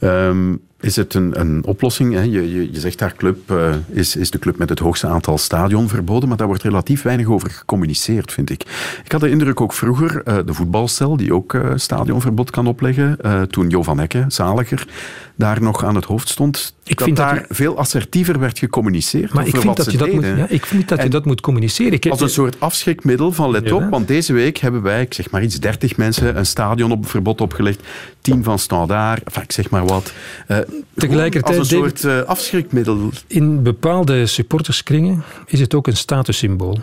Ehm, 0.00 0.54
is 0.80 0.96
het 0.96 1.14
een, 1.14 1.40
een 1.40 1.64
oplossing? 1.64 2.14
Hè? 2.14 2.20
Je, 2.20 2.72
je, 2.72 2.80
zegt 2.80 2.98
daar 2.98 3.14
club 3.14 3.50
eh, 3.50 3.74
is, 3.88 4.16
is 4.16 4.30
de 4.30 4.38
club 4.38 4.58
met 4.58 4.68
het 4.68 4.78
hoogste 4.78 5.06
aantal 5.06 5.38
stadionverboden, 5.38 6.28
maar 6.28 6.38
daar 6.38 6.46
wordt 6.46 6.62
relatief 6.62 7.02
weinig 7.02 7.26
over 7.26 7.50
gecommuniceerd, 7.50 8.32
vind 8.32 8.50
ik. 8.50 8.62
Ik 9.04 9.12
had 9.12 9.20
de 9.20 9.30
indruk 9.30 9.60
ook 9.60 9.72
vroeger, 9.72 10.22
eh, 10.22 10.38
de 10.46 10.54
voetbalstel, 10.54 11.16
die 11.16 11.34
ook 11.34 11.54
eh, 11.54 11.70
stadionverbod 11.74 12.50
kan 12.50 12.66
opleggen, 12.66 13.16
eh, 13.20 13.42
toen 13.42 13.68
Jo 13.68 13.82
van 13.82 13.98
Hekken, 13.98 14.30
zaliger, 14.30 14.86
daar 15.36 15.62
nog 15.62 15.84
aan 15.84 15.94
het 15.94 16.04
hoofd 16.04 16.28
stond, 16.28 16.74
Ik 16.84 16.96
dat 16.98 17.04
vind 17.04 17.16
dat 17.16 17.28
daar 17.28 17.44
veel 17.48 17.78
assertiever 17.78 18.38
werd 18.38 18.58
gecommuniceerd 18.58 19.32
Maar 19.32 19.42
over 19.44 19.46
ik 19.46 19.60
vind 19.60 19.64
wat 19.64 19.76
dat 19.76 19.84
ze 19.84 19.90
je 19.92 19.98
dat, 19.98 20.12
moet, 20.12 20.24
ja, 20.24 20.46
ik 20.48 20.66
vind 20.66 20.88
dat, 20.88 21.02
je 21.02 21.08
dat 21.08 21.24
moet 21.24 21.40
communiceren. 21.40 21.92
Ik, 21.92 22.06
Als 22.06 22.20
een 22.20 22.28
soort 22.28 22.60
afschrikmiddel 22.60 23.32
van 23.32 23.50
let 23.50 23.72
op, 23.72 23.90
want 23.90 24.08
deze 24.08 24.32
week 24.32 24.56
hebben 24.58 24.82
wij, 24.82 25.00
ik 25.00 25.14
zeg 25.14 25.30
maar 25.30 25.42
iets, 25.42 25.60
30 25.60 25.96
mensen 25.96 26.36
een 26.36 26.46
stadion 26.46 26.92
op 26.92 27.08
verbod 27.08 27.40
opgelegd. 27.40 27.80
10 28.20 28.44
van 28.44 28.58
Standaard, 28.58 29.22
enfin, 29.22 29.42
ik 29.42 29.52
zeg 29.52 29.70
maar 29.70 29.86
wat. 29.86 30.12
Eh, 30.46 30.58
Tegelijkertijd, 30.94 31.58
Als 31.58 31.70
een 31.70 31.78
David- 31.78 31.98
soort 32.00 32.20
eh, 32.22 32.28
afschrikmiddel. 32.28 33.10
In 33.26 33.62
bepaalde 33.62 34.26
supporterskringen 34.26 35.22
is 35.46 35.60
het 35.60 35.74
ook 35.74 35.86
een 35.86 35.96
statussymbool. 35.96 36.78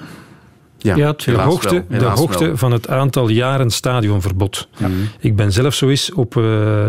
Ja, 0.84 0.96
Ja, 0.96 1.14
De 1.16 1.32
hoogte, 1.32 1.84
wel, 1.88 2.00
de 2.00 2.06
hoogte 2.06 2.46
wel. 2.46 2.58
van 2.58 2.72
het 2.72 2.88
aantal 2.88 3.30
jaren 3.30 3.70
stadionverbod. 3.70 4.68
Ik 5.20 5.36
ben 5.36 5.52
zelf 5.52 5.74
zo 5.74 5.90
eens 5.90 6.12
op, 6.14 6.38
eh, 6.38 6.86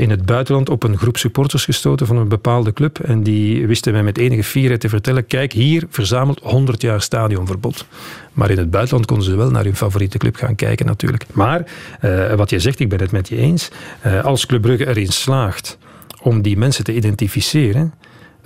in 0.00 0.10
het 0.10 0.26
buitenland 0.26 0.68
op 0.68 0.82
een 0.82 0.98
groep 0.98 1.16
supporters 1.16 1.64
gestoten 1.64 2.06
van 2.06 2.16
een 2.16 2.28
bepaalde 2.28 2.72
club. 2.72 2.98
En 2.98 3.22
die 3.22 3.66
wisten 3.66 3.92
mij 3.92 4.02
met 4.02 4.18
enige 4.18 4.44
fierheid 4.44 4.80
te 4.80 4.88
vertellen: 4.88 5.26
kijk, 5.26 5.52
hier 5.52 5.86
verzameld 5.90 6.40
100 6.42 6.82
jaar 6.82 7.00
stadionverbod. 7.02 7.86
Maar 8.32 8.50
in 8.50 8.58
het 8.58 8.70
buitenland 8.70 9.06
konden 9.06 9.26
ze 9.26 9.36
wel 9.36 9.50
naar 9.50 9.64
hun 9.64 9.76
favoriete 9.76 10.18
club 10.18 10.36
gaan 10.36 10.54
kijken, 10.54 10.86
natuurlijk. 10.86 11.24
Maar 11.32 11.64
eh, 12.00 12.32
wat 12.34 12.50
je 12.50 12.58
zegt, 12.58 12.80
ik 12.80 12.88
ben 12.88 13.00
het 13.00 13.10
met 13.12 13.28
je 13.28 13.36
eens. 13.36 13.68
Eh, 14.00 14.24
als 14.24 14.46
Club 14.46 14.62
Brugge 14.62 14.86
erin 14.88 15.08
slaagt 15.12 15.78
om 16.22 16.42
die 16.42 16.56
mensen 16.56 16.84
te 16.84 16.94
identificeren. 16.94 17.94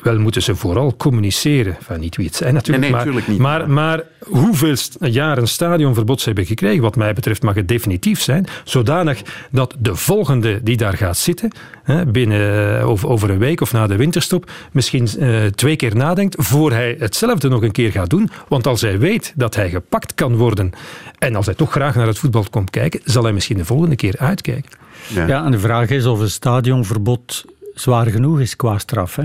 Wel 0.03 0.19
moeten 0.19 0.43
ze 0.43 0.57
vooral 0.57 0.97
communiceren. 0.97 1.77
Enfin, 1.77 2.01
niet 2.01 2.17
wie 2.17 2.27
het 2.27 2.35
zijn 2.35 2.55
natuurlijk. 2.55 2.83
Nee, 2.83 2.91
nee, 2.91 2.99
maar, 2.99 3.07
natuurlijk 3.07 3.33
niet. 3.33 3.39
Maar, 3.39 3.71
maar 3.71 4.03
hoeveel 4.21 4.77
jaren 5.01 5.49
stadionverbod 5.49 6.21
ze 6.21 6.27
hebben 6.27 6.47
gekregen, 6.47 6.83
wat 6.83 6.97
mij 6.97 7.13
betreft 7.13 7.43
mag 7.43 7.55
het 7.55 7.69
definitief 7.69 8.21
zijn. 8.21 8.47
Zodanig 8.65 9.23
dat 9.51 9.75
de 9.79 9.95
volgende 9.95 10.63
die 10.63 10.77
daar 10.77 10.97
gaat 10.97 11.17
zitten, 11.17 11.51
hè, 11.83 12.07
binnen, 12.07 12.79
eh, 12.79 12.89
over, 12.89 13.09
over 13.09 13.31
een 13.31 13.39
week 13.39 13.61
of 13.61 13.73
na 13.73 13.87
de 13.87 13.97
winterstop, 13.97 14.51
misschien 14.73 15.09
eh, 15.19 15.45
twee 15.45 15.77
keer 15.77 15.97
nadenkt 15.97 16.35
voor 16.39 16.73
hij 16.73 16.97
hetzelfde 16.99 17.49
nog 17.49 17.63
een 17.63 17.73
keer 17.73 17.91
gaat 17.91 18.11
doen. 18.11 18.31
Want 18.49 18.67
als 18.67 18.81
hij 18.81 18.99
weet 18.99 19.33
dat 19.37 19.55
hij 19.55 19.71
gepakt 19.71 20.15
kan 20.15 20.37
worden 20.37 20.73
en 21.19 21.37
als 21.37 21.47
hij 21.47 21.55
toch 21.55 21.71
graag 21.71 21.95
naar 21.95 22.07
het 22.07 22.19
voetbal 22.19 22.45
komt 22.51 22.71
kijken, 22.71 23.01
zal 23.05 23.23
hij 23.23 23.33
misschien 23.33 23.57
de 23.57 23.65
volgende 23.65 23.97
keer 23.97 24.15
uitkijken. 24.19 24.71
Ja. 25.07 25.27
Ja, 25.27 25.45
en 25.45 25.51
de 25.51 25.59
vraag 25.59 25.89
is 25.89 26.07
of 26.07 26.21
een 26.21 26.31
stadionverbod 26.31 27.45
zwaar 27.81 28.07
genoeg 28.07 28.41
is 28.41 28.57
qua 28.57 28.79
straf. 28.79 29.17
Hè. 29.17 29.23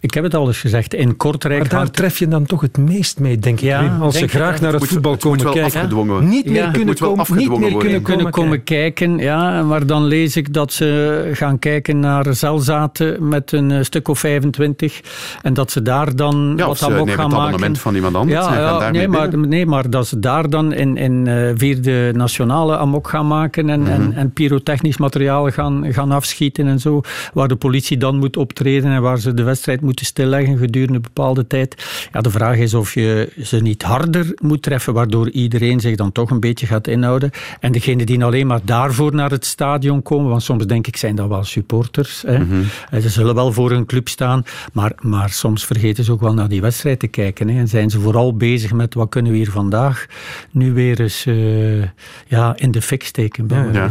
Ik 0.00 0.14
heb 0.14 0.24
het 0.24 0.34
al 0.34 0.46
eens 0.46 0.60
gezegd, 0.60 0.94
in 0.94 1.16
Kortrijk... 1.16 1.60
Maar 1.60 1.68
daar 1.68 1.78
hangt- 1.78 1.94
tref 1.94 2.18
je 2.18 2.28
dan 2.28 2.46
toch 2.46 2.60
het 2.60 2.76
meest 2.78 3.20
mee, 3.20 3.38
denk 3.38 3.58
ik. 3.60 3.64
Ja. 3.64 3.96
Als 4.00 4.12
ze 4.14 4.18
denk 4.20 4.30
je 4.32 4.38
graag 4.38 4.60
naar 4.60 4.72
het 4.72 4.86
voetbal 4.86 5.12
het 5.12 5.24
moet 5.24 5.42
komen 5.42 5.54
wel 5.60 5.70
kijken. 5.70 6.28
Niet 6.28 6.44
meer 6.46 6.54
Ja, 6.62 6.70
kunnen 6.70 6.94
komen, 6.96 7.26
niet 7.36 7.58
meer 7.58 7.76
kunnen 7.76 8.02
kunnen 8.02 8.30
komen, 8.30 8.64
kijken. 8.64 9.18
Ja, 9.18 9.62
maar 9.62 9.86
dan 9.86 10.04
lees 10.04 10.36
ik 10.36 10.52
dat 10.52 10.72
ze 10.72 11.30
gaan 11.32 11.58
kijken 11.58 12.00
naar 12.00 12.34
zelzaten 12.34 13.28
met 13.28 13.52
een 13.52 13.70
eh, 13.70 13.82
stuk 13.82 14.08
of 14.08 14.18
25. 14.18 15.00
En 15.42 15.54
dat 15.54 15.70
ze 15.70 15.82
daar 15.82 16.16
dan 16.16 16.52
Ja, 16.56 16.66
wat 16.66 16.78
ze 16.78 16.84
amok 16.84 16.96
nemen 16.98 17.14
gaan 17.14 17.24
het 17.24 17.32
maken. 17.32 17.46
abonnement 17.46 17.78
van 17.78 17.94
iemand 17.94 18.14
anders 18.14 18.44
gaan 18.46 18.78
daarmee 18.78 18.90
nee, 19.00 19.08
maar, 19.08 19.28
binnen. 19.28 19.48
nee, 19.48 19.66
maar 19.66 19.90
dat 19.90 20.06
ze 20.06 20.18
daar 20.18 20.50
dan 20.50 20.72
in, 20.72 20.96
in 20.96 21.26
eh, 21.26 21.50
vierde 21.56 22.12
nationale 22.14 22.76
amok 22.76 23.08
gaan 23.08 23.26
maken 23.26 23.70
en, 23.70 23.80
Mhm. 23.80 23.90
en, 23.90 24.12
en 24.14 24.30
pyrotechnisch 24.32 24.96
materiaal 24.98 25.50
gaan, 25.50 25.92
gaan 25.92 26.10
afschieten 26.12 26.66
en 26.66 26.78
zo. 26.78 27.00
Waar 27.32 27.48
de 27.48 27.56
politie 27.56 27.87
dan 27.96 28.16
moet 28.16 28.36
optreden 28.36 28.90
en 28.90 29.02
waar 29.02 29.18
ze 29.18 29.34
de 29.34 29.42
wedstrijd 29.42 29.80
moeten 29.80 30.06
stilleggen 30.06 30.58
gedurende 30.58 30.94
een 30.94 31.02
bepaalde 31.02 31.46
tijd. 31.46 31.86
Ja, 32.12 32.20
de 32.20 32.30
vraag 32.30 32.56
is 32.56 32.74
of 32.74 32.94
je 32.94 33.32
ze 33.42 33.56
niet 33.56 33.82
harder 33.82 34.32
moet 34.42 34.62
treffen, 34.62 34.94
waardoor 34.94 35.30
iedereen 35.30 35.80
zich 35.80 35.96
dan 35.96 36.12
toch 36.12 36.30
een 36.30 36.40
beetje 36.40 36.66
gaat 36.66 36.86
inhouden. 36.86 37.30
En 37.60 37.72
degenen 37.72 38.06
die 38.06 38.24
alleen 38.24 38.46
maar 38.46 38.60
daarvoor 38.64 39.14
naar 39.14 39.30
het 39.30 39.46
stadion 39.46 40.02
komen, 40.02 40.30
want 40.30 40.42
soms 40.42 40.66
denk 40.66 40.86
ik 40.86 40.96
zijn 40.96 41.14
dat 41.14 41.28
wel 41.28 41.44
supporters. 41.44 42.22
Hè. 42.26 42.38
Mhm. 42.38 42.62
Eh, 42.90 43.00
Ze 43.00 43.08
zullen 43.08 43.34
wel 43.34 43.52
voor 43.52 43.70
hun 43.70 43.86
club 43.86 44.08
staan, 44.08 44.42
maar, 44.72 44.92
maar 45.00 45.30
soms 45.30 45.64
vergeten 45.66 46.04
ze 46.04 46.12
ook 46.12 46.20
wel 46.20 46.34
naar 46.34 46.48
die 46.48 46.60
wedstrijd 46.60 46.98
te 46.98 47.06
kijken. 47.06 47.48
Hè. 47.48 47.58
En 47.58 47.68
zijn 47.68 47.90
ze 47.90 48.00
vooral 48.00 48.36
bezig 48.36 48.72
met 48.72 48.94
wat 48.94 49.08
kunnen 49.08 49.32
we 49.32 49.38
hier 49.38 49.50
vandaag 49.50 50.06
nu 50.50 50.72
weer 50.72 51.00
eens 51.00 51.26
eh, 51.26 51.82
ja, 52.26 52.56
in 52.56 52.70
de 52.70 52.82
fik 52.82 53.04
steken. 53.04 53.48
Ja. 53.72 53.90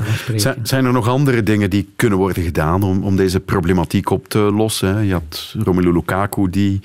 zijn 0.62 0.86
er 0.86 0.92
nog 0.92 1.08
andere 1.08 1.44
dingen 1.44 1.70
die 1.70 1.90
kunnen 1.96 2.18
worden 2.18 2.44
gedaan 2.44 2.84
om, 2.84 3.04
om 3.04 3.16
deze 3.16 3.40
problematiek 3.40 3.87
op 4.10 4.28
te 4.28 4.40
lossen? 4.40 4.96
hè? 4.96 5.02
Je 5.02 5.14
had 5.14 5.56
Romelu 5.64 5.94
Lukaku 5.94 6.50
die 6.50 6.80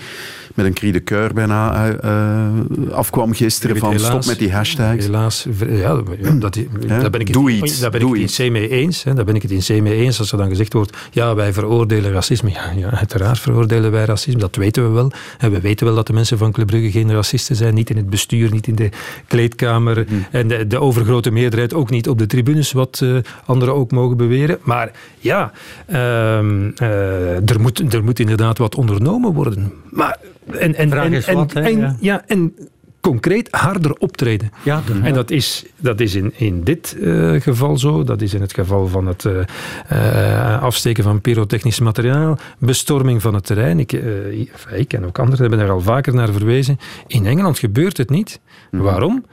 met 0.55 0.67
een 0.67 0.73
cri 0.73 0.93
de 0.93 1.05
coeur 1.05 1.33
bijna 1.35 1.87
eh, 1.87 2.05
eh, 2.05 2.93
afkwam 2.93 3.33
gisteren 3.33 3.77
van 3.77 3.93
Helaas- 3.93 4.07
stop 4.07 4.25
met 4.25 4.38
die 4.38 4.53
hashtags. 4.53 5.05
Helaas, 5.05 5.47
ja, 5.59 6.03
ja, 6.21 6.31
dat, 6.31 6.59
daar 6.87 7.11
ben 7.11 7.21
ik 7.21 7.27
het, 7.27 7.33
Doe 7.37 7.51
iets, 7.51 7.81
Daar 7.81 7.91
ben 7.91 8.01
doe 8.01 8.17
ik 8.17 8.23
het 8.23 8.38
in 8.38 8.49
C 8.49 8.53
mee 8.53 8.69
eens. 8.69 9.05
Hè, 9.05 9.15
daar 9.15 9.25
ben 9.25 9.35
ik 9.35 9.43
het 9.43 9.51
in 9.51 9.61
C 9.61 9.83
mee 9.83 9.95
eens. 9.95 10.19
Als 10.19 10.33
er 10.33 10.38
dan 10.38 10.49
gezegd 10.49 10.73
wordt, 10.73 10.97
ja, 11.11 11.35
wij 11.35 11.53
veroordelen 11.53 12.12
racisme. 12.12 12.51
Ja, 12.51 12.73
ja, 12.77 12.91
uiteraard 12.91 13.38
veroordelen 13.38 13.91
wij 13.91 14.05
racisme. 14.05 14.41
Dat 14.41 14.57
weten 14.57 14.83
we 14.83 14.88
wel. 14.88 15.12
En 15.38 15.51
we 15.51 15.61
weten 15.61 15.87
wel 15.87 15.95
dat 15.95 16.07
de 16.07 16.12
mensen 16.12 16.38
van 16.38 16.53
Club 16.53 16.67
Brugge 16.67 16.91
geen 16.91 17.12
racisten 17.12 17.57
zijn. 17.57 17.75
Niet 17.75 17.91
in 17.91 17.97
het 17.97 18.11
bestuur, 18.11 18.51
niet 18.51 18.67
in 18.67 18.75
de 18.75 18.88
kleedkamer. 19.27 20.07
En 20.31 20.49
de, 20.49 20.67
de 20.67 20.81
overgrote 20.81 21.31
meerderheid 21.31 21.75
ook 21.75 21.91
niet 21.91 22.09
op 22.09 22.19
de 22.19 22.27
tribunes, 22.27 22.73
wat 22.73 23.01
eh, 23.03 23.17
anderen 23.45 23.75
ook 23.75 23.91
mogen 23.91 24.17
beweren. 24.17 24.59
Maar 24.62 24.91
ja, 25.19 25.53
ehm, 25.87 26.71
eh, 26.83 27.51
er, 27.51 27.61
moet, 27.61 27.92
er 27.95 28.05
moet 28.05 28.18
inderdaad 28.18 28.59
wat 28.59 28.75
ondernomen 28.75 29.33
worden. 29.33 29.73
Maar, 29.90 30.18
en, 30.59 30.75
en, 30.75 30.90
Vraag 30.90 31.05
en, 31.05 31.12
is 31.12 31.27
en- 31.27 31.35
wat, 31.35 31.53
hè, 31.53 31.61
en- 31.61 31.79
ja. 31.79 31.97
ja, 32.01 32.23
en 32.27 32.55
concreet 33.01 33.49
harder 33.51 33.95
optreden. 33.99 34.51
Ja, 34.62 34.83
En 35.03 35.14
dat 35.14 35.31
is, 35.31 35.64
dat 35.77 36.01
is 36.01 36.14
in, 36.14 36.33
in 36.37 36.64
dit 36.64 36.97
eh, 37.03 37.33
geval 37.40 37.79
zo. 37.79 38.05
Dat 38.05 38.23
is 38.23 38.35
in 38.35 38.40
het 38.40 38.55
geval 38.55 38.87
van 38.88 39.07
het 39.07 39.25
eh, 39.25 39.40
eh, 39.88 40.62
afsteken 40.62 41.05
van 41.05 41.21
pyrotechnisch 41.21 41.81
materiaal, 41.81 42.38
bestorming 42.59 43.23
van 43.23 43.35
het 43.35 43.47
terrein. 43.47 43.79
Ik, 43.79 43.92
eh, 43.92 44.79
ik 44.79 44.92
en 44.92 45.07
ook 45.07 45.18
anderen 45.18 45.40
hebben 45.40 45.59
daar 45.59 45.71
al 45.71 45.81
vaker 45.81 46.14
naar 46.14 46.33
verwezen. 46.33 46.79
In 47.07 47.27
Engeland 47.27 47.59
gebeurt 47.59 47.97
het 47.97 48.11
niet. 48.11 48.40
Waarom? 48.71 49.25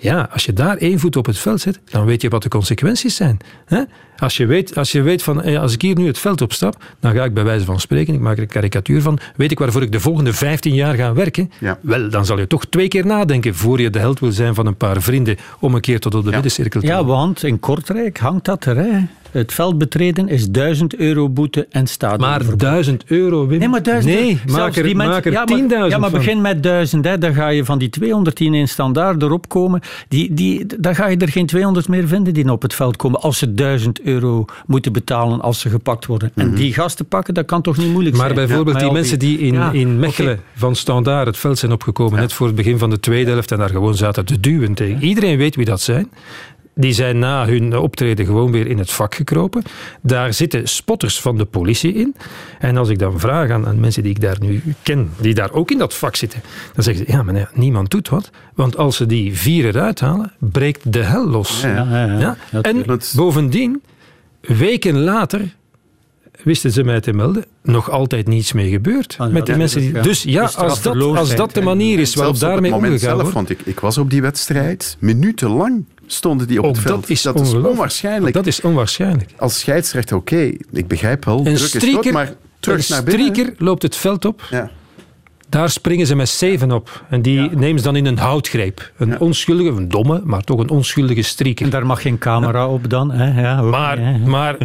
Ja, 0.00 0.28
als 0.32 0.44
je 0.44 0.52
daar 0.52 0.76
één 0.76 0.98
voet 0.98 1.16
op 1.16 1.26
het 1.26 1.38
veld 1.38 1.60
zet, 1.60 1.80
dan 1.84 2.04
weet 2.06 2.22
je 2.22 2.28
wat 2.28 2.42
de 2.42 2.48
consequenties 2.48 3.16
zijn. 3.16 3.38
Hè? 3.64 3.82
Als, 4.18 4.36
je 4.36 4.46
weet, 4.46 4.76
als 4.76 4.92
je 4.92 5.02
weet 5.02 5.22
van, 5.22 5.42
eh, 5.42 5.60
als 5.60 5.72
ik 5.74 5.82
hier 5.82 5.96
nu 5.96 6.06
het 6.06 6.18
veld 6.18 6.40
opstap, 6.40 6.76
dan 7.00 7.14
ga 7.14 7.24
ik 7.24 7.34
bij 7.34 7.44
wijze 7.44 7.64
van 7.64 7.80
spreken, 7.80 8.14
ik 8.14 8.20
maak 8.20 8.36
er 8.36 8.42
een 8.42 8.48
karikatuur 8.48 9.02
van, 9.02 9.18
weet 9.36 9.50
ik 9.50 9.58
waarvoor 9.58 9.82
ik 9.82 9.92
de 9.92 10.00
volgende 10.00 10.32
15 10.32 10.74
jaar 10.74 10.94
ga 10.94 11.12
werken? 11.12 11.50
Ja. 11.60 11.78
Wel, 11.82 12.10
dan 12.10 12.26
zal 12.26 12.38
je 12.38 12.46
toch 12.46 12.64
twee 12.66 12.88
keer 12.88 13.06
nadenken 13.06 13.54
voor 13.54 13.80
je 13.80 13.90
de 13.90 13.98
held 13.98 14.20
wil 14.20 14.32
zijn 14.32 14.54
van 14.54 14.66
een 14.66 14.76
paar 14.76 15.02
vrienden 15.02 15.36
om 15.60 15.74
een 15.74 15.80
keer 15.80 16.00
tot 16.00 16.14
op 16.14 16.24
de 16.24 16.30
middencirkel 16.30 16.80
te 16.80 16.86
Ja, 16.86 16.96
komen. 16.98 17.14
want 17.14 17.42
in 17.44 17.60
Kortrijk 17.60 18.18
hangt 18.18 18.44
dat 18.44 18.64
er. 18.64 18.76
Hè. 18.76 18.88
Het 19.30 19.52
veld 19.54 19.78
betreden 19.78 20.28
is 20.28 20.48
1000 20.50 20.96
euro 20.96 21.28
boete 21.28 21.66
en 21.70 21.86
stadion. 21.86 22.20
Maar 22.30 22.56
1000 22.56 23.04
euro, 23.06 23.46
Wim? 23.46 23.58
Nee, 23.58 23.68
maar 23.68 23.82
1000 23.82 24.14
Nee, 24.14 24.38
maak 24.46 24.76
er, 24.76 24.82
die 24.82 24.94
mensen- 24.94 25.14
maak 25.14 25.24
er 25.24 25.32
ja, 25.32 25.44
10.000 25.44 25.78
maar, 25.78 25.88
ja, 25.88 25.98
maar 25.98 26.10
van. 26.10 26.18
begin 26.18 26.40
met 26.40 26.62
1000. 26.62 27.04
Hè. 27.04 27.18
Dan 27.18 27.34
ga 27.34 27.48
je 27.48 27.64
van 27.64 27.78
die 27.78 27.88
200 27.88 28.36
die 28.36 28.52
in 28.52 28.68
standaard 28.68 29.22
erop 29.22 29.48
komen. 29.48 29.80
Die, 30.08 30.34
die, 30.34 30.66
dan 30.80 30.94
ga 30.94 31.06
je 31.06 31.16
er 31.16 31.28
geen 31.28 31.46
200 31.46 31.88
meer 31.88 32.08
vinden 32.08 32.34
die 32.34 32.52
op 32.52 32.62
het 32.62 32.74
veld 32.74 32.96
komen. 32.96 33.20
Als 33.20 33.38
ze 33.38 33.54
1000 33.54 34.00
euro 34.00 34.07
moeten 34.66 34.92
betalen 34.92 35.40
als 35.40 35.60
ze 35.60 35.68
gepakt 35.70 36.06
worden. 36.06 36.30
En 36.34 36.54
die 36.54 36.72
gasten 36.72 37.06
pakken, 37.06 37.34
dat 37.34 37.44
kan 37.46 37.62
toch 37.62 37.76
niet 37.76 37.90
moeilijk 37.90 38.16
Mhm. 38.16 38.24
Maar 38.24 38.34
zijn? 38.34 38.46
bijvoorbeeld 38.46 38.76
Ja, 38.76 38.82
die 38.82 38.92
maar 38.92 39.00
mensen 39.00 39.18
die 39.18 39.38
in, 39.38 39.52
Ja, 39.54 39.72
in 39.72 39.98
Mechelen 39.98 40.40
van 40.54 40.76
Standaard 40.76 41.26
het 41.26 41.36
veld 41.36 41.58
zijn 41.58 41.72
opgekomen, 41.72 42.20
net 42.20 42.32
voor 42.32 42.46
het 42.46 42.56
begin 42.56 42.78
van 42.78 42.90
de 42.90 43.00
tweede 43.00 43.30
helft, 43.30 43.52
en 43.52 43.58
daar 43.58 43.68
gewoon 43.70 43.94
zaten 43.94 44.24
te 44.24 44.40
duwen 44.40 44.74
tegen. 44.74 45.02
Iedereen 45.02 45.38
weet 45.38 45.56
wie 45.56 45.64
dat 45.64 45.80
zijn. 45.80 46.10
Die 46.74 46.92
zijn 46.92 47.18
na 47.18 47.46
hun 47.46 47.76
optreden 47.78 48.26
gewoon 48.26 48.52
weer 48.52 48.66
in 48.66 48.78
het 48.78 48.90
vak 48.90 49.14
gekropen. 49.14 49.62
Daar 50.02 50.32
zitten 50.32 50.68
spotters 50.68 51.20
van 51.20 51.36
de 51.36 51.44
politie 51.44 51.92
in. 51.94 52.14
En 52.58 52.76
als 52.76 52.88
ik 52.88 52.98
dan 52.98 53.20
vraag 53.20 53.50
aan, 53.50 53.66
aan 53.66 53.80
mensen 53.80 54.02
die 54.02 54.10
ik 54.10 54.20
daar 54.20 54.36
nu 54.40 54.62
ken, 54.82 55.10
die 55.20 55.34
daar 55.34 55.52
ook 55.52 55.70
in 55.70 55.78
dat 55.78 55.94
vak 55.94 56.16
zitten, 56.16 56.40
dan 56.74 56.82
zeggen 56.84 57.06
ze, 57.06 57.12
ja, 57.12 57.22
maar 57.22 57.34
nee, 57.34 57.46
niemand 57.54 57.90
doet 57.90 58.08
wat. 58.08 58.30
Want 58.54 58.76
als 58.76 58.96
ze 58.96 59.06
die 59.06 59.36
vier 59.38 59.64
eruit 59.66 60.00
halen, 60.00 60.32
breekt 60.38 60.92
de 60.92 61.02
hel 61.02 61.28
los. 61.28 61.60
Ja, 61.60 61.68
ja, 61.68 62.04
ja. 62.04 62.18
Ja? 62.18 62.36
Ja, 62.50 62.60
En 62.62 62.84
bovendien, 63.14 63.82
weken 64.56 64.98
later 65.00 65.56
wisten 66.42 66.70
ze 66.70 66.84
mij 66.84 67.00
te 67.00 67.12
melden, 67.12 67.44
nog 67.62 67.90
altijd 67.90 68.26
niets 68.26 68.52
mee 68.52 68.70
gebeurd. 68.70 69.14
Ah, 69.18 69.26
ja, 69.26 69.32
met 69.32 69.44
die 69.44 69.54
ja, 69.54 69.60
mensen 69.60 69.80
die, 69.80 69.94
ja. 69.94 70.02
dus 70.02 70.22
ja, 70.22 70.46
De 70.46 70.56
als 70.56 70.82
dat, 70.82 70.96
als 70.96 71.36
dat 71.36 71.54
de 71.54 71.60
manier 71.60 71.98
is 71.98 72.14
waarop 72.14 72.38
daarmee 72.38 72.74
omgegaan 72.74 72.98
zelf, 72.98 73.20
wordt, 73.20 73.34
want 73.34 73.50
ik, 73.50 73.60
ik 73.64 73.80
was 73.80 73.98
op 73.98 74.10
die 74.10 74.22
wedstrijd, 74.22 74.96
minutenlang 74.98 75.84
stonden 76.06 76.46
die 76.46 76.58
op 76.58 76.64
ook 76.64 76.74
het 76.74 76.82
veld. 76.82 77.00
dat 77.00 77.10
is, 77.10 77.22
dat 77.22 77.34
is 77.34 77.40
ongelooflijk. 77.40 77.72
onwaarschijnlijk. 77.72 78.34
Dat 78.34 78.46
is 78.46 78.60
onwaarschijnlijk. 78.60 79.30
Als 79.36 79.58
scheidsrechter, 79.58 80.16
oké, 80.16 80.52
ik 80.72 80.86
begrijp 80.86 81.24
wel, 81.24 81.46
Een 81.46 81.56
druk 81.56 82.04
is 82.04 82.12
maar 82.12 82.34
terug 82.60 82.88
naar 82.88 83.02
binnen. 83.04 83.26
strieker 83.26 83.54
loopt 83.58 83.82
het 83.82 83.96
veld 83.96 84.24
op. 84.24 84.42
Ja. 85.50 85.58
Daar 85.58 85.70
springen 85.70 86.06
ze 86.06 86.16
met 86.16 86.28
zeven 86.28 86.72
op. 86.72 87.04
En 87.08 87.22
die 87.22 87.40
nemen 87.40 87.78
ze 87.78 87.84
dan 87.84 87.96
in 87.96 88.06
een 88.06 88.18
houtgreep. 88.18 88.92
Een 88.96 89.20
onschuldige, 89.20 89.68
een 89.68 89.88
domme, 89.88 90.20
maar 90.24 90.42
toch 90.42 90.60
een 90.60 90.70
onschuldige 90.70 91.22
strieker. 91.22 91.64
En 91.64 91.70
daar 91.70 91.86
mag 91.86 92.02
geen 92.02 92.18
camera 92.18 92.68
op 92.68 92.90
dan. 92.90 93.10
Hè? 93.10 93.40
Ja, 93.40 93.60
ook 93.60 93.70
Maar, 93.70 93.98
hè. 93.98 94.18
maar 94.36 94.56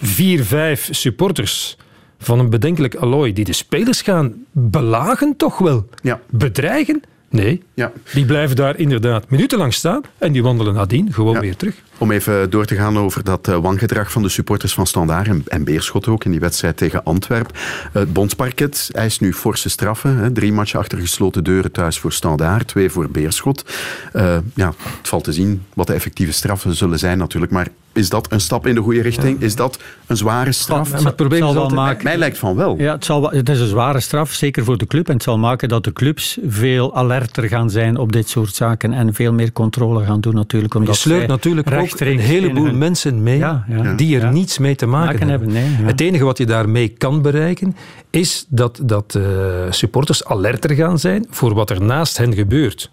vier, 0.00 0.44
vijf 0.44 0.88
supporters 0.90 1.76
van 2.18 2.38
een 2.38 2.50
bedenkelijk 2.50 2.94
allooi 2.94 3.32
die 3.32 3.44
de 3.44 3.52
spelers 3.52 4.02
gaan 4.02 4.34
belagen 4.52 5.36
toch 5.36 5.58
wel? 5.58 5.88
Ja. 6.02 6.20
Bedreigen? 6.30 7.02
Nee. 7.30 7.62
Ja. 7.74 7.92
Die 8.12 8.24
blijven 8.24 8.56
daar 8.56 8.78
inderdaad 8.78 9.30
minutenlang 9.30 9.74
staan 9.74 10.02
en 10.18 10.32
die 10.32 10.42
wandelen 10.42 10.74
nadien 10.74 11.12
gewoon 11.12 11.34
Ja. 11.34 11.40
weer 11.40 11.56
terug. 11.56 11.74
Om 11.98 12.10
even 12.10 12.50
door 12.50 12.64
te 12.64 12.74
gaan 12.74 12.98
over 12.98 13.24
dat 13.24 13.48
eh, 13.48 13.56
wangedrag 13.56 14.12
van 14.12 14.22
de 14.22 14.28
supporters 14.28 14.74
van 14.74 14.86
Standaard 14.86 15.26
en, 15.26 15.42
en 15.46 15.64
Beerschot 15.64 16.08
ook 16.08 16.24
in 16.24 16.30
die 16.30 16.40
wedstrijd 16.40 16.76
tegen 16.76 17.04
Antwerpen. 17.04 17.54
Het 17.92 18.12
bondsparket 18.12 18.88
eist 18.92 19.20
nu 19.20 19.32
forse 19.32 19.68
straffen. 19.68 20.16
Hè. 20.16 20.32
Drie 20.32 20.52
matchen 20.52 20.78
achter 20.78 20.98
gesloten 20.98 21.44
deuren 21.44 21.72
thuis 21.72 21.98
voor 21.98 22.12
Standaard, 22.12 22.68
twee 22.68 22.90
voor 22.90 23.10
Beerschot. 23.10 23.64
Eh, 24.12 24.36
ja, 24.54 24.66
het 24.98 25.08
valt 25.08 25.24
te 25.24 25.32
zien 25.32 25.62
wat 25.74 25.86
de 25.86 25.92
effectieve 25.92 26.32
straffen 26.32 26.74
zullen 26.74 26.98
zijn 26.98 27.18
natuurlijk. 27.18 27.52
Maar 27.52 27.68
is 27.96 28.08
dat 28.08 28.32
een 28.32 28.40
stap 28.40 28.66
in 28.66 28.74
de 28.74 28.80
goede 28.80 29.00
richting? 29.02 29.40
Is 29.40 29.56
dat 29.56 29.78
een 30.06 30.16
zware 30.16 30.52
straf? 30.52 30.90
Maar 30.92 31.04
het 31.04 31.16
probleem 31.16 31.38
Zal 31.40 31.48
is 31.48 31.54
wel 31.54 31.62
altijd- 31.62 31.80
maken. 31.80 32.04
Mij 32.04 32.16
lijkt 32.16 32.38
van 32.38 32.56
wel. 32.56 32.74
Ja, 32.78 32.92
het, 32.92 33.04
zal, 33.04 33.30
het 33.30 33.48
is 33.48 33.60
een 33.60 33.66
zware 33.66 34.00
straf, 34.00 34.32
zeker 34.32 34.64
voor 34.64 34.76
de 34.78 34.86
club. 34.86 35.06
En 35.08 35.14
het 35.14 35.22
zal 35.22 35.38
maken 35.38 35.68
dat 35.68 35.84
de 35.84 35.92
clubs 35.92 36.38
veel 36.46 36.96
alerter 36.96 37.48
gaan 37.48 37.70
zijn 37.70 37.96
op 37.96 38.12
dit 38.12 38.28
soort 38.28 38.54
zaken 38.54 38.92
en 38.92 39.14
veel 39.14 39.32
meer 39.32 39.52
controle 39.52 40.04
gaan 40.04 40.20
doen 40.20 40.34
natuurlijk. 40.34 40.74
Je 40.86 40.92
sleurt 40.94 41.28
natuurlijk 41.28 41.70
ook 41.72 42.00
een 42.00 42.18
heleboel 42.18 42.64
hun- 42.64 42.78
mensen 42.78 43.22
mee 43.22 43.38
Ja, 43.38 43.64
ja. 43.68 43.94
die 43.94 44.16
er 44.16 44.22
Ja. 44.22 44.30
niets 44.30 44.58
mee 44.58 44.74
te 44.76 44.86
maken, 44.86 45.12
Maken 45.14 45.28
hebben. 45.28 45.50
hebben, 45.54 45.70
nee, 45.72 45.80
ja. 45.80 45.86
Het 45.86 46.00
enige 46.00 46.24
wat 46.24 46.38
je 46.38 46.46
daarmee 46.46 46.88
kan 46.88 47.22
bereiken 47.22 47.76
is 48.10 48.46
dat, 48.48 48.80
dat 48.82 49.14
eh, 49.14 49.22
supporters 49.70 50.24
alerter 50.24 50.74
gaan 50.74 50.98
zijn 50.98 51.26
voor 51.30 51.54
wat 51.54 51.70
er 51.70 51.82
naast 51.82 52.16
hen 52.18 52.34
gebeurt. 52.34 52.90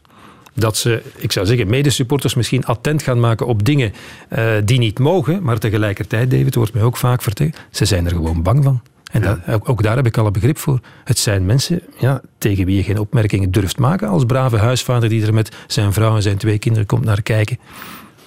Dat 0.53 0.77
ze, 0.77 1.01
ik 1.15 1.31
zou 1.31 1.45
zeggen, 1.45 1.67
medesupporters 1.67 2.33
misschien 2.33 2.65
attent 2.65 3.03
gaan 3.03 3.19
maken 3.19 3.47
op 3.47 3.65
dingen 3.65 3.93
eh, 4.29 4.45
die 4.65 4.79
niet 4.79 4.99
mogen, 4.99 5.43
maar 5.43 5.59
tegelijkertijd, 5.59 6.31
David, 6.31 6.55
wordt 6.55 6.73
mij 6.73 6.83
ook 6.83 6.97
vaak 6.97 7.21
verteld, 7.21 7.57
ze 7.71 7.85
zijn 7.85 8.05
er 8.05 8.11
gewoon 8.11 8.43
bang 8.43 8.63
van. 8.63 8.81
En 9.11 9.21
dat, 9.21 9.39
ook, 9.49 9.69
ook 9.69 9.83
daar 9.83 9.95
heb 9.95 10.05
ik 10.05 10.17
al 10.17 10.25
een 10.25 10.33
begrip 10.33 10.57
voor. 10.57 10.79
Het 11.03 11.17
zijn 11.17 11.45
mensen 11.45 11.81
ja, 11.99 12.21
tegen 12.37 12.65
wie 12.65 12.75
je 12.75 12.83
geen 12.83 12.99
opmerkingen 12.99 13.51
durft 13.51 13.77
maken 13.77 14.07
als 14.07 14.25
brave 14.25 14.57
huisvader 14.57 15.09
die 15.09 15.25
er 15.25 15.33
met 15.33 15.55
zijn 15.67 15.93
vrouw 15.93 16.15
en 16.15 16.21
zijn 16.21 16.37
twee 16.37 16.57
kinderen 16.57 16.87
komt 16.87 17.05
naar 17.05 17.21
kijken. 17.21 17.57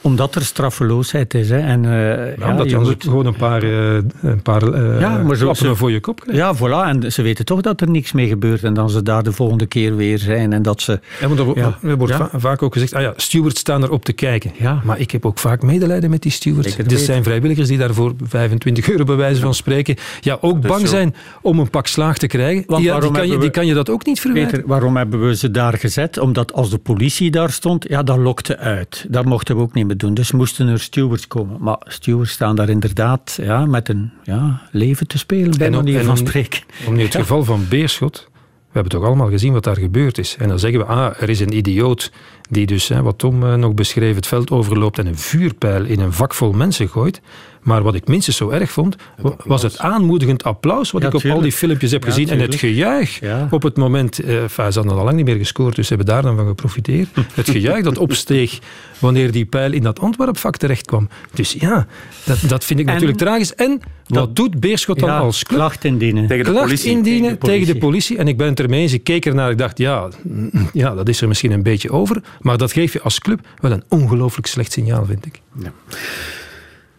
Omdat 0.06 0.34
er 0.34 0.44
straffeloosheid 0.44 1.34
is. 1.34 1.48
Hè. 1.48 1.58
En, 1.58 1.84
uh, 1.84 2.36
ja, 2.36 2.52
dat 2.52 2.70
je 2.70 2.78
moet 2.78 3.04
gewoon 3.04 3.26
een 3.26 3.36
paar, 3.36 3.64
uh, 3.64 3.94
een 4.22 4.42
paar 4.42 4.62
uh, 4.62 5.00
ja, 5.00 5.22
maar 5.22 5.36
zo, 5.36 5.54
ze, 5.54 5.76
voor 5.76 5.90
je 5.90 6.00
kop 6.00 6.20
krijgt. 6.20 6.40
Ja, 6.40 6.56
voilà. 6.56 6.88
En 6.88 7.12
ze 7.12 7.22
weten 7.22 7.44
toch 7.44 7.60
dat 7.60 7.80
er 7.80 7.90
niks 7.90 8.12
mee 8.12 8.28
gebeurt 8.28 8.62
en 8.62 8.74
dan 8.74 8.90
ze 8.90 9.02
daar 9.02 9.22
de 9.22 9.32
volgende 9.32 9.66
keer 9.66 9.96
weer 9.96 10.18
zijn. 10.18 10.52
En 10.52 10.62
dat 10.62 10.80
ze, 10.80 11.00
ja, 11.20 11.28
maar 11.28 11.38
er, 11.38 11.90
er 11.90 11.96
wordt 11.96 12.14
va 12.14 12.30
vaak 12.32 12.62
ook 12.62 12.72
gezegd, 12.72 12.94
ah 12.94 13.02
ja, 13.02 13.12
stewards 13.16 13.60
staan 13.60 13.82
erop 13.82 14.04
te 14.04 14.12
kijken. 14.12 14.52
Ja. 14.58 14.80
Maar 14.84 15.00
ik 15.00 15.10
heb 15.10 15.26
ook 15.26 15.38
vaak 15.38 15.62
medelijden 15.62 16.10
met 16.10 16.22
die 16.22 16.32
stewards. 16.32 16.78
Er 16.78 16.98
zijn 16.98 17.22
vrijwilligers 17.22 17.68
die 17.68 17.78
daarvoor 17.78 18.14
25 18.22 18.90
euro 18.90 19.04
bij 19.04 19.16
wijze 19.16 19.40
van 19.40 19.54
spreken 19.54 19.96
ja, 20.20 20.38
ook 20.40 20.60
bang 20.60 20.88
zijn 20.88 21.14
om 21.42 21.58
een 21.58 21.70
pak 21.70 21.86
slaag 21.86 22.18
te 22.18 22.26
krijgen. 22.26 22.64
Want 22.66 22.82
die, 22.82 23.00
die, 23.00 23.10
kan 23.10 23.28
je, 23.28 23.38
die 23.38 23.50
kan 23.50 23.66
je 23.66 23.74
dat 23.74 23.90
ook 23.90 24.06
niet 24.06 24.20
verwijten. 24.20 24.50
Peter, 24.50 24.68
waarom 24.68 24.96
hebben 24.96 25.26
we 25.26 25.36
ze 25.36 25.50
daar 25.50 25.78
gezet? 25.78 26.18
Omdat 26.18 26.52
als 26.52 26.70
de 26.70 26.78
politie 26.78 27.30
daar 27.30 27.50
stond, 27.50 27.88
ja, 27.88 28.02
dat 28.02 28.18
lokte 28.18 28.58
uit. 28.58 29.06
Dat 29.08 29.24
mochten 29.24 29.56
we 29.56 29.62
ook 29.62 29.74
niet 29.74 29.86
meer 29.86 29.95
doen. 29.96 30.14
Dus 30.14 30.32
moesten 30.32 30.68
er 30.68 30.80
stewards 30.80 31.26
komen. 31.26 31.56
Maar 31.60 31.78
stewards 31.84 32.32
staan 32.32 32.56
daar 32.56 32.68
inderdaad 32.68 33.38
ja, 33.42 33.66
met 33.66 33.88
een 33.88 34.10
ja, 34.22 34.62
leven 34.70 35.06
te 35.06 35.18
spelen, 35.18 35.58
bij 35.58 35.70
manier 35.70 36.04
van 36.04 36.16
spreken. 36.16 36.60
Om 36.86 36.94
nu 36.94 37.02
het 37.02 37.14
geval 37.14 37.44
van 37.44 37.66
Beerschot, 37.68 38.28
we 38.76 38.82
hebben 38.82 38.92
toch 38.92 39.04
allemaal 39.04 39.30
gezien 39.30 39.52
wat 39.52 39.64
daar 39.64 39.76
gebeurd 39.76 40.18
is. 40.18 40.36
En 40.38 40.48
dan 40.48 40.58
zeggen 40.58 40.80
we, 40.80 40.86
ah, 40.86 41.22
er 41.22 41.28
is 41.28 41.40
een 41.40 41.56
idioot 41.56 42.12
die 42.48 42.66
dus, 42.66 42.88
hè, 42.88 43.02
wat 43.02 43.18
Tom 43.18 43.42
eh, 43.42 43.54
nog 43.54 43.74
beschreef, 43.74 44.14
het 44.14 44.26
veld 44.26 44.50
overloopt 44.50 44.98
en 44.98 45.06
een 45.06 45.18
vuurpijl 45.18 45.84
in 45.84 46.00
een 46.00 46.12
vak 46.12 46.34
vol 46.34 46.52
mensen 46.52 46.88
gooit. 46.88 47.20
Maar 47.66 47.82
wat 47.82 47.94
ik 47.94 48.08
minstens 48.08 48.36
zo 48.36 48.50
erg 48.50 48.70
vond, 48.70 48.96
was 49.44 49.62
het 49.62 49.78
aanmoedigend 49.78 50.44
applaus 50.44 50.90
wat 50.90 51.02
ik 51.02 51.14
op 51.14 51.24
al 51.24 51.40
die 51.40 51.52
filmpjes 51.52 51.90
heb 51.90 52.04
gezien. 52.04 52.28
en 52.28 52.40
het 52.40 52.54
gejuich 52.54 53.20
op 53.50 53.62
het 53.62 53.76
moment... 53.76 54.24
Uh, 54.24 54.28
ze 54.46 54.62
hadden 54.62 54.88
al 54.88 55.04
lang 55.04 55.16
niet 55.16 55.24
meer 55.24 55.36
gescoord, 55.36 55.76
dus 55.76 55.86
ze 55.86 55.94
hebben 55.94 56.14
daar 56.14 56.22
dan 56.22 56.36
van 56.36 56.46
geprofiteerd. 56.46 57.08
Het 57.34 57.50
gejuich 57.50 57.84
dat 57.84 57.98
opsteeg 57.98 58.58
wanneer 58.98 59.32
die 59.32 59.44
pijl 59.44 59.72
in 59.72 59.82
dat 59.82 60.00
Antwerpvak 60.00 60.56
terecht 60.56 60.86
kwam. 60.86 61.08
Dus 61.34 61.56
ja, 61.58 61.86
dat, 62.24 62.38
dat 62.48 62.64
vind 62.64 62.80
ik 62.80 62.86
natuurlijk 62.86 63.18
tragisch. 63.18 63.54
En 63.54 63.80
wat 64.06 64.36
doet 64.36 64.60
Beerschot 64.60 64.98
dan 64.98 65.10
als 65.10 65.44
club? 65.44 65.58
Klacht 65.58 65.84
indienen. 65.84 66.26
Tegen 66.26 66.44
de 66.44 66.50
klacht 66.50 66.66
politie. 66.66 66.90
indienen 66.90 67.38
tegen 67.38 67.66
de, 67.66 67.78
politie. 67.78 68.18
En 68.18 68.28
ik 68.28 68.36
ben 68.36 68.48
het 68.48 68.60
ermee 68.60 68.80
eens. 68.80 68.92
Ik 68.92 69.04
keek 69.04 69.26
ernaar. 69.26 69.50
Ik 69.50 69.58
dacht, 69.58 69.78
ja, 69.78 70.08
ja, 70.72 70.94
dat 70.94 71.08
is 71.08 71.20
er 71.20 71.28
misschien 71.28 71.52
een 71.52 71.62
beetje 71.62 71.90
over. 71.90 72.22
Maar 72.40 72.58
dat 72.58 72.72
geeft 72.72 72.92
je 72.92 73.02
als 73.02 73.18
club 73.18 73.46
wel 73.60 73.70
een 73.70 73.84
ongelooflijk 73.88 74.46
slecht 74.46 74.72
signaal, 74.72 75.04
vind 75.04 75.26
ik. 75.26 75.40
Ja. 75.58 75.72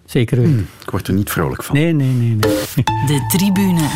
Zeker 0.05 0.37
weten. 0.37 0.53
Hmm, 0.53 0.67
ik 0.81 0.89
word 0.89 1.07
er 1.07 1.13
niet 1.13 1.31
vrolijk 1.31 1.63
van. 1.63 1.75
Nee, 1.75 1.93
nee, 1.93 2.07
nee. 2.07 2.35
nee. 2.35 2.83
De 3.05 3.25
tribune. 3.37 3.89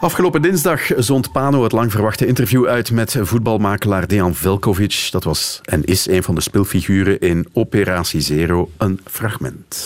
Afgelopen 0.00 0.42
dinsdag 0.42 0.80
zond 0.96 1.32
Pano 1.32 1.62
het 1.62 1.72
lang 1.72 1.90
verwachte 1.90 2.26
interview 2.26 2.66
uit 2.66 2.90
met 2.90 3.16
voetbalmakelaar 3.20 4.06
Dejan 4.06 4.34
Velkovic. 4.34 5.08
Dat 5.10 5.24
was 5.24 5.60
en 5.64 5.84
is 5.84 6.08
een 6.08 6.22
van 6.22 6.34
de 6.34 6.40
speelfiguren 6.40 7.20
in 7.20 7.48
Operatie 7.52 8.20
Zero. 8.20 8.70
Een 8.76 9.00
fragment. 9.04 9.84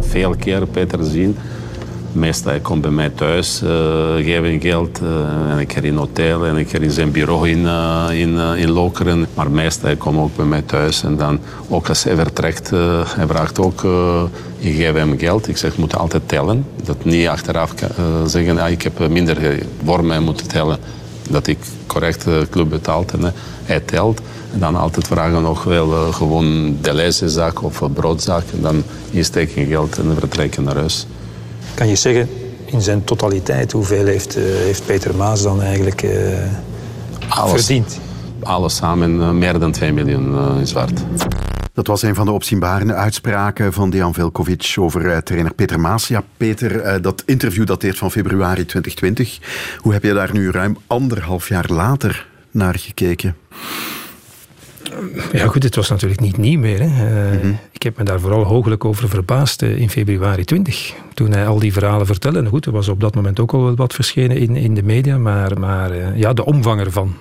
Veel 0.00 0.36
keren 0.36 0.70
Peter 0.70 1.04
zien 1.04 1.36
Meestal 2.12 2.50
hij 2.50 2.60
komt 2.60 2.80
bij 2.80 2.90
mij 2.90 3.10
thuis, 3.10 3.62
uh, 3.62 3.70
geef 4.14 4.42
hem 4.42 4.60
geld 4.60 5.00
uh, 5.02 5.52
en 5.52 5.58
ik 5.58 5.72
ga 5.72 5.80
in 5.80 5.96
hotel 5.96 6.46
en 6.46 6.56
ik 6.56 6.70
ga 6.70 6.78
in 6.78 6.90
zijn 6.90 7.10
bureau 7.10 7.48
in, 7.48 7.58
uh, 7.58 8.06
in, 8.10 8.38
in 8.38 8.70
Lokeren. 8.70 9.26
Maar 9.34 9.50
meestal 9.50 9.84
hij 9.84 9.96
komt 9.96 10.18
ook 10.18 10.36
bij 10.36 10.44
mij 10.44 10.62
thuis 10.62 11.02
en 11.02 11.16
dan 11.16 11.40
ook 11.68 11.88
als 11.88 12.04
hij 12.04 12.14
vertrekt, 12.14 12.70
hij 13.16 13.26
vraagt 13.26 13.58
ook, 13.58 13.86
ik 14.58 14.76
geef 14.76 14.94
hem 14.94 15.18
geld. 15.18 15.48
Ik 15.48 15.56
zeg, 15.56 15.76
moet 15.76 15.96
altijd 15.96 16.22
tellen. 16.28 16.66
Dat 16.84 17.04
niet 17.04 17.28
achteraf 17.28 17.74
zeggen, 18.26 18.58
ah, 18.58 18.70
ik 18.70 18.82
heb 18.82 19.08
minder 19.08 19.64
voor 19.84 20.04
mij 20.04 20.20
moeten 20.20 20.48
tellen. 20.48 20.78
Dat 21.30 21.46
ik 21.46 21.58
correct 21.86 22.26
club 22.50 22.68
betaald 22.68 23.12
en 23.12 23.32
hij 23.64 23.80
telt. 23.80 24.20
En 24.52 24.58
dan 24.58 24.76
altijd 24.76 25.06
vragen 25.06 25.42
nog 25.42 25.64
wel 25.64 26.12
gewoon 26.12 26.76
de 26.80 26.94
lijstenzak 26.94 27.62
of 27.62 27.82
broodzak. 27.94 28.44
En 28.52 28.62
dan 28.62 28.82
insteken 29.10 29.66
geld 29.66 29.98
en 29.98 30.14
vertrekken 30.18 30.64
naar 30.64 30.76
huis. 30.76 31.06
Kan 31.74 31.88
je 31.88 31.96
zeggen, 31.96 32.28
in 32.64 32.80
zijn 32.80 33.04
totaliteit, 33.04 33.72
hoeveel 33.72 34.06
heeft, 34.06 34.36
uh, 34.36 34.44
heeft 34.44 34.86
Peter 34.86 35.14
Maas 35.14 35.42
dan 35.42 35.62
eigenlijk 35.62 36.02
uh, 36.02 36.12
alles, 37.28 37.64
verdiend? 37.64 38.00
Alles 38.42 38.76
samen 38.76 39.14
uh, 39.14 39.30
meer 39.30 39.58
dan 39.58 39.72
2 39.72 39.92
miljoen 39.92 40.58
in 40.58 40.66
zwart. 40.66 41.00
Dat 41.72 41.86
was 41.86 42.02
een 42.02 42.14
van 42.14 42.26
de 42.26 42.32
opzienbare 42.32 42.94
uitspraken 42.94 43.72
van 43.72 43.90
Dejan 43.90 44.14
Velkovic 44.14 44.74
over 44.78 45.22
trainer 45.22 45.54
Peter 45.54 45.80
Maas. 45.80 46.08
Ja, 46.08 46.22
Peter, 46.36 47.02
dat 47.02 47.22
interview 47.26 47.66
dateert 47.66 47.98
van 47.98 48.10
februari 48.10 48.66
2020. 48.66 49.38
Hoe 49.78 49.92
heb 49.92 50.02
je 50.02 50.12
daar 50.12 50.30
nu 50.32 50.50
ruim 50.50 50.76
anderhalf 50.86 51.48
jaar 51.48 51.66
later 51.68 52.26
naar 52.50 52.78
gekeken? 52.78 53.36
Ja, 55.32 55.46
goed, 55.46 55.62
het 55.62 55.74
was 55.74 55.88
natuurlijk 55.88 56.20
niet 56.20 56.36
nieuw 56.36 56.58
meer. 56.58 56.80
Hè. 56.80 56.86
Uh, 56.86 57.42
mm 57.42 57.58
Ik 57.72 57.82
heb 57.82 57.98
me 57.98 58.04
daar 58.04 58.20
vooral 58.20 58.44
hooglijk 58.44 58.84
over 58.84 59.08
verbaasd 59.08 59.62
uh, 59.62 59.76
in 59.76 59.90
februari 59.90 60.44
20. 60.44 60.94
Toen 61.14 61.32
hij 61.32 61.46
al 61.46 61.58
die 61.58 61.72
verhalen 61.72 62.06
vertelde. 62.06 62.38
En 62.38 62.46
goed, 62.46 62.66
er 62.66 62.72
was 62.72 62.88
op 62.88 63.00
dat 63.00 63.14
moment 63.14 63.40
ook 63.40 63.52
al 63.52 63.74
wat 63.74 63.94
verschenen 63.94 64.36
in, 64.36 64.56
in 64.56 64.74
de 64.74 64.82
media. 64.82 65.18
Maar, 65.18 65.58
maar 65.58 65.96
uh, 65.96 66.18
ja, 66.18 66.32
de 66.32 66.44
omvang 66.44 66.80
ervan 66.80 67.14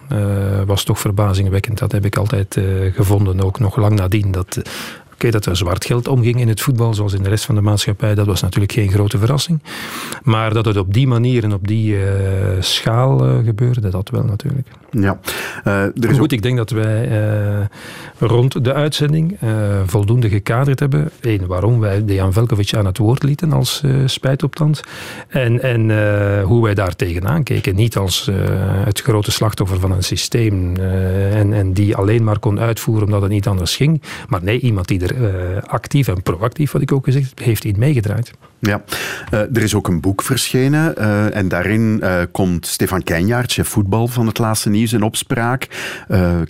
was 0.65 0.83
toch 0.83 0.99
verbazingwekkend. 0.99 1.77
Dat 1.77 1.91
heb 1.91 2.05
ik 2.05 2.17
altijd 2.17 2.57
gevonden, 2.93 3.41
ook 3.41 3.59
nog 3.59 3.75
lang 3.75 3.95
nadien. 3.95 4.31
Dat 4.31 4.61
okay, 5.27 5.39
dat 5.39 5.45
er 5.45 5.57
zwart 5.57 5.85
geld 5.85 6.07
omging 6.07 6.39
in 6.39 6.47
het 6.47 6.61
voetbal, 6.61 6.93
zoals 6.93 7.13
in 7.13 7.23
de 7.23 7.29
rest 7.29 7.45
van 7.45 7.55
de 7.55 7.61
maatschappij, 7.61 8.15
dat 8.15 8.25
was 8.25 8.41
natuurlijk 8.41 8.71
geen 8.71 8.91
grote 8.91 9.17
verrassing. 9.17 9.59
Maar 10.23 10.53
dat 10.53 10.65
het 10.65 10.77
op 10.77 10.93
die 10.93 11.07
manier 11.07 11.43
en 11.43 11.53
op 11.53 11.67
die 11.67 11.93
uh, 11.93 12.01
schaal 12.59 13.27
uh, 13.27 13.45
gebeurde, 13.45 13.89
dat 13.89 14.09
wel 14.09 14.23
natuurlijk. 14.23 14.67
Ja. 14.91 15.19
Er 15.63 16.09
is 16.09 16.17
Goed, 16.17 16.31
ik 16.31 16.41
denk 16.41 16.57
dat 16.57 16.69
wij 16.69 17.09
rond 18.19 18.63
de 18.63 18.73
uitzending 18.73 19.37
voldoende 19.85 20.29
gekaderd 20.29 20.79
hebben. 20.79 21.09
Eén, 21.21 21.47
waarom 21.47 21.79
wij 21.79 22.05
Dejan 22.05 22.33
Velkovic 22.33 22.73
aan 22.73 22.85
het 22.85 22.97
woord 22.97 23.23
lieten 23.23 23.53
als 23.53 23.83
spijtoptand. 24.05 24.81
En, 25.27 25.61
en 25.61 25.81
hoe 26.41 26.63
wij 26.63 26.73
daar 26.73 26.95
tegenaan 26.95 27.43
keken. 27.43 27.75
Niet 27.75 27.97
als 27.97 28.29
het 28.85 29.01
grote 29.01 29.31
slachtoffer 29.31 29.79
van 29.79 29.91
een 29.91 30.03
systeem 30.03 30.75
en, 30.77 31.53
en 31.53 31.73
die 31.73 31.95
alleen 31.95 32.23
maar 32.23 32.39
kon 32.39 32.59
uitvoeren 32.59 33.05
omdat 33.05 33.21
het 33.21 33.31
niet 33.31 33.47
anders 33.47 33.75
ging. 33.75 34.01
Maar 34.27 34.43
nee, 34.43 34.59
iemand 34.59 34.87
die 34.87 35.01
er 35.01 35.10
uh, 35.15 35.61
actief 35.61 36.07
en 36.07 36.21
proactief, 36.21 36.71
wat 36.71 36.81
ik 36.81 36.91
ook 36.91 37.03
gezegd 37.03 37.39
heeft 37.39 37.63
in 37.63 37.75
meegedraaid. 37.77 38.31
Ja, 38.59 38.83
uh, 39.33 39.39
er 39.39 39.61
is 39.61 39.75
ook 39.75 39.87
een 39.87 40.01
boek 40.01 40.21
verschenen 40.21 40.93
uh, 40.97 41.35
en 41.35 41.47
daarin 41.47 42.03
komt 42.31 42.67
Stefan 42.67 43.03
Keijnaert, 43.03 43.51
chef 43.51 43.67
voetbal 43.67 44.07
van 44.07 44.27
het 44.27 44.37
laatste 44.37 44.69
nieuws, 44.69 44.93
in 44.93 45.03
opspraak. 45.03 45.67
Uh, 46.09 46.41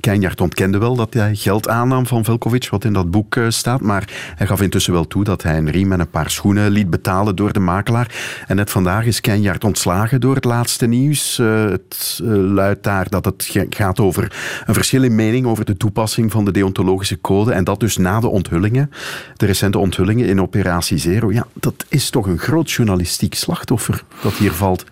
Keijnaert 0.00 0.40
ontkende 0.40 0.78
wel 0.78 0.96
dat 0.96 1.14
hij 1.14 1.34
geld 1.34 1.68
aannam 1.68 2.06
van 2.06 2.24
Velkovic, 2.24 2.68
wat 2.68 2.84
in 2.84 2.92
dat 2.92 3.10
boek 3.10 3.36
eh, 3.36 3.44
staat. 3.48 3.80
Maar 3.80 4.32
hij 4.34 4.46
gaf 4.46 4.60
intussen 4.60 4.92
wel 4.92 5.06
toe 5.06 5.24
dat 5.24 5.42
hij 5.42 5.56
een 5.56 5.70
riem 5.70 5.92
en 5.92 6.00
een 6.00 6.10
paar 6.10 6.30
schoenen 6.30 6.70
liet 6.70 6.90
betalen 6.90 7.36
door 7.36 7.52
de 7.52 7.60
makelaar. 7.60 8.14
En 8.46 8.56
net 8.56 8.70
vandaag 8.70 9.04
is 9.04 9.20
Keijnaert 9.20 9.64
ontslagen 9.64 10.20
door 10.20 10.34
het 10.34 10.44
laatste 10.44 10.86
nieuws. 10.86 11.38
Uh, 11.38 11.64
het 11.64 12.20
uh, 12.22 12.52
luidt 12.52 12.82
daar 12.82 13.08
dat 13.08 13.24
het 13.24 13.56
gaat 13.70 14.00
over 14.00 14.36
een 14.66 14.74
verschil 14.74 15.02
in 15.02 15.14
mening 15.14 15.46
over 15.46 15.64
de 15.64 15.76
toepassing 15.76 16.32
van 16.32 16.44
de 16.44 16.50
deontologische 16.50 17.20
code. 17.20 17.52
En 17.52 17.64
dat 17.64 17.80
dus 17.80 17.96
na 17.96 18.20
de 18.20 18.28
onthullingen, 18.28 18.90
de 19.36 19.46
recente 19.46 19.78
onthullingen 19.78 20.26
in 20.26 20.40
Operatie 20.40 20.98
Zero. 20.98 21.32
Ja, 21.32 21.46
dat 21.52 21.84
is 21.88 22.10
toch 22.10 22.26
een 22.26 22.38
groot 22.38 22.70
journalistiek 22.70 23.34
slachtoffer 23.34 24.02
dat 24.22 24.32
hier 24.32 24.52
valt. 24.52 24.84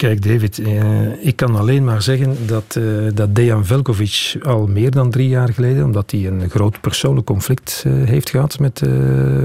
Kijk, 0.00 0.22
David, 0.22 0.58
eh, 0.58 1.26
ik 1.26 1.36
kan 1.36 1.56
alleen 1.56 1.84
maar 1.84 2.02
zeggen 2.02 2.36
dat, 2.46 2.76
eh, 2.76 2.84
dat 3.14 3.34
Dejan 3.34 3.66
Velkovic 3.66 4.36
al 4.42 4.66
meer 4.66 4.90
dan 4.90 5.10
drie 5.10 5.28
jaar 5.28 5.52
geleden, 5.52 5.84
omdat 5.84 6.10
hij 6.10 6.26
een 6.26 6.50
groot 6.50 6.80
persoonlijk 6.80 7.26
conflict 7.26 7.82
eh, 7.86 7.92
heeft 7.92 8.30
gehad 8.30 8.58
met, 8.58 8.82
eh, 8.82 8.90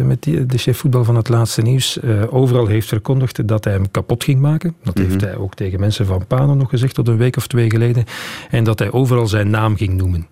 met 0.04 0.24
die, 0.24 0.46
de 0.46 0.58
chef 0.58 0.78
voetbal 0.78 1.04
van 1.04 1.16
het 1.16 1.30
laatste 1.30 1.62
nieuws, 1.62 2.00
overal 2.30 2.68
heeft 2.68 2.88
verkondigd 2.88 3.48
dat 3.48 3.64
hij 3.64 3.74
hem 3.74 3.92
kapot 3.92 4.24
ging 4.24 4.40
maken. 4.40 4.76
Dat 4.84 4.98
heeft 4.98 5.16
mhm. 5.16 5.26
hij 5.26 5.36
ook 5.36 5.54
tegen 5.54 5.80
mensen 5.80 6.06
van 6.06 6.28
Pano 6.28 6.54
nog 6.54 6.70
gezegd 6.70 6.96
tot 6.96 7.08
een 7.08 7.18
week 7.18 7.38
of 7.38 7.48
twee 7.48 7.70
geleden. 7.70 8.04
En 8.50 8.64
dat 8.64 8.80
hij 8.80 8.92
overal 8.92 9.28
zijn 9.28 9.50
naam 9.50 9.76
ging 9.76 9.94
noemen. 9.94 10.28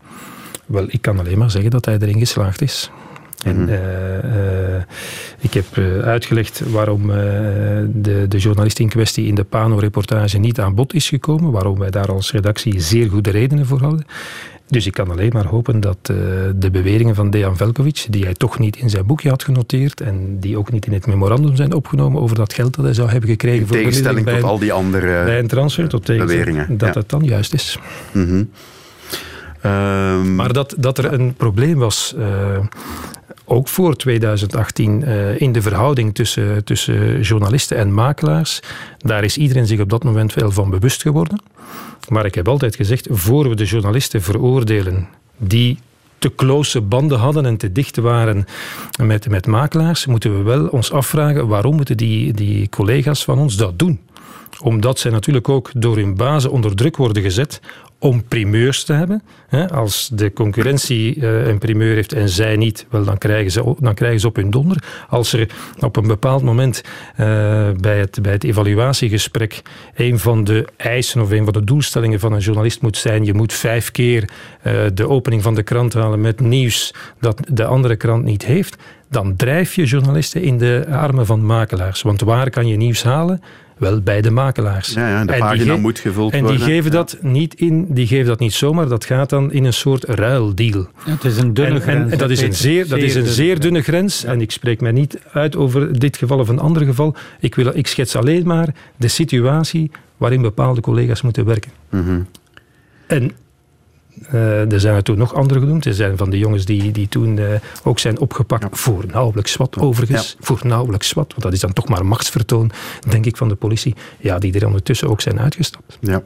Wel, 0.65 0.85
ik 0.87 1.01
kan 1.01 1.19
alleen 1.19 1.37
maar 1.37 1.51
zeggen 1.51 1.71
dat 1.71 1.85
hij 1.85 1.97
erin 1.99 2.19
geslaagd 2.19 2.61
is. 2.61 2.91
En 3.43 3.61
mhm. 3.61 3.69
eh, 3.69 4.75
eh, 4.75 4.81
ik 5.39 5.53
heb 5.53 5.65
eh, 5.73 5.99
uitgelegd 5.99 6.61
waarom 6.71 7.07
de, 7.07 8.25
de 8.27 8.37
journalist 8.37 8.79
in 8.79 8.89
kwestie 8.89 9.27
in 9.27 9.35
de 9.35 9.43
Pano-reportage 9.43 10.37
niet 10.37 10.59
aan 10.59 10.75
bod 10.75 10.93
is 10.93 11.09
gekomen, 11.09 11.51
waarom 11.51 11.79
wij 11.79 11.89
daar 11.89 12.11
als 12.11 12.31
redactie 12.31 12.79
zeer 12.79 13.09
goede 13.09 13.29
redenen 13.31 13.65
voor 13.65 13.79
hadden. 13.79 14.05
Dus 14.67 14.85
ik 14.85 14.93
kan 14.93 15.11
alleen 15.11 15.31
maar 15.33 15.45
hopen 15.45 15.79
dat 15.79 15.97
de 16.55 16.69
beweringen 16.71 17.15
van 17.15 17.29
Dejan 17.29 17.57
Velkovic, 17.57 18.05
die 18.09 18.23
hij 18.23 18.33
toch 18.33 18.59
niet 18.59 18.77
in 18.77 18.89
zijn 18.89 19.05
boekje 19.05 19.29
had 19.29 19.43
genoteerd 19.43 20.01
en 20.01 20.39
die 20.39 20.57
ook 20.57 20.71
niet 20.71 20.85
in 20.85 20.93
het 20.93 21.07
memorandum 21.07 21.55
zijn 21.55 21.73
opgenomen 21.73 22.21
over 22.21 22.35
dat 22.35 22.53
geld 22.53 22.75
dat 22.75 22.85
hij 22.85 22.93
zou 22.93 23.09
hebben 23.09 23.29
gekregen 23.29 23.59
in 23.59 23.67
voor 23.67 23.77
tegenstelling 23.77 24.27
tot 24.27 24.43
al 24.43 24.59
die 24.59 24.73
andere 24.73 25.23
bij 25.23 25.39
een 25.39 25.47
transfer, 25.47 25.87
tot 25.87 26.05
beweringen, 26.05 26.77
dat 26.77 26.95
het 26.95 27.09
dan 27.09 27.23
juist 27.23 27.53
is. 27.53 27.79
Mm 28.11 28.49
maar 30.35 30.53
dat, 30.53 30.75
dat 30.77 30.97
er 30.97 31.13
een 31.13 31.33
probleem 31.33 31.77
was 31.77 32.15
ook 33.53 33.67
voor 33.67 33.95
2018 33.95 35.01
uh, 35.01 35.41
in 35.41 35.51
de 35.51 35.61
verhouding 35.61 36.15
tussen, 36.15 36.63
tussen 36.63 37.21
journalisten 37.21 37.77
en 37.77 37.93
makelaars. 37.93 38.59
Daar 38.97 39.23
is 39.23 39.37
iedereen 39.37 39.67
zich 39.67 39.79
op 39.79 39.89
dat 39.89 40.03
moment 40.03 40.33
wel 40.33 40.51
van 40.51 40.69
bewust 40.69 41.01
geworden. 41.01 41.41
Maar 42.09 42.25
ik 42.25 42.35
heb 42.35 42.47
altijd 42.47 42.75
gezegd, 42.75 43.07
voor 43.11 43.49
we 43.49 43.55
de 43.55 43.65
journalisten 43.65 44.21
veroordelen 44.21 45.07
die 45.37 45.79
te 46.17 46.35
close 46.35 46.81
banden 46.81 47.19
hadden 47.19 47.45
en 47.45 47.57
te 47.57 47.71
dicht 47.71 47.97
waren 47.97 48.45
met, 49.01 49.29
met 49.29 49.47
makelaars, 49.47 50.05
moeten 50.05 50.37
we 50.37 50.43
wel 50.43 50.67
ons 50.67 50.91
afvragen 50.91 51.47
waarom 51.47 51.75
moeten 51.75 51.97
die, 51.97 52.33
die 52.33 52.69
collega's 52.69 53.23
van 53.23 53.39
ons 53.39 53.55
dat 53.55 53.79
doen? 53.79 53.99
Omdat 54.61 54.99
zij 54.99 55.11
natuurlijk 55.11 55.49
ook 55.49 55.71
door 55.75 55.95
hun 55.95 56.15
bazen 56.15 56.51
onder 56.51 56.75
druk 56.75 56.97
worden 56.97 57.23
gezet 57.23 57.61
om 58.03 58.23
primeurs 58.23 58.83
te 58.83 58.93
hebben. 58.93 59.23
Als 59.73 60.09
de 60.13 60.33
concurrentie 60.33 61.15
eh, 61.21 61.47
een 61.47 61.57
primeur 61.57 61.95
heeft 61.95 62.13
en 62.13 62.29
zij 62.29 62.55
niet, 62.55 62.85
wel, 62.89 63.03
dan, 63.03 63.17
krijgen 63.17 63.51
ze, 63.51 63.75
dan 63.79 63.93
krijgen 63.93 64.19
ze 64.19 64.27
op 64.27 64.35
hun 64.35 64.49
donder. 64.49 64.83
Als 65.09 65.33
er 65.33 65.49
op 65.79 65.95
een 65.95 66.07
bepaald 66.07 66.43
moment 66.43 66.83
eh, 67.15 67.25
bij, 67.79 67.99
het, 67.99 68.19
bij 68.21 68.31
het 68.31 68.43
evaluatiegesprek 68.43 69.61
een 69.95 70.19
van 70.19 70.43
de 70.43 70.67
eisen 70.77 71.21
of 71.21 71.31
een 71.31 71.43
van 71.43 71.53
de 71.53 71.63
doelstellingen 71.63 72.19
van 72.19 72.33
een 72.33 72.39
journalist 72.39 72.81
moet 72.81 72.97
zijn, 72.97 73.25
je 73.25 73.33
moet 73.33 73.53
vijf 73.53 73.91
keer 73.91 74.29
eh, 74.61 74.73
de 74.93 75.09
opening 75.09 75.41
van 75.41 75.55
de 75.55 75.63
krant 75.63 75.93
halen 75.93 76.21
met 76.21 76.39
nieuws 76.39 76.93
dat 77.19 77.39
de 77.51 77.65
andere 77.65 77.95
krant 77.95 78.23
niet 78.23 78.45
heeft, 78.45 78.75
dan 79.09 79.35
drijf 79.35 79.75
je 79.75 79.85
journalisten 79.85 80.41
in 80.41 80.57
de 80.57 80.85
armen 80.89 81.25
van 81.25 81.45
makelaars. 81.45 82.01
Want 82.01 82.21
waar 82.21 82.49
kan 82.49 82.67
je 82.67 82.77
nieuws 82.77 83.03
halen? 83.03 83.41
Wel 83.83 84.01
bij 84.01 84.21
de 84.21 84.31
makelaars. 84.31 84.93
Ja, 84.93 85.09
ja 85.09 85.25
de 85.25 85.33
en 85.33 85.39
pagina 85.39 85.77
moet 85.77 85.99
gevuld 85.99 86.33
en 86.33 86.39
worden. 86.39 86.59
En 86.59 86.65
die 86.65 86.75
geven, 86.75 86.91
dat 86.91 87.17
niet 87.21 87.53
in, 87.53 87.85
die 87.89 88.07
geven 88.07 88.25
dat 88.25 88.39
niet 88.39 88.53
zomaar, 88.53 88.87
dat 88.87 89.05
gaat 89.05 89.29
dan 89.29 89.51
in 89.51 89.65
een 89.65 89.73
soort 89.73 90.03
ruildeal. 90.03 90.87
Ja, 91.05 91.11
het 91.11 91.23
is 91.23 91.37
een 91.37 91.53
dunne 91.53 91.75
en, 91.75 91.81
grens. 91.81 92.11
En, 92.11 92.17
dat 92.17 92.29
is 92.29 92.41
een 92.41 92.53
zeer, 92.53 92.87
dat 92.87 92.99
is 92.99 93.15
een 93.15 93.25
zeer 93.25 93.59
dunne 93.59 93.81
grens. 93.81 94.23
En 94.23 94.41
ik 94.41 94.51
spreek 94.51 94.81
mij 94.81 94.91
niet 94.91 95.19
uit 95.31 95.55
over 95.55 95.99
dit 95.99 96.17
geval 96.17 96.39
of 96.39 96.49
een 96.49 96.59
ander 96.59 96.85
geval. 96.85 97.15
Ik, 97.39 97.55
wil, 97.55 97.71
ik 97.73 97.87
schets 97.87 98.15
alleen 98.15 98.47
maar 98.47 98.75
de 98.97 99.07
situatie 99.07 99.91
waarin 100.17 100.41
bepaalde 100.41 100.81
collega's 100.81 101.21
moeten 101.21 101.45
werken. 101.45 101.71
Mm 101.89 102.05
-hmm. 102.05 102.27
En 103.07 103.31
uh, 104.33 104.71
er 104.71 104.79
zijn 104.79 104.95
er 104.95 105.03
toen 105.03 105.17
nog 105.17 105.33
andere 105.33 105.59
genoemd. 105.59 105.85
Er 105.85 105.93
zijn 105.93 106.17
van 106.17 106.29
de 106.29 106.37
jongens 106.37 106.65
die, 106.65 106.91
die 106.91 107.07
toen 107.07 107.37
uh, 107.37 107.47
ook 107.83 107.99
zijn 107.99 108.19
opgepakt 108.19 108.63
ja. 108.63 108.69
voor 108.71 109.05
nauwelijks 109.11 109.55
wat, 109.55 109.77
overigens. 109.77 110.35
Ja. 110.39 110.45
Voor 110.45 110.59
nauwelijks 110.63 111.13
wat, 111.13 111.27
want 111.29 111.41
dat 111.41 111.53
is 111.53 111.59
dan 111.59 111.73
toch 111.73 111.87
maar 111.87 112.05
machtsvertoon, 112.05 112.71
denk 113.09 113.25
ik, 113.25 113.37
van 113.37 113.47
de 113.47 113.55
politie. 113.55 113.95
Ja, 114.19 114.39
die 114.39 114.59
er 114.59 114.65
ondertussen 114.65 115.09
ook 115.09 115.21
zijn 115.21 115.39
uitgestapt. 115.39 115.97
Ja. 116.01 116.23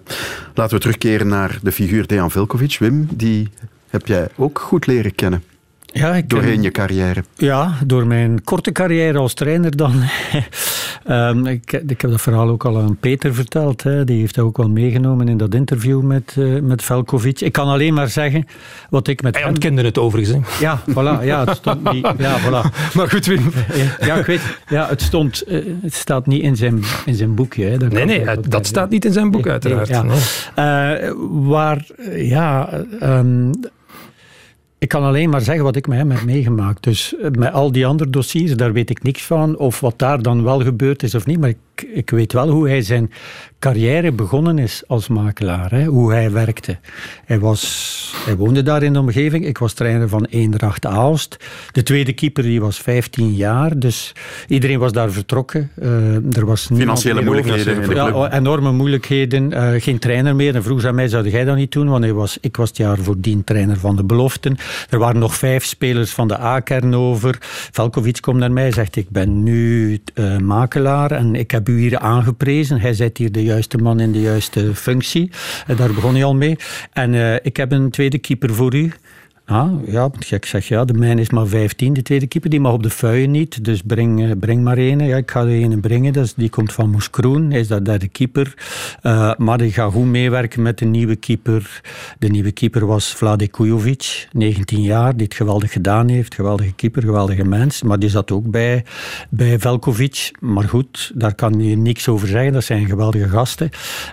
Laten 0.54 0.76
we 0.76 0.82
terugkeren 0.82 1.28
naar 1.28 1.60
de 1.62 1.72
figuur 1.72 2.08
Dejan 2.08 2.32
Velkovic. 2.32 2.78
Wim, 2.80 3.08
die 3.14 3.50
heb 3.90 4.08
jij 4.08 4.28
ook 4.36 4.60
goed 4.60 4.88
leren 4.88 5.16
kennen. 5.16 5.44
Ja, 5.98 6.16
ik, 6.16 6.30
Doorheen 6.30 6.62
je 6.62 6.72
carrière? 6.72 7.24
Ja, 7.36 7.78
door 7.86 8.08
mijn 8.08 8.44
korte 8.44 8.72
carrière 8.72 9.18
als 9.18 9.34
trainer 9.34 9.78
dan. 9.78 10.04
um, 11.10 11.46
ik, 11.56 11.72
ik, 11.72 12.02
heb 12.02 12.12
dat 12.12 12.22
verhaal 12.22 12.50
ook 12.50 12.66
al 12.66 12.80
aan 12.80 12.98
Peter 12.98 13.34
verteld. 13.34 13.84
Hè. 13.84 14.04
Die 14.04 14.20
heeft 14.20 14.36
dat 14.36 14.46
ook 14.46 14.58
wel 14.58 14.70
meegenomen 14.70 15.28
in 15.28 15.38
dat 15.38 15.54
interview 15.54 16.02
met, 16.02 16.36
uh, 16.38 16.62
met 16.62 16.84
Velkovic. 16.84 17.42
Ik 17.42 17.52
kan 17.52 17.68
alleen 17.68 17.94
maar 17.94 18.10
zeggen 18.10 18.46
wat 18.90 19.08
ik 19.08 19.22
met 19.22 19.34
Hij 19.34 19.44
hem... 19.44 19.54
ontkende 19.54 19.84
het 19.84 19.98
overigens. 19.98 20.48
Hè. 20.48 20.66
Ja, 20.66 20.80
voilà. 20.90 21.24
Ja, 21.24 21.46
het 21.46 21.58
stond 21.58 21.92
niet... 21.92 22.08
Ja, 22.18 22.40
voilà. 22.40 22.94
Maar 22.94 23.10
goed, 23.10 23.26
Wim. 23.26 23.52
Ja, 24.00 24.16
ik 24.16 24.26
weet. 24.26 24.42
Ja, 24.68 24.88
het, 24.88 25.02
stond, 25.02 25.44
uh, 25.48 25.66
het 25.82 25.94
staat 25.94 26.28
niet 26.28 26.42
in 26.42 26.56
zijn, 26.56 26.84
in 27.06 27.16
zijn 27.16 27.36
boekje. 27.36 27.66
Hè. 27.66 27.78
Dat 27.78 27.92
nee, 27.92 28.06
nee, 28.06 28.26
dat, 28.26 28.52
dat 28.52 28.66
staat 28.66 28.90
niet 28.90 29.06
in 29.06 29.14
zijn 29.14 29.32
boek, 29.32 29.48
uiteraard. 29.48 29.88
Ja. 29.88 30.04
Uh, 31.04 31.12
waar, 31.30 31.86
ja... 32.16 32.70
Um, 33.04 33.52
ik 34.80 34.88
kan 34.88 35.04
alleen 35.04 35.30
maar 35.30 35.42
zeggen 35.42 35.64
wat 35.64 35.76
ik 35.76 35.88
met 35.88 35.98
hem 35.98 36.12
heb 36.12 36.24
meegemaakt. 36.24 36.84
Dus 36.84 37.16
met 37.32 37.54
al 37.54 37.72
die 37.72 37.86
andere 37.86 38.10
dossiers, 38.10 38.56
daar 38.56 38.74
weet 38.74 38.90
ik 38.90 39.04
niks 39.04 39.24
van. 39.24 39.58
Of 39.58 39.80
wat 39.80 40.00
daar 40.00 40.22
dan 40.22 40.44
wel 40.44 40.62
gebeurd 40.62 41.04
is 41.04 41.16
of 41.16 41.26
niet. 41.26 41.40
Maar 41.40 41.50
ik, 41.50 41.58
ik 41.82 42.10
weet 42.10 42.34
wel 42.34 42.50
hoe 42.50 42.68
hij 42.68 42.82
zijn 42.82 43.12
carrière 43.60 44.12
begonnen 44.12 44.60
is 44.60 44.84
als 44.88 45.08
makelaar. 45.08 45.72
Hè, 45.72 45.86
hoe 45.86 46.12
hij 46.12 46.32
werkte. 46.32 46.78
Hij, 47.26 47.40
was, 47.40 48.14
hij 48.26 48.36
woonde 48.36 48.64
daar 48.64 48.84
in 48.84 48.94
de 48.94 49.00
omgeving. 49.00 49.46
Ik 49.46 49.58
was 49.58 49.74
trainer 49.74 50.10
van 50.10 50.26
Eendracht 50.26 50.86
Aalst. 50.86 51.38
De 51.72 51.84
tweede 51.84 52.14
keeper 52.14 52.44
die 52.44 52.62
was 52.62 52.80
15 52.80 53.34
jaar. 53.34 53.80
Dus 53.80 54.16
iedereen 54.48 54.80
was 54.80 54.92
daar 54.92 55.12
vertrokken. 55.12 55.72
Uh, 55.82 56.36
er 56.36 56.46
was 56.46 56.70
Financiële 56.74 57.22
moeilijkheden. 57.22 57.96
Ja, 57.96 58.32
enorme 58.32 58.72
moeilijkheden. 58.72 59.52
Uh, 59.52 59.70
geen 59.82 60.00
trainer 60.00 60.36
meer. 60.36 60.56
En 60.56 60.64
vroeg 60.64 60.82
ze 60.82 60.88
aan 60.88 60.96
mij, 60.96 61.08
zou 61.08 61.30
jij 61.30 61.44
dat 61.44 61.56
niet 61.56 61.72
doen? 61.72 61.90
Want 61.90 62.04
hij 62.04 62.14
was, 62.14 62.38
ik 62.42 62.58
was 62.58 62.68
het 62.68 62.78
jaar 62.78 62.98
voordien 62.98 63.44
trainer 63.44 63.78
van 63.78 63.96
de 63.96 64.04
beloften. 64.04 64.58
Er 64.90 65.00
waren 65.00 65.20
nog 65.20 65.36
vijf 65.36 65.66
spelers 65.66 66.12
van 66.12 66.28
de 66.28 66.40
A-kern 66.40 66.96
over. 66.96 67.38
Velkovic 67.72 68.22
komt 68.22 68.38
naar 68.38 68.52
mij 68.52 68.66
en 68.66 68.74
zegt, 68.74 68.96
ik 68.96 69.10
ben 69.10 69.44
nu 69.44 70.00
uh, 70.14 70.38
makelaar 70.38 71.12
en 71.12 71.36
ik 71.36 71.52
heb 71.52 71.67
u 71.68 71.80
hier 71.80 71.98
aangeprezen. 71.98 72.80
Hij 72.80 72.94
zet 72.94 73.18
hier 73.18 73.32
de 73.32 73.44
juiste 73.44 73.78
man 73.78 74.00
in 74.00 74.12
de 74.12 74.22
juiste 74.22 74.76
functie. 74.76 75.32
Uh, 75.70 75.78
daar 75.78 75.94
begon 75.94 76.14
hij 76.14 76.24
al 76.24 76.36
mee. 76.36 76.56
En 76.94 77.14
uh, 77.14 77.36
ik 77.36 77.58
heb 77.58 77.72
een 77.72 77.90
tweede 77.90 78.18
keeper 78.18 78.54
voor 78.54 78.76
u. 78.76 78.92
Ah, 79.50 79.72
ja, 79.86 80.10
ik 80.30 80.46
zeg 80.46 80.68
ja, 80.68 80.86
de 80.86 80.94
mijne 80.94 81.22
is 81.22 81.30
maar 81.30 81.48
15, 81.48 81.94
de 81.94 82.02
tweede 82.02 82.28
keeper. 82.28 82.50
Die 82.50 82.60
mag 82.60 82.74
op 82.74 82.84
de 82.84 82.90
vuien 82.90 83.32
niet, 83.32 83.64
dus 83.64 83.82
breng, 83.82 84.40
breng 84.40 84.64
maar 84.64 84.78
een. 84.78 85.00
Ja, 85.00 85.18
ik 85.18 85.32
ga 85.32 85.42
er 85.42 85.64
een 85.64 85.80
brengen, 85.80 86.14
dus 86.14 86.34
die 86.34 86.50
komt 86.50 86.74
van 86.74 86.90
Moes 86.90 87.10
Kroen. 87.10 87.52
Hij 87.52 87.60
is 87.60 87.68
dat 87.68 87.86
derde 87.86 88.08
keeper. 88.08 88.54
Uh, 89.04 89.34
maar 89.38 89.58
die 89.58 89.72
gaat 89.72 89.92
goed 89.92 90.06
meewerken 90.06 90.62
met 90.62 90.78
de 90.78 90.86
nieuwe 90.86 91.16
keeper. 91.16 91.82
De 92.20 92.28
nieuwe 92.28 92.52
keeper 92.52 92.86
was 92.86 93.14
Vlade 93.14 93.48
Kujovic, 93.48 94.28
19 94.32 94.82
jaar, 94.82 95.16
die 95.16 95.26
het 95.26 95.36
geweldig 95.36 95.72
gedaan 95.72 96.10
heeft. 96.10 96.36
Geweldige 96.36 96.74
keeper, 96.74 97.02
geweldige 97.02 97.44
mens. 97.44 97.84
Maar 97.84 98.00
die 98.00 98.10
zat 98.10 98.32
ook 98.32 98.52
bij, 98.52 98.86
bij 99.30 99.60
Velkovic. 99.60 100.32
Maar 100.40 100.70
goed, 100.70 101.12
daar 101.16 101.36
kan 101.36 101.60
je 101.60 101.78
niks 101.78 102.08
over 102.08 102.28
zeggen. 102.28 102.54
Dat 102.54 102.64
zijn 102.64 102.86
geweldige 102.86 103.30
gasten. 103.30 103.70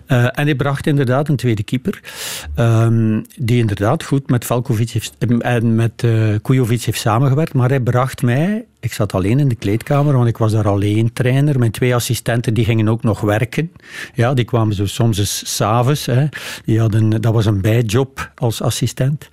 Uh, 0.09 0.25
en 0.25 0.45
hij 0.45 0.55
bracht 0.55 0.87
inderdaad 0.87 1.29
een 1.29 1.37
tweede 1.37 1.63
keeper. 1.63 2.01
Um, 2.59 3.25
die 3.37 3.59
inderdaad 3.59 4.05
goed 4.05 4.31
met 4.31 4.45
Velkovic 4.45 4.91
heeft 4.91 5.15
en 5.31 5.75
met 5.75 6.03
uh, 6.03 6.35
Kujovic 6.43 6.83
heeft 6.83 7.01
samengewerkt, 7.01 7.55
maar 7.55 7.69
hij 7.69 7.81
bracht 7.81 8.23
mij... 8.23 8.65
Ik 8.81 8.93
zat 8.93 9.13
alleen 9.13 9.39
in 9.39 9.49
de 9.49 9.55
kleedkamer, 9.55 10.17
want 10.17 10.29
ik 10.29 10.37
was 10.37 10.53
daar 10.53 10.69
alleen 10.69 11.13
trainer. 11.13 11.59
Mijn 11.59 11.71
twee 11.71 11.95
assistenten 11.95 12.55
die 12.55 12.65
gingen 12.65 12.89
ook 12.89 13.03
nog 13.03 13.21
werken. 13.21 13.73
Ja, 14.15 14.35
die 14.35 14.45
kwamen 14.45 14.75
zo 14.75 14.87
soms 14.87 15.19
eens 15.19 15.57
s'avonds. 15.57 16.09
Dat 17.21 17.33
was 17.33 17.47
een 17.47 17.61
bijjob 17.61 18.31
als 18.35 18.63
assistent. 18.63 19.29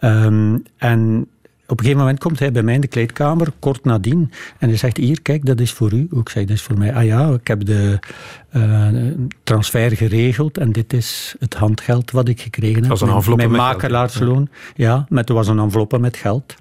Um, 0.00 0.62
en 0.76 1.26
op 1.72 1.78
een 1.78 1.84
gegeven 1.84 2.04
moment 2.04 2.18
komt 2.22 2.38
hij 2.38 2.52
bij 2.52 2.62
mij 2.62 2.74
in 2.74 2.80
de 2.80 2.86
kleedkamer, 2.86 3.48
kort 3.58 3.84
nadien. 3.84 4.30
En 4.58 4.68
hij 4.68 4.78
zegt, 4.78 4.96
hier, 4.96 5.22
kijk, 5.22 5.46
dat 5.46 5.60
is 5.60 5.72
voor 5.72 5.92
u. 5.92 6.08
Ik 6.10 6.28
zeg, 6.28 6.44
dat 6.44 6.56
is 6.56 6.62
voor 6.62 6.78
mij. 6.78 6.94
Ah 6.94 7.04
ja, 7.04 7.28
ik 7.28 7.46
heb 7.46 7.64
de 7.64 7.98
uh, 8.56 8.88
transfer 9.42 9.96
geregeld 9.96 10.58
en 10.58 10.72
dit 10.72 10.92
is 10.92 11.34
het 11.38 11.54
handgeld 11.54 12.10
wat 12.10 12.28
ik 12.28 12.40
gekregen 12.40 12.74
heb. 12.74 12.88
Dat 12.88 12.98
was 12.98 13.08
een 13.08 13.14
enveloppe 13.14 13.46
mijn 13.46 13.56
met 13.56 13.66
makelaarsloon. 13.72 14.48
Ja, 14.74 14.86
ja 14.86 15.06
met, 15.08 15.28
er 15.28 15.34
was 15.34 15.48
een 15.48 15.58
enveloppe 15.58 15.98
met 15.98 16.16
geld. 16.16 16.54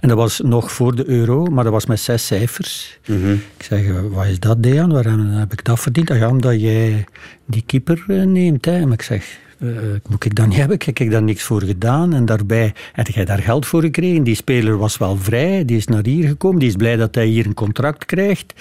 En 0.00 0.08
dat 0.08 0.16
was 0.16 0.40
nog 0.40 0.72
voor 0.72 0.94
de 0.94 1.08
euro, 1.08 1.44
maar 1.44 1.64
dat 1.64 1.72
was 1.72 1.86
met 1.86 2.00
zes 2.00 2.26
cijfers. 2.26 2.98
Mm 3.06 3.22
-hmm. 3.22 3.42
Ik 3.56 3.64
zeg, 3.64 4.00
wat 4.10 4.26
is 4.26 4.40
dat, 4.40 4.62
Dejan? 4.62 4.92
Waarom 4.92 5.26
heb 5.26 5.52
ik 5.52 5.64
dat 5.64 5.80
verdiend? 5.80 6.10
Ah, 6.10 6.18
ja, 6.18 6.28
omdat 6.28 6.60
jij 6.60 7.04
die 7.46 7.62
keeper 7.66 8.04
neemt. 8.26 8.64
Hè. 8.64 8.84
Maar 8.84 8.92
ik 8.92 9.02
zeg, 9.02 9.38
uh, 9.58 9.76
moet 10.08 10.24
ik 10.24 10.34
dat 10.34 10.46
niet 10.46 10.56
hebben? 10.56 10.78
Ik 10.86 10.98
heb 10.98 11.10
daar 11.10 11.22
niks 11.22 11.42
voor 11.42 11.62
gedaan. 11.62 12.14
En 12.14 12.24
daarbij 12.24 12.74
heb 12.92 13.08
jij 13.08 13.24
daar 13.24 13.38
geld 13.38 13.66
voor 13.66 13.80
gekregen. 13.80 14.22
Die 14.22 14.34
speler 14.34 14.78
was 14.78 14.98
wel 14.98 15.16
vrij. 15.16 15.64
Die 15.64 15.76
is 15.76 15.86
naar 15.86 16.04
hier 16.04 16.28
gekomen. 16.28 16.58
Die 16.58 16.68
is 16.68 16.76
blij 16.76 16.96
dat 16.96 17.14
hij 17.14 17.26
hier 17.26 17.46
een 17.46 17.54
contract 17.54 18.04
krijgt. 18.04 18.54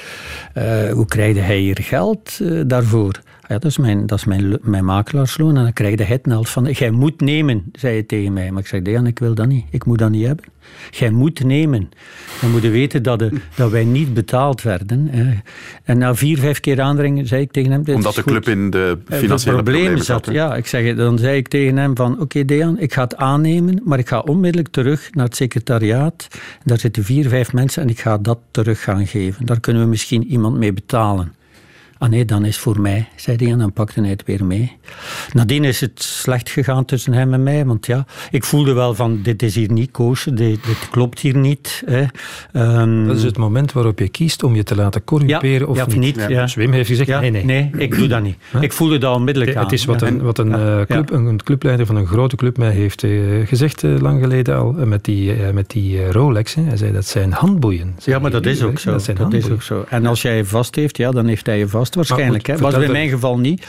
Uh, 0.57 0.91
hoe 0.91 1.05
krijgde 1.05 1.39
hij 1.39 1.57
hier 1.57 1.79
geld 1.81 2.39
uh, 2.41 2.61
daarvoor? 2.67 3.21
Ja, 3.47 3.59
dat 3.59 3.65
is, 3.65 3.77
mijn, 3.77 4.05
dat 4.05 4.17
is 4.17 4.25
mijn, 4.25 4.57
mijn 4.61 4.85
makelaarsloon. 4.85 5.57
En 5.57 5.63
dan 5.63 5.73
krijg 5.73 5.97
je 5.97 6.03
het 6.03 6.25
neld 6.25 6.49
van... 6.49 6.65
Jij 6.71 6.91
moet 6.91 7.21
nemen, 7.21 7.63
zei 7.73 7.93
hij 7.93 8.03
tegen 8.03 8.33
mij. 8.33 8.51
Maar 8.51 8.61
ik 8.61 8.67
zeg, 8.67 8.81
Dejan, 8.81 9.07
ik 9.07 9.19
wil 9.19 9.35
dat 9.35 9.47
niet. 9.47 9.65
Ik 9.69 9.85
moet 9.85 9.97
dat 9.97 10.09
niet 10.09 10.25
hebben. 10.25 10.45
Jij 10.91 11.09
moet 11.09 11.43
nemen. 11.43 11.89
Dan 12.41 12.51
moet 12.51 12.61
je 12.61 12.69
weten 12.69 13.03
dat, 13.03 13.19
de, 13.19 13.31
dat 13.55 13.71
wij 13.71 13.83
niet 13.83 14.13
betaald 14.13 14.61
werden. 14.61 15.09
En 15.83 15.97
na 15.97 16.15
vier, 16.15 16.37
vijf 16.37 16.59
keer 16.59 16.81
aandringen 16.81 17.27
zei 17.27 17.41
ik 17.41 17.51
tegen 17.51 17.71
hem... 17.71 17.83
Omdat 17.85 18.15
de 18.15 18.23
club 18.23 18.47
in 18.47 18.69
de 18.69 18.97
financiële 19.09 19.55
problemen 19.55 20.03
zat. 20.03 20.27
Ja, 20.31 20.55
ik 20.55 20.67
zeg, 20.67 20.95
dan 20.95 21.17
zei 21.17 21.37
ik 21.37 21.47
tegen 21.47 21.77
hem 21.77 21.95
van... 21.95 22.13
Oké, 22.13 22.21
okay, 22.21 22.45
Dejan, 22.45 22.79
ik 22.79 22.93
ga 22.93 23.03
het 23.03 23.15
aannemen, 23.15 23.81
maar 23.83 23.99
ik 23.99 24.07
ga 24.07 24.19
onmiddellijk 24.19 24.73
terug 24.73 25.09
naar 25.11 25.25
het 25.25 25.35
secretariaat. 25.35 26.27
Daar 26.63 26.79
zitten 26.79 27.03
vier, 27.03 27.29
vijf 27.29 27.53
mensen 27.53 27.81
en 27.81 27.89
ik 27.89 27.99
ga 27.99 28.17
dat 28.17 28.39
terug 28.51 28.83
gaan 28.83 29.07
geven. 29.07 29.45
Daar 29.45 29.59
kunnen 29.59 29.81
we 29.81 29.87
misschien 29.87 30.27
iemand 30.27 30.57
mee 30.57 30.73
betalen. 30.73 31.33
Ah 32.04 32.10
nee, 32.10 32.26
dan 32.26 32.45
is 32.45 32.56
het 32.56 32.64
voor 32.64 32.82
mij, 32.82 33.08
zei 33.16 33.38
hij 33.38 33.51
en 33.51 33.58
dan 33.58 33.74
pakte 33.74 33.99
hij 33.99 34.10
het 34.10 34.24
weer 34.26 34.45
mee. 34.45 34.78
Nadien 35.34 35.64
is 35.64 35.82
het 35.82 36.04
slecht 36.04 36.49
gegaan 36.49 36.86
tussen 36.86 37.14
hem 37.14 37.34
en 37.34 37.43
mij, 37.43 37.66
want 37.66 37.86
ja, 37.86 38.06
ik 38.32 38.43
voelde 38.43 38.74
wel 38.74 38.95
van, 38.95 39.20
dit 39.22 39.43
is 39.43 39.56
hier 39.56 39.72
niet 39.72 39.91
koosje, 39.91 40.34
dit, 40.34 40.66
dit, 40.66 40.89
klopt 40.91 41.20
hier 41.20 41.38
niet. 41.38 41.84
Hè. 41.86 42.01
Um, 42.82 43.08
dat 43.08 43.18
is 43.18 43.24
het 43.24 43.38
moment 43.38 43.72
waarop 43.72 43.99
je 43.99 44.08
kiest 44.08 44.43
om 44.43 44.56
je 44.56 44.64
te 44.64 44.76
laten 44.76 45.04
corrumperen 45.04 45.60
ja, 45.60 45.66
of 45.66 45.78
ja, 45.78 45.86
niet. 45.86 45.97
niet 45.97 46.26
ja. 46.30 46.41
Dus 46.41 46.56
Wim 46.56 46.72
heeft 46.72 46.89
gezegd, 46.89 47.10
ja, 47.10 47.20
nee, 47.20 47.32
nee. 47.32 47.43
Nee, 47.43 47.70
ik 47.78 47.95
doe 47.97 48.08
dat 48.08 48.22
niet. 48.22 48.38
Ik 48.60 48.74
voelde 48.74 48.97
dat 48.97 49.16
onmiddellijk 49.16 49.56
aan. 49.56 49.64
Het 49.64 49.74
is 49.74 49.86
wat 49.86 50.01
een, 50.01 50.22
wat 50.22 50.38
een, 50.38 50.49
uh, 50.49 50.82
club, 50.82 51.12
een 51.12 51.43
clubleider 51.43 51.86
van 51.86 51.95
een 51.95 52.08
grote 52.08 52.36
club 52.36 52.58
mij 52.58 52.72
heeft 52.72 53.04
uh, 53.04 53.47
gezegd 53.47 53.84
uh, 53.84 53.99
lang 53.99 54.22
geleden 54.22 54.58
al, 54.58 54.72
met 54.72 55.06
die, 55.06 55.34
met 55.54 55.70
die 55.70 56.12
Rolex. 56.12 56.56
Hij 56.56 56.78
zei, 56.78 56.91
dat 56.91 57.06
zijn 57.06 57.32
handboeien. 57.32 57.95
Ja, 58.06 58.20
maar 58.20 58.32
dat 58.32 58.45
is 58.45 58.64
ook 58.64 58.80
zo. 58.80 58.91
Dat, 58.91 59.18
dat 59.18 59.34
is 59.34 59.49
ook 59.49 59.62
zo. 59.62 59.86
En 59.89 60.06
als 60.06 60.22
jij 60.22 60.36
je 60.38 60.45
vast 60.45 60.76
heeft, 60.76 60.97
ja, 60.97 61.12
dan 61.12 61.26
heeft 61.26 61.45
hij 61.45 61.58
je 61.58 61.68
vast. 61.68 61.91
Waarschijnlijk. 61.95 62.47
Maar 62.47 62.57
hè. 62.57 62.63
goed, 62.63 62.73
Was 62.73 62.83
in 62.83 62.91
mijn 62.91 63.09
geval 63.09 63.37
niet. 63.37 63.65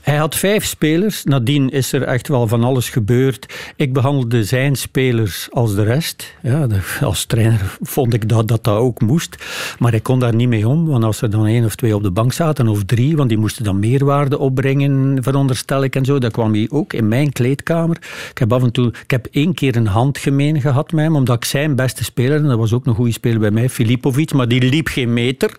Hij 0.00 0.16
had 0.16 0.34
vijf 0.34 0.64
spelers. 0.64 1.24
Nadien 1.24 1.70
is 1.70 1.92
er 1.92 2.02
echt 2.02 2.28
wel 2.28 2.48
van 2.48 2.64
alles 2.64 2.88
gebeurd. 2.88 3.54
Ik 3.76 3.92
behandelde 3.92 4.44
zijn 4.44 4.74
spelers 4.76 5.48
als 5.50 5.74
de 5.74 5.82
rest. 5.82 6.34
Ja, 6.42 6.66
als 7.00 7.24
trainer 7.24 7.76
vond 7.80 8.14
ik 8.14 8.28
dat, 8.28 8.48
dat 8.48 8.64
dat 8.64 8.76
ook 8.76 9.00
moest. 9.00 9.36
Maar 9.78 9.94
ik 9.94 10.02
kon 10.02 10.20
daar 10.20 10.34
niet 10.34 10.48
mee 10.48 10.68
om. 10.68 10.86
Want 10.86 11.04
als 11.04 11.22
er 11.22 11.30
dan 11.30 11.46
één 11.46 11.64
of 11.64 11.74
twee 11.74 11.94
op 11.94 12.02
de 12.02 12.10
bank 12.10 12.32
zaten, 12.32 12.68
of 12.68 12.84
drie, 12.84 13.16
want 13.16 13.28
die 13.28 13.38
moesten 13.38 13.64
dan 13.64 13.78
meerwaarde 13.78 14.38
opbrengen, 14.38 15.22
veronderstel 15.22 15.84
ik 15.84 15.96
en 15.96 16.04
zo. 16.04 16.18
Dat 16.18 16.32
kwam 16.32 16.52
hij 16.52 16.66
ook 16.70 16.92
in 16.92 17.08
mijn 17.08 17.32
kleedkamer. 17.32 17.96
Ik 18.30 18.38
heb 18.38 18.52
af 18.52 18.62
en 18.62 18.72
toe, 18.72 18.86
ik 19.02 19.10
heb 19.10 19.26
één 19.30 19.54
keer 19.54 19.76
een 19.76 19.86
handgemeen 19.86 20.60
gehad 20.60 20.92
met 20.92 21.04
hem, 21.04 21.16
omdat 21.16 21.36
ik 21.36 21.44
zijn 21.44 21.76
beste 21.76 22.04
speler, 22.04 22.36
en 22.36 22.48
dat 22.48 22.58
was 22.58 22.72
ook 22.72 22.86
een 22.86 22.94
goede 22.94 23.12
speler 23.12 23.38
bij 23.38 23.50
mij, 23.50 23.68
Filipovic, 23.68 24.32
maar 24.32 24.48
die 24.48 24.62
liep 24.62 24.88
geen 24.88 25.12
meter 25.12 25.50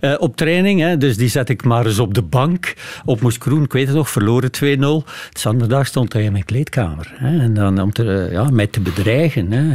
eh, 0.00 0.14
op 0.18 0.36
training. 0.36 0.80
Hè, 0.80 0.96
dus 0.96 1.16
die 1.16 1.28
zet 1.28 1.48
ik 1.48 1.61
maar 1.64 1.86
eens 1.86 1.98
op 1.98 2.14
de 2.14 2.22
bank. 2.22 2.74
Op 3.04 3.20
Moeskroen, 3.20 3.62
ik 3.62 3.72
weet 3.72 3.86
het 3.86 3.96
nog, 3.96 4.10
verloren 4.10 4.50
2-0. 4.50 4.58
De 4.60 5.04
zondag 5.32 5.86
stond 5.86 6.12
hij 6.12 6.22
in 6.22 6.32
mijn 6.32 6.44
kleedkamer. 6.44 7.12
Hè, 7.14 7.40
en 7.40 7.54
dan 7.54 7.80
om 7.80 7.92
te, 7.92 8.12
eh, 8.12 8.32
ja, 8.32 8.50
mij 8.50 8.66
te 8.66 8.80
bedreigen. 8.80 9.52
Hè. 9.52 9.70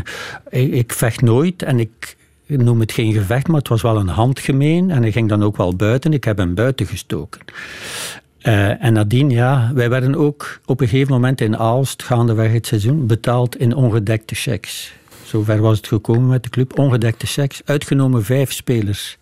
Ik, 0.50 0.74
ik 0.74 0.94
vecht 0.94 1.22
nooit 1.22 1.64
en 1.64 1.80
ik 1.80 2.16
ik 2.48 2.62
noem 2.62 2.80
het 2.80 2.92
geen 2.92 3.14
gevecht, 3.14 3.48
maar 3.48 3.60
het 3.60 3.68
was 3.68 3.82
wel 3.82 3.98
een 3.98 4.08
handgemeen. 4.08 4.92
En 4.92 5.02
hij 5.02 5.12
ging 5.12 5.30
dan 5.30 5.44
ook 5.44 5.58
wel 5.58 5.76
buiten. 5.76 6.14
Ik 6.14 6.24
heb 6.24 6.38
hem 6.38 6.54
buiten 6.54 6.86
gestoken. 6.86 7.42
Eh, 8.42 8.84
en 8.84 8.94
nadien, 8.94 9.30
ja, 9.30 9.72
wij 9.74 9.90
werden 9.90 10.16
ook 10.16 10.60
op 10.66 10.82
een 10.82 10.88
gegeven 10.88 11.14
moment 11.14 11.42
in 11.42 11.58
Aalst, 11.58 12.04
gaandeweg 12.04 12.52
het 12.52 12.68
seizoen, 12.68 13.08
betaald 13.08 13.58
in 13.58 13.76
ongedekte 13.76 14.36
checks. 14.36 14.94
Zover 15.24 15.62
was 15.62 15.78
het 15.78 15.88
gekomen 15.88 16.28
met 16.28 16.44
de 16.44 16.50
club. 16.50 16.80
Ongedekte 16.80 17.26
checks, 17.26 17.62
uitgenomen 17.66 18.24
vijf 18.24 18.52
spelers. 18.52 19.18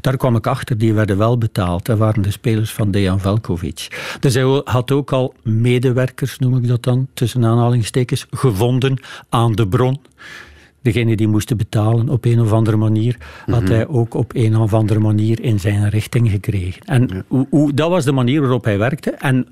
Daar 0.00 0.16
kwam 0.16 0.36
ik 0.36 0.46
achter, 0.46 0.78
die 0.78 0.92
werden 0.94 1.18
wel 1.18 1.38
betaald. 1.38 1.84
Dat 1.84 1.98
waren 1.98 2.22
de 2.22 2.30
spelers 2.30 2.72
van 2.72 2.90
Dejan 2.90 3.20
Velkovic. 3.20 4.16
Dus 4.20 4.34
hij 4.34 4.60
had 4.64 4.90
ook 4.90 5.12
al 5.12 5.34
medewerkers, 5.42 6.38
noem 6.38 6.56
ik 6.56 6.68
dat 6.68 6.82
dan, 6.82 7.06
tussen 7.14 7.44
aanhalingstekens, 7.44 8.26
gevonden 8.30 9.00
aan 9.28 9.52
de 9.52 9.68
bron 9.68 10.00
degene 10.82 11.16
die 11.16 11.28
moesten 11.28 11.56
betalen 11.56 12.08
op 12.08 12.24
een 12.24 12.40
of 12.40 12.52
andere 12.52 12.76
manier, 12.76 13.16
had 13.46 13.62
Mhm. 13.62 13.72
hij 13.72 13.86
ook 13.88 14.14
op 14.14 14.34
een 14.34 14.56
of 14.56 14.74
andere 14.74 15.00
manier 15.00 15.40
in 15.42 15.60
zijn 15.60 15.88
richting 15.88 16.30
gekregen. 16.30 16.82
En 16.84 17.24
hoe, 17.28 17.46
hoe, 17.50 17.74
dat 17.74 17.90
was 17.90 18.04
de 18.04 18.12
manier 18.12 18.40
waarop 18.40 18.64
hij 18.64 18.78
werkte 18.78 19.10
en 19.10 19.48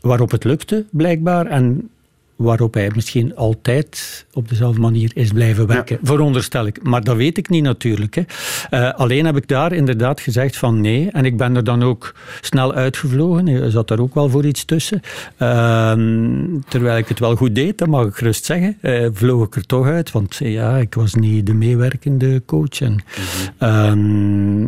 waarop 0.00 0.30
het 0.30 0.44
lukte, 0.44 0.84
blijkbaar. 0.90 1.46
En 1.46 1.90
waarop 2.36 2.74
hij 2.74 2.90
misschien 2.94 3.36
altijd 3.36 4.26
op 4.32 4.48
dezelfde 4.48 4.80
manier 4.80 5.10
is 5.14 5.30
blijven 5.32 5.66
werken. 5.66 5.98
Veronderstel 6.02 6.66
ik. 6.66 6.82
Maar 6.82 7.04
dat 7.04 7.16
weet 7.16 7.38
ik 7.38 7.48
niet 7.48 7.62
natuurlijk. 7.62 8.14
Hè. 8.14 8.22
Eh, 8.70 8.92
alleen 8.94 9.24
heb 9.26 9.36
ik 9.36 9.48
daar 9.48 9.72
inderdaad 9.72 10.20
gezegd 10.20 10.56
van 10.56 10.80
nee. 10.80 11.08
En 11.12 11.24
ik 11.24 11.36
ben 11.36 11.56
er 11.56 11.64
dan 11.64 11.82
ook 11.82 12.14
snel 12.40 12.74
uitgevlogen. 12.74 13.48
Er 13.48 13.70
zat 13.70 13.88
daar 13.88 13.98
ook 13.98 14.14
wel 14.14 14.28
voor 14.30 14.44
iets 14.44 14.64
tussen. 14.64 15.00
Ehm, 15.36 16.44
terwijl 16.68 16.96
ik 16.98 17.08
het 17.08 17.18
wel 17.18 17.36
goed 17.36 17.54
deed, 17.54 17.78
dat 17.78 17.88
mag 17.88 18.06
ik 18.06 18.14
gerust 18.14 18.44
zeggen. 18.44 18.76
eh, 18.80 19.06
vloog 19.12 19.46
ik 19.46 19.54
er 19.56 19.66
toch 19.66 19.86
uit. 19.86 20.10
Want 20.12 20.36
ja, 20.38 20.76
ik 20.76 20.94
was 20.94 21.14
niet 21.14 21.46
de 21.46 21.54
meewerkende 21.54 22.42
coach. 22.46 22.80
En, 22.80 23.04
ehm, 23.58 24.64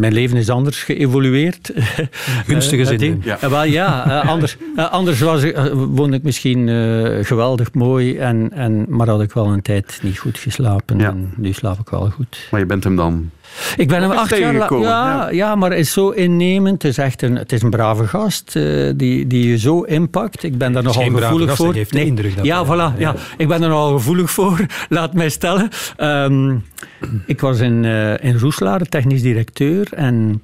mijn 0.00 0.12
leven 0.12 0.36
is 0.36 0.48
anders 0.50 0.82
geëvolueerd. 0.82 1.72
Gunstige 2.46 2.82
Eh, 2.92 2.98
zin, 2.98 3.20
ja. 3.24 3.38
Wel, 3.50 3.64
ja, 3.64 4.20
anders, 4.26 4.56
anders 4.76 5.20
was 5.20 5.42
ik, 5.42 5.56
woonde 5.72 6.16
ik 6.16 6.22
misschien 6.22 6.68
eh, 7.04 7.24
geweldig 7.24 7.72
mooi, 7.72 8.18
en, 8.18 8.50
en, 8.52 8.84
maar 8.88 9.08
had 9.08 9.22
ik 9.22 9.32
wel 9.32 9.46
een 9.46 9.62
tijd 9.62 9.98
niet 10.02 10.18
goed 10.18 10.38
geslapen. 10.38 11.00
En 11.00 11.32
nu 11.36 11.52
slaap 11.52 11.78
ik 11.78 11.88
wel 11.88 12.10
goed. 12.10 12.48
Maar 12.50 12.60
je 12.60 12.66
bent 12.66 12.84
hem 12.84 12.96
dan... 12.96 13.30
Ik 13.76 13.88
ben 13.88 14.02
hem 14.02 14.10
acht 14.10 14.30
jaar 14.30 14.40
lang. 14.40 14.52
tegengekomen, 14.52 14.88
Ja, 14.88 15.28
ja. 15.30 15.54
maar 15.54 15.70
hij 15.70 15.78
is 15.78 15.92
zo 15.92 16.10
innemend. 16.10 16.82
Het 16.82 16.90
is 16.90 16.98
echt 16.98 17.22
een, 17.22 17.36
het 17.36 17.52
is 17.52 17.62
een 17.62 17.70
brave 17.70 18.06
gast 18.06 18.56
eh, 18.56 18.92
die, 18.96 19.26
die 19.26 19.48
je 19.48 19.58
zo 19.58 19.82
inpakt. 19.82 20.42
Ik 20.42 20.58
ben 20.58 20.72
daar 20.72 20.82
nogal 20.82 21.02
geen 21.02 21.12
brave 21.12 21.24
gevoelig 21.24 21.48
gast, 21.48 21.60
voor. 21.60 21.72
hij 21.72 21.76
geeft 21.76 21.92
de 21.92 22.04
indruk 22.04 22.36
dat 22.36 22.44
ja, 22.44 22.64
voilà, 22.64 22.68
ja. 22.68 22.92
ja. 22.98 23.14
Ik 23.36 23.48
ben 23.48 23.62
er 23.62 23.68
nogal 23.68 23.92
gevoelig 23.92 24.30
voor, 24.30 24.66
laat 24.88 25.14
mij 25.14 25.28
stellen. 25.28 25.68
Ehm, 25.96 26.56
ik 27.26 27.40
was 27.40 27.60
in, 27.60 27.84
eh 27.84 28.24
in 28.24 28.38
Roeslaar, 28.38 28.80
technisch 28.80 29.22
directeur. 29.22 29.88
En 29.92 30.42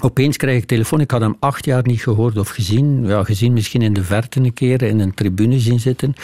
Opeens 0.00 0.36
krijg 0.36 0.56
ik 0.62 0.66
telefoon. 0.66 1.00
Ik 1.00 1.10
had 1.10 1.20
hem 1.20 1.36
acht 1.38 1.64
jaar 1.64 1.82
niet 1.86 2.02
gehoord 2.02 2.38
of 2.38 2.48
gezien. 2.48 3.06
Ja, 3.06 3.24
gezien 3.24 3.52
misschien 3.52 3.82
in 3.82 3.92
de 3.92 4.04
verte 4.04 4.40
een 4.40 4.54
keer 4.54 4.82
in 4.82 4.98
een 4.98 5.14
tribune 5.14 5.58
zien 5.58 5.80
zitten. 5.80 6.14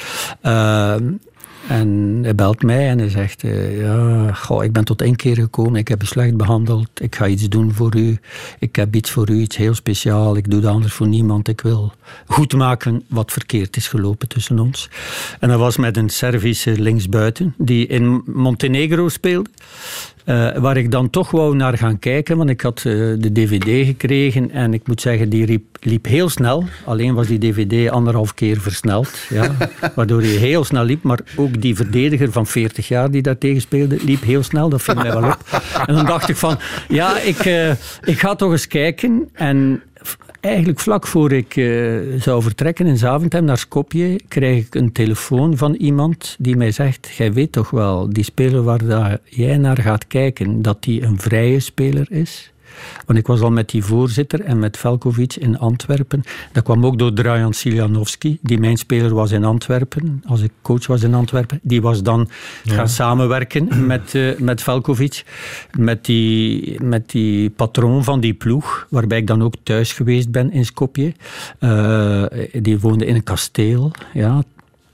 Ehm, 0.40 1.12
en 1.68 2.18
hij 2.22 2.34
belt 2.34 2.62
mij 2.62 2.88
en 2.88 2.98
hij 2.98 3.08
zegt: 3.08 3.44
eh, 3.44 3.80
Ja, 3.80 4.32
goh, 4.32 4.64
ik 4.64 4.72
ben 4.72 4.84
tot 4.84 5.02
één 5.02 5.16
keer 5.16 5.36
gekomen. 5.36 5.74
Ik 5.74 5.88
heb 5.88 6.02
u 6.02 6.06
slecht 6.06 6.36
behandeld. 6.36 6.88
Ik 6.94 7.16
ga 7.16 7.26
iets 7.26 7.48
doen 7.48 7.72
voor 7.72 7.96
u. 7.96 8.18
Ik 8.58 8.76
heb 8.76 8.94
iets 8.94 9.10
voor 9.10 9.30
u, 9.30 9.40
iets 9.40 9.56
heel 9.56 9.74
speciaal. 9.74 10.36
Ik 10.36 10.50
doe 10.50 10.60
dat 10.60 10.72
anders 10.72 10.92
voor 10.92 11.08
niemand. 11.08 11.48
Ik 11.48 11.60
wil 11.60 11.92
goedmaken 12.26 13.04
wat 13.08 13.32
verkeerd 13.32 13.76
is 13.76 13.88
gelopen 13.88 14.28
tussen 14.28 14.58
ons. 14.58 14.90
En 15.40 15.48
dat 15.48 15.58
was 15.58 15.76
met 15.76 15.96
een 15.96 16.08
Servische 16.08 16.80
linksbuiten 16.80 17.54
die 17.58 17.86
in 17.86 18.22
Montenegro 18.26 19.08
speelde. 19.08 19.50
Eh, 20.26 20.56
waar 20.56 20.76
ik 20.76 20.90
dan 20.90 21.10
toch 21.10 21.30
wou 21.30 21.56
naar 21.56 21.78
gaan 21.78 21.98
kijken, 21.98 22.36
want 22.36 22.50
ik 22.50 22.60
had 22.60 22.76
eh, 22.76 22.84
de 23.18 23.32
DVD 23.32 23.86
gekregen 23.86 24.50
en 24.50 24.74
ik 24.74 24.86
moet 24.86 25.00
zeggen, 25.00 25.28
die 25.28 25.46
liep, 25.46 25.64
liep 25.80 26.04
heel 26.04 26.28
snel. 26.28 26.64
Alleen 26.84 27.14
was 27.14 27.26
die 27.26 27.38
DVD 27.38 27.90
anderhalf 27.90 28.34
keer 28.34 28.60
versneld, 28.60 29.10
ja, 29.28 29.56
waardoor 29.94 30.20
hij 30.20 30.30
heel 30.30 30.64
snel 30.64 30.84
liep. 30.84 31.02
Maar 31.02 31.20
ook 31.36 31.60
die 31.60 31.76
verdediger 31.76 32.32
van 32.32 32.46
40 32.46 32.88
jaar 32.88 33.10
die 33.10 33.22
daar 33.22 33.38
tegen 33.38 33.60
speelde, 33.60 33.98
liep 34.04 34.22
heel 34.22 34.42
snel. 34.42 34.68
Dat 34.68 34.82
viel 34.82 34.94
mij 34.94 35.12
wel 35.12 35.24
op. 35.24 35.62
En 35.86 35.94
dan 35.94 36.06
dacht 36.06 36.28
ik 36.28 36.36
van, 36.36 36.58
ja, 36.88 37.18
ik, 37.18 37.38
eh, 37.38 37.70
ik 38.04 38.18
ga 38.18 38.34
toch 38.34 38.50
eens 38.50 38.66
kijken. 38.66 39.28
En 39.32 39.82
eigenlijk 40.40 40.80
vlak 40.80 41.06
voor 41.06 41.32
ik 41.32 41.56
eh, 41.56 41.98
zou 42.18 42.42
vertrekken 42.42 42.86
in 42.86 42.96
Zaventem 42.96 43.44
naar 43.44 43.58
Skopje, 43.58 44.20
krijg 44.28 44.66
ik 44.66 44.74
een 44.74 44.92
telefoon 44.92 45.56
van 45.56 45.74
iemand 45.74 46.36
die 46.38 46.56
mij 46.56 46.70
zegt: 46.70 47.08
Jij 47.16 47.32
weet 47.32 47.52
toch 47.52 47.70
wel, 47.70 48.10
die 48.10 48.24
speler 48.24 48.62
waar 48.62 49.18
jij 49.24 49.56
naar 49.56 49.78
gaat 49.78 50.06
kijken, 50.06 50.62
dat 50.62 50.82
die 50.82 51.02
een 51.02 51.18
vrije 51.18 51.60
speler 51.60 52.06
is? 52.10 52.52
Want 53.06 53.18
ik 53.18 53.26
was 53.26 53.40
al 53.40 53.50
met 53.50 53.68
die 53.68 53.84
voorzitter 53.84 54.40
en 54.40 54.58
met 54.58 54.76
Velkovic 54.76 55.34
in 55.34 55.58
Antwerpen. 55.58 56.22
Dat 56.52 56.62
kwam 56.62 56.86
ook 56.86 56.98
door 56.98 57.12
Drajan 57.12 57.52
Siljanovski, 57.52 58.38
die 58.42 58.58
mijn 58.58 58.76
speler 58.76 59.14
was 59.14 59.30
in 59.30 59.44
Antwerpen, 59.44 60.22
als 60.26 60.40
ik 60.40 60.50
coach 60.62 60.86
was 60.86 61.02
in 61.02 61.14
Antwerpen. 61.14 61.60
Die 61.62 61.82
was 61.82 62.02
dan 62.02 62.28
gaan 62.64 62.88
samenwerken 62.88 63.68
met, 63.86 64.14
eh, 64.14 64.38
met 64.38 64.62
Velkovic, 64.62 65.24
met 65.78 66.04
die, 66.04 66.82
met 66.82 67.10
die 67.10 67.50
patroon 67.50 68.04
van 68.04 68.20
die 68.20 68.34
ploeg, 68.34 68.86
waarbij 68.90 69.18
ik 69.18 69.26
dan 69.26 69.42
ook 69.42 69.54
thuis 69.62 69.92
geweest 69.92 70.30
ben 70.30 70.52
in 70.52 70.64
Skopje. 70.64 71.12
Eh, 71.58 72.24
die 72.52 72.80
woonde 72.80 73.06
in 73.06 73.14
een 73.14 73.22
kasteel, 73.22 73.90
ja, 74.12 74.42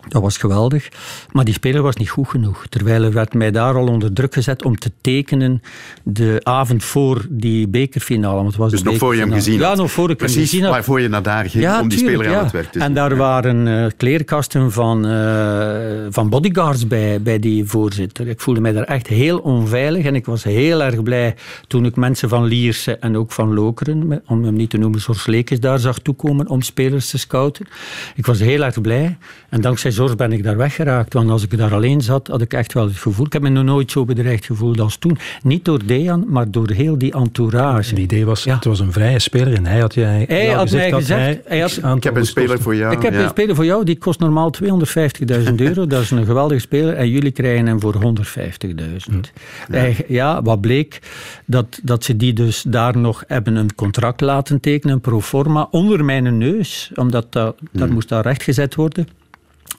dat 0.08 0.22
was 0.22 0.36
geweldig. 0.36 0.88
Maar 1.32 1.44
die 1.44 1.54
speler 1.54 1.82
was 1.82 1.96
niet 1.96 2.10
goed 2.10 2.28
genoeg. 2.28 2.66
Terwijl 2.68 3.02
er 3.02 3.12
werd 3.12 3.34
mij 3.34 3.50
daar 3.50 3.74
al 3.74 3.86
onder 3.86 4.12
druk 4.12 4.34
gezet 4.34 4.64
om 4.64 4.78
te 4.78 4.90
tekenen 5.00 5.62
de 6.02 6.40
avond 6.42 6.84
voor 6.84 7.26
die 7.30 7.68
bekerfinale. 7.68 8.34
Want 8.34 8.46
het 8.46 8.56
was 8.56 8.70
Dus 8.70 8.82
nog 8.82 8.96
voor 8.96 9.14
je 9.14 9.20
hem 9.20 9.32
gezien 9.32 9.58
Ja, 9.58 9.68
had. 9.68 9.76
nog 9.76 9.90
voor 9.90 10.10
ik 10.10 10.18
hem 10.20 10.26
Precies, 10.28 10.50
gezien 10.50 10.62
had. 10.64 10.72
waarvoor 10.72 11.00
je 11.00 11.08
naar 11.08 11.22
daar 11.22 11.50
ging 11.50 11.64
Ja, 11.64 11.80
om 11.80 11.88
die 11.88 11.98
tuurlijk, 11.98 12.16
speler 12.18 12.34
aan 12.34 12.38
ja. 12.38 12.44
het 12.44 12.52
werk 12.52 12.66
te 12.72 12.78
zien. 12.78 12.88
En 12.88 12.94
daar 12.94 13.16
waren 13.16 13.68
eh, 13.84 13.90
kleerkasten 13.96 14.72
van, 14.72 15.06
eh, 15.06 15.76
van 16.10 16.28
bodyguards 16.28 16.86
bij, 16.86 17.22
bij 17.22 17.38
die 17.38 17.64
voorzitter. 17.64 18.28
Ik 18.28 18.40
voelde 18.40 18.60
mij 18.60 18.72
daar 18.72 18.84
echt 18.84 19.06
heel 19.06 19.38
onveilig 19.38 20.04
en 20.04 20.14
ik 20.14 20.26
was 20.26 20.44
heel 20.44 20.82
erg 20.82 21.02
blij 21.02 21.34
toen 21.66 21.84
ik 21.84 21.96
mensen 21.96 22.28
van 22.28 22.44
Lierse 22.44 22.96
en 22.96 23.16
ook 23.16 23.32
van 23.32 23.54
Lokeren, 23.54 24.22
om 24.26 24.44
hem 24.44 24.54
niet 24.54 24.70
te 24.70 24.76
noemen, 24.78 25.00
Zors 25.00 25.26
Lekes, 25.26 25.60
daar 25.60 25.78
zag 25.78 25.98
toekomen 25.98 26.48
om 26.48 26.62
spelers 26.62 27.10
te 27.10 27.18
scouten. 27.18 27.66
Ik 28.14 28.26
was 28.26 28.38
heel 28.38 28.62
erg 28.62 28.80
blij 28.80 29.16
en 29.48 29.60
dankzij 29.60 29.90
Zors 29.92 30.14
ben 30.14 30.32
ik 30.32 30.42
daar 30.42 30.56
weggeraakt, 30.56 31.12
want 31.14 31.30
als 31.30 31.42
ik 31.42 31.56
daar 31.56 31.72
alleen 31.74 32.00
zat, 32.00 32.26
had 32.28 32.40
ik 32.40 32.52
echt 32.52 32.72
wel 32.72 32.84
het 32.86 32.96
gevoel, 32.96 33.26
ik 33.26 33.32
heb 33.32 33.42
me 33.42 33.48
nog 33.48 33.64
nooit 33.64 33.90
zo 33.90 34.04
bedreigd 34.04 34.44
gevoeld 34.46 34.80
als 34.80 34.96
toen. 34.96 35.18
Niet 35.42 35.64
door 35.64 35.80
Dejan, 35.86 36.24
maar 36.28 36.50
door 36.50 36.70
heel 36.70 36.98
die 36.98 37.12
entourage. 37.12 37.90
Het 37.90 37.98
idee 37.98 38.24
was, 38.24 38.44
het 38.44 38.64
was 38.64 38.80
een 38.80 38.92
vrije 38.92 39.18
speler 39.18 39.54
en 39.54 39.66
hij 39.66 39.80
had 39.80 39.94
jij 39.94 40.24
Hij 40.28 40.46
had 40.48 40.70
mij 40.70 40.92
gezegd, 40.92 41.08
hij 41.20 41.40
hij 41.44 41.60
had- 41.60 41.70
x 41.70 41.76
aantal 41.76 41.96
Ik 41.96 42.02
heb 42.02 42.16
een 42.16 42.26
speler 42.26 42.46
kosten. 42.48 42.64
voor 42.64 42.76
jou. 42.76 42.92
Ik 42.96 43.02
heb 43.02 43.12
ja. 43.12 43.22
een 43.22 43.28
speler 43.28 43.54
voor 43.54 43.64
jou, 43.64 43.84
die 43.84 43.98
kost 43.98 44.20
normaal 44.20 44.50
250.000 44.64 45.54
euro. 45.68 45.86
Dat 45.86 46.02
is 46.02 46.10
een 46.10 46.24
geweldige 46.24 46.60
speler. 46.60 46.94
En 46.94 47.08
jullie 47.08 47.30
krijgen 47.30 47.66
hem 47.66 47.80
voor 47.80 47.94
150.000. 47.94 49.32
Eigen- 49.70 50.04
Ja, 50.08 50.42
wat 50.42 50.60
bleek? 50.60 50.98
Dat, 51.46 51.80
dat 51.82 52.04
ze 52.04 52.16
die 52.16 52.32
dus 52.32 52.64
daar 52.68 52.96
nog 52.98 53.24
hebben 53.26 53.56
een 53.56 53.74
contract 53.74 54.20
laten 54.20 54.60
tekenen, 54.60 54.94
een 54.94 55.00
pro 55.00 55.20
forma, 55.20 55.68
onder 55.70 56.04
mijn 56.04 56.38
neus. 56.38 56.90
Omdat 56.94 57.32
dat, 57.32 57.56
dat 57.72 57.90
moest 57.90 58.08
daar 58.08 58.22
rechtgezet 58.22 58.74
worden. 58.74 59.06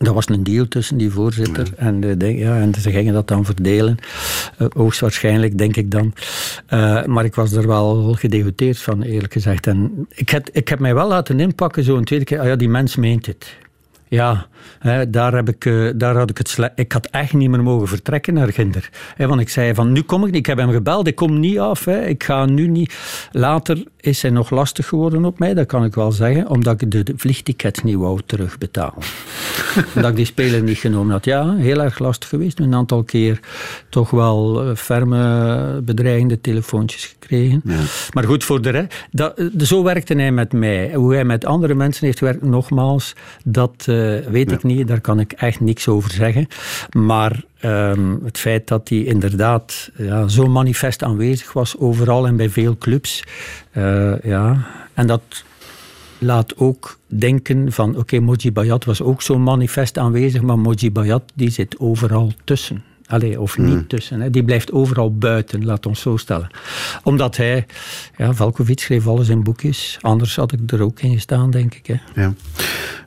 Dat 0.04 0.14
was 0.14 0.30
een 0.30 0.44
deal 0.44 0.68
tussen 0.68 0.98
die 0.98 1.12
voorzitter 1.12 1.68
en, 1.76 2.00
de, 2.00 2.18
de- 2.18 2.38
ja, 2.38 2.60
en 2.60 2.74
ze 2.80 2.92
gingen 2.92 3.14
dat 3.14 3.28
dan 3.28 3.46
verdelen. 3.46 3.98
Eh, 4.58 4.68
hoogstwaarschijnlijk, 4.74 5.58
denk 5.58 5.76
ik 5.76 5.92
dan. 5.92 6.14
Eh, 6.66 7.06
maar 7.06 7.26
ik 7.26 7.36
was 7.36 7.52
er 7.52 7.68
wel 7.68 8.14
gedegoteerd 8.14 8.78
van, 8.78 9.02
eerlijk 9.02 9.34
gezegd. 9.34 9.68
En 9.68 10.08
ik, 10.10 10.30
heb, 10.30 10.50
ik 10.52 10.68
heb 10.68 10.80
mij 10.80 10.94
wel 10.94 11.08
laten 11.08 11.40
inpakken, 11.40 11.84
zo 11.84 11.98
een 11.98 12.04
tweede 12.06 12.26
keer. 12.26 12.40
Ah 12.40 12.46
ja, 12.48 12.56
die 12.56 12.70
mens 12.70 12.96
meent 12.96 13.26
het. 13.26 13.56
Ja, 14.14 14.46
hè, 14.80 15.10
daar, 15.10 15.34
heb 15.34 15.50
ik, 15.50 15.66
eh, 15.66 15.90
daar 15.96 16.16
had 16.16 16.30
ik 16.30 16.38
het 16.38 16.50
slecht. 16.50 16.72
Ik 16.76 16.92
had 16.92 17.06
echt 17.06 17.34
niet 17.34 17.50
meer 17.50 17.64
mogen 17.64 17.88
vertrekken 17.88 18.34
naar 18.34 18.54
Ginder. 18.54 18.90
Hè, 19.16 19.28
want 19.28 19.42
ik 19.42 19.50
zei 19.50 19.74
van, 19.74 19.92
nu 19.92 20.02
kom 20.02 20.20
ik 20.20 20.26
niet. 20.26 20.36
Ik 20.36 20.46
heb 20.46 20.58
hem 20.58 20.72
gebeld, 20.72 21.08
ik 21.08 21.16
kom 21.16 21.40
niet 21.40 21.60
af. 21.60 21.86
Hè. 21.86 22.06
Ik 22.06 22.24
ga 22.24 22.46
nu 22.46 22.68
niet... 22.68 22.96
Later 23.32 23.84
is 24.00 24.22
hij 24.22 24.32
nog 24.32 24.50
lastig 24.50 24.88
geworden 24.88 25.26
op 25.26 25.40
mij, 25.40 25.54
dat 25.54 25.66
kan 25.66 25.84
ik 25.84 25.96
wel 25.96 26.12
zeggen. 26.12 26.50
Omdat 26.50 26.82
ik 26.82 26.92
de, 26.92 27.04
de 27.04 27.14
vliegtickets 27.16 27.84
niet 27.84 27.96
wou 27.96 28.20
terugbetalen. 28.26 29.04
omdat 29.96 30.12
ik 30.12 30.16
die 30.16 30.26
speler 30.26 30.64
niet 30.64 30.78
genomen 30.78 31.12
had. 31.12 31.26
Ja, 31.26 31.56
heel 31.56 31.82
erg 31.82 32.00
lastig 32.00 32.30
geweest. 32.30 32.60
Een 32.60 32.76
aantal 32.76 33.04
keer 33.04 33.40
toch 33.90 34.10
wel 34.10 34.62
eh, 34.62 34.76
ferme, 34.76 35.82
bedreigende 35.84 36.42
telefoontjes 36.42 37.06
gekregen. 37.06 37.62
Maar 38.14 38.24
goed, 38.24 38.44
voor 38.44 38.62
de 38.62 38.70
rest... 38.70 39.06
Dat, 39.12 39.38
eh, 39.38 39.46
zo 39.58 39.84
werkte 39.84 40.14
hij 40.14 40.32
met 40.32 40.54
mij. 40.54 40.94
Hoe 40.94 41.14
hij 41.14 41.26
met 41.26 41.46
andere 41.46 41.74
mensen 41.74 42.06
heeft 42.06 42.18
gewerkt, 42.18 42.44
nogmaals, 42.44 43.16
dat 43.44 43.86
weet 44.30 44.52
ik 44.52 44.64
niet. 44.64 44.88
Daar 44.88 45.02
kan 45.02 45.20
ik 45.20 45.32
echt 45.32 45.60
niks 45.60 45.88
over 45.88 46.12
zeggen. 46.12 46.48
Maar 46.92 47.44
ehm, 47.60 48.16
het 48.24 48.38
feit 48.38 48.68
dat 48.68 48.90
hij 48.90 48.98
inderdaad 49.04 49.92
ja, 49.98 50.28
zo 50.28 50.48
manifest 50.48 51.04
aanwezig 51.04 51.54
was, 51.54 51.78
overal 51.78 52.28
en 52.28 52.36
bij 52.36 52.50
veel 52.50 52.78
clubs. 52.78 53.24
eh, 53.72 54.20
ja. 54.24 54.66
En 54.94 55.08
dat 55.08 55.44
laat 56.18 56.58
ook 56.58 56.98
denken 57.08 57.72
van, 57.72 57.98
oké, 57.98 58.20
Moji 58.20 58.52
Bayat 58.52 58.86
was 58.86 59.02
ook 59.02 59.22
zo 59.22 59.40
manifest 59.40 59.98
aanwezig, 59.98 60.42
maar 60.42 60.60
Moji 60.60 60.92
Bayat 60.92 61.24
die 61.34 61.50
zit 61.50 61.80
overal 61.80 62.32
tussen. 62.44 62.84
Allee, 63.14 63.42
of 63.42 63.58
niet 63.58 63.90
tussen. 63.90 64.22
Hè. 64.22 64.30
Die 64.30 64.44
blijft 64.44 64.72
overal 64.72 65.18
buiten, 65.18 65.66
laat 65.66 65.86
ons 65.86 66.02
zo 66.02 66.18
stellen. 66.18 66.48
Omdat 67.04 67.38
hij, 67.38 67.66
ja, 68.18 68.34
Valkovic 68.34 68.80
schreef 68.80 69.08
alles 69.08 69.30
in 69.30 69.44
boekjes. 69.44 69.98
Anders 70.02 70.36
had 70.36 70.52
ik 70.52 70.72
er 70.72 70.82
ook 70.82 71.00
in 71.00 71.14
gestaan, 71.14 71.52
denk 71.52 71.76
ik. 71.76 71.88
Hè. 71.88 72.22
Ja. 72.22 72.34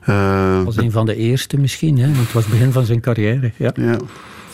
Eh, 0.01 0.63
was 0.63 0.77
een 0.77 0.91
van 0.91 1.05
de 1.05 1.15
eerste 1.15 1.57
misschien, 1.57 1.97
hè. 1.99 2.07
het 2.07 2.33
was 2.33 2.43
het 2.43 2.53
begin 2.53 2.71
van 2.71 2.85
zijn 2.85 2.99
carrière. 2.99 3.51
Ja. 3.57 3.71
Ja. 3.75 3.97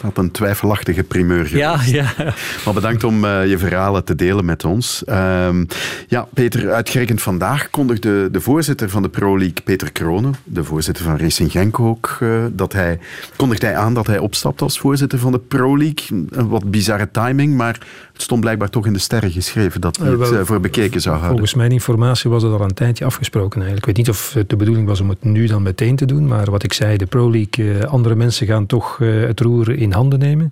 Had 0.03 0.17
een 0.17 0.31
twijfelachtige 0.31 1.03
primeur 1.03 1.45
geweest. 1.45 1.89
Ja, 1.89 2.03
ja. 2.17 2.33
Maar 2.65 2.73
bedankt 2.73 3.03
om 3.03 3.25
eh, 3.25 3.47
je 3.47 3.57
verhalen 3.57 4.03
te 4.03 4.15
delen 4.15 4.45
met 4.45 4.65
ons. 4.65 5.03
Ehm, 5.05 5.65
ja, 6.07 6.27
Peter, 6.33 6.71
uitgerekend 6.71 7.21
vandaag 7.21 7.69
kondigde 7.69 8.31
de 8.31 8.41
voorzitter 8.41 8.89
van 8.89 9.01
de 9.01 9.09
Pro 9.09 9.37
League, 9.37 9.61
Peter 9.63 9.91
Kronen, 9.91 10.33
de 10.43 10.63
voorzitter 10.63 11.03
van 11.03 11.17
Racing 11.17 11.51
Genk 11.51 11.79
ook, 11.79 12.17
eh, 12.19 12.29
dat 12.51 12.73
hij, 12.73 12.99
kondigde 13.35 13.65
hij 13.65 13.77
aan 13.77 13.93
dat 13.93 14.07
hij 14.07 14.17
opstapt 14.17 14.61
als 14.61 14.79
voorzitter 14.79 15.19
van 15.19 15.31
de 15.31 15.39
Pro 15.39 15.77
League. 15.77 16.27
Een 16.29 16.47
wat 16.47 16.71
bizarre 16.71 17.11
timing, 17.11 17.55
maar 17.55 17.79
het 18.13 18.21
stond 18.21 18.41
blijkbaar 18.41 18.69
toch 18.69 18.85
in 18.85 18.93
de 18.93 18.99
sterren 18.99 19.31
geschreven 19.31 19.81
dat 19.81 19.97
hij 19.97 20.09
het 20.09 20.19
wel, 20.19 20.39
eh, 20.39 20.45
voor 20.45 20.59
bekeken 20.59 21.01
zou 21.01 21.15
houden. 21.15 21.37
Volgens 21.37 21.53
mijn 21.53 21.71
informatie 21.71 22.29
was 22.29 22.43
het 22.43 22.51
al 22.51 22.61
een 22.61 22.73
tijdje 22.73 23.05
afgesproken 23.05 23.61
eigenlijk. 23.61 23.79
Ik 23.79 23.95
weet 23.95 24.05
niet 24.05 24.15
of 24.15 24.33
het 24.33 24.49
de 24.49 24.55
bedoeling 24.55 24.87
was 24.87 24.99
om 24.99 25.09
het 25.09 25.23
nu 25.23 25.45
dan 25.45 25.61
meteen 25.61 25.95
te 25.95 26.05
doen, 26.05 26.27
maar 26.27 26.51
wat 26.51 26.63
ik 26.63 26.73
zei, 26.73 26.97
de 26.97 27.05
Pro 27.05 27.31
League, 27.31 27.79
eh, 27.79 27.91
andere 27.91 28.15
mensen 28.15 28.47
gaan 28.47 28.65
toch 28.65 29.01
eh, 29.01 29.21
het 29.21 29.39
roer 29.39 29.69
in 29.69 29.91
handen 29.91 30.19
nemen. 30.19 30.49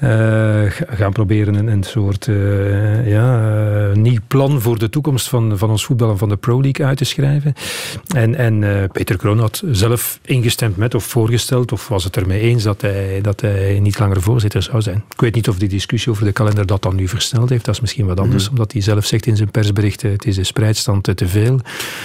Eh, 0.00 0.08
ga- 0.70 0.84
gaan 0.88 1.12
proberen 1.12 1.54
een, 1.54 1.66
een 1.66 1.82
soort 1.82 2.28
eh, 2.28 3.10
ja, 3.10 3.52
eh, 3.90 3.96
nieuw 3.96 4.18
plan 4.26 4.60
voor 4.60 4.78
de 4.78 4.88
toekomst 4.90 5.28
van, 5.28 5.58
van 5.58 5.70
ons 5.70 5.84
voetbal 5.84 6.10
en 6.10 6.18
van 6.18 6.28
de 6.28 6.36
Pro 6.36 6.60
League 6.62 6.86
uit 6.86 6.96
te 6.96 7.04
schrijven. 7.04 7.52
En, 8.14 8.34
en 8.34 8.88
Peter 8.92 9.16
Kroon 9.16 9.38
had 9.38 9.62
zelf 9.70 10.18
ingestemd 10.24 10.76
met 10.76 10.94
of 10.94 11.04
voorgesteld, 11.04 11.72
of 11.72 11.88
was 11.88 12.04
het 12.04 12.16
ermee 12.16 12.40
eens 12.40 12.62
dat 12.62 12.80
hij, 12.80 13.18
dat 13.22 13.40
hij 13.40 13.78
niet 13.80 13.98
langer 13.98 14.22
voorzitter 14.22 14.62
zou 14.62 14.82
zijn. 14.82 15.04
Ik 15.14 15.20
weet 15.20 15.34
niet 15.34 15.48
of 15.48 15.58
die 15.58 15.68
discussie 15.68 16.12
over 16.12 16.24
de 16.24 16.32
kalender 16.32 16.66
dat 16.66 16.82
dan 16.82 16.94
nu 16.96 17.08
versneld 17.08 17.48
heeft. 17.50 17.64
Dat 17.64 17.74
is 17.74 17.80
misschien 17.80 18.06
wat 18.06 18.20
anders, 18.20 18.42
Mhm. 18.42 18.50
omdat 18.52 18.72
hij 18.72 18.80
zelf 18.82 19.04
zegt 19.04 19.26
in 19.26 19.36
zijn 19.36 19.50
persberichten: 19.50 20.10
het 20.10 20.26
is 20.26 20.36
de 20.36 20.44
spreidstand 20.44 21.16
te 21.16 21.28
veel. 21.28 21.60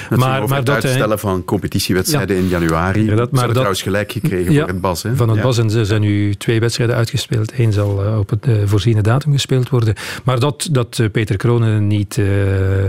Het 0.10 0.20
maar, 0.20 0.42
over 0.42 0.56
het 0.56 0.66
dat 0.66 0.76
hij- 0.76 0.86
uitstellen 0.86 1.20
van 1.20 1.46
competitiewedstrijden 1.46 2.38
in 2.38 2.48
januari. 2.48 3.06
Maar 3.06 3.16
maar 3.16 3.26
dat 3.26 3.34
dat- 3.42 3.50
trouwens 3.50 3.82
gelijk 3.82 4.12
gekregen 4.12 4.52
Ja, 4.54 4.60
voor 4.60 4.68
het 4.70 4.82
Bas. 4.82 5.04
Hè? 5.04 5.16
Van 5.16 5.28
het 5.28 5.38
Ja. 5.38 5.44
Bas 5.44 5.58
en 5.58 5.70
ze 5.70 5.86
zijn 5.86 6.02
nu 6.02 6.34
twee 6.36 6.60
wedstrijden 6.60 6.96
uitgespeeld. 6.96 7.52
Eén 7.60 7.74
zal 7.74 7.85
eh, 7.92 8.18
op 8.18 8.30
het 8.30 8.48
eh, 8.48 8.54
voorziene 8.66 9.02
datum 9.02 9.32
gespeeld 9.32 9.70
worden. 9.70 9.94
Maar 10.24 10.40
dat, 10.40 10.68
dat 10.72 11.00
eh, 11.00 11.10
Peter 11.12 11.38
Kronen 11.38 11.88
niet 11.88 12.20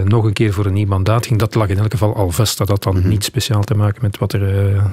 nog 0.04 0.24
een 0.24 0.32
keer 0.32 0.52
voor 0.52 0.66
een 0.66 0.72
nieuw 0.72 0.86
mandaat 0.86 1.26
ging, 1.26 1.38
dat 1.38 1.54
lag 1.54 1.68
in 1.68 1.78
elk 1.78 1.90
geval 1.90 2.14
al 2.14 2.30
vast. 2.30 2.58
Dat 2.58 2.68
had 2.68 2.82
dan 2.82 2.96
Mhm. 2.98 3.08
niet 3.08 3.24
speciaal 3.24 3.62
te 3.64 3.74
maken 3.74 3.98
met 4.02 4.18
wat 4.18 4.32
er 4.32 4.40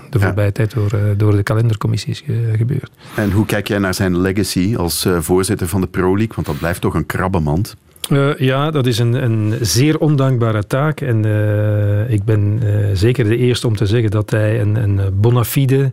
de 0.09 0.19
voorbije 0.19 0.51
tijd 0.51 0.73
door, 0.73 0.91
door 1.17 1.31
de 1.35 1.43
kalendercommissie 1.43 2.11
is 2.11 2.21
ge- 2.25 2.53
gebeurd. 2.57 2.91
En 3.15 3.31
hoe 3.31 3.45
kijk 3.45 3.67
jij 3.67 3.77
naar 3.77 3.93
zijn 3.93 4.17
legacy 4.21 4.75
als 4.77 5.07
voorzitter 5.19 5.67
van 5.67 5.81
de 5.81 5.87
Pro 5.87 6.07
League? 6.17 6.35
Want 6.35 6.47
dat 6.47 6.57
blijft 6.57 6.81
toch 6.81 6.93
een 6.93 7.05
krabbenmand. 7.05 7.75
Eh, 8.09 8.37
ja, 8.37 8.71
dat 8.71 8.85
is 8.85 8.99
een, 8.99 9.13
een 9.13 9.53
zeer 9.61 9.99
ondankbare 9.99 10.67
taak. 10.67 11.01
En 11.01 11.25
eh, 11.25 12.13
ik 12.13 12.23
ben 12.23 12.59
eh, 12.63 12.89
zeker 12.93 13.23
de 13.23 13.37
eerste 13.37 13.67
om 13.67 13.75
te 13.75 13.85
zeggen 13.85 14.11
dat 14.11 14.29
hij 14.29 14.61
een, 14.61 14.75
een 14.75 15.01
bona 15.13 15.43
fide 15.43 15.91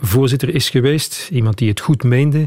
voorzitter 0.00 0.54
is 0.54 0.70
geweest. 0.70 1.28
Iemand 1.32 1.58
die 1.58 1.68
het 1.68 1.80
goed 1.80 2.02
meende. 2.02 2.44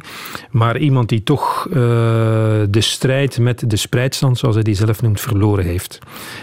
Maar 0.52 0.78
iemand 0.78 1.10
die 1.10 1.24
toch 1.24 1.68
de 1.70 2.68
strijd 2.78 3.40
met 3.40 3.70
de 3.70 3.76
spreidstand, 3.76 4.38
zoals 4.38 4.56
hij 4.56 4.64
die 4.64 4.76
zelf 4.76 5.02
noemt, 5.02 5.22
verloren 5.22 5.66
heeft. 5.66 6.00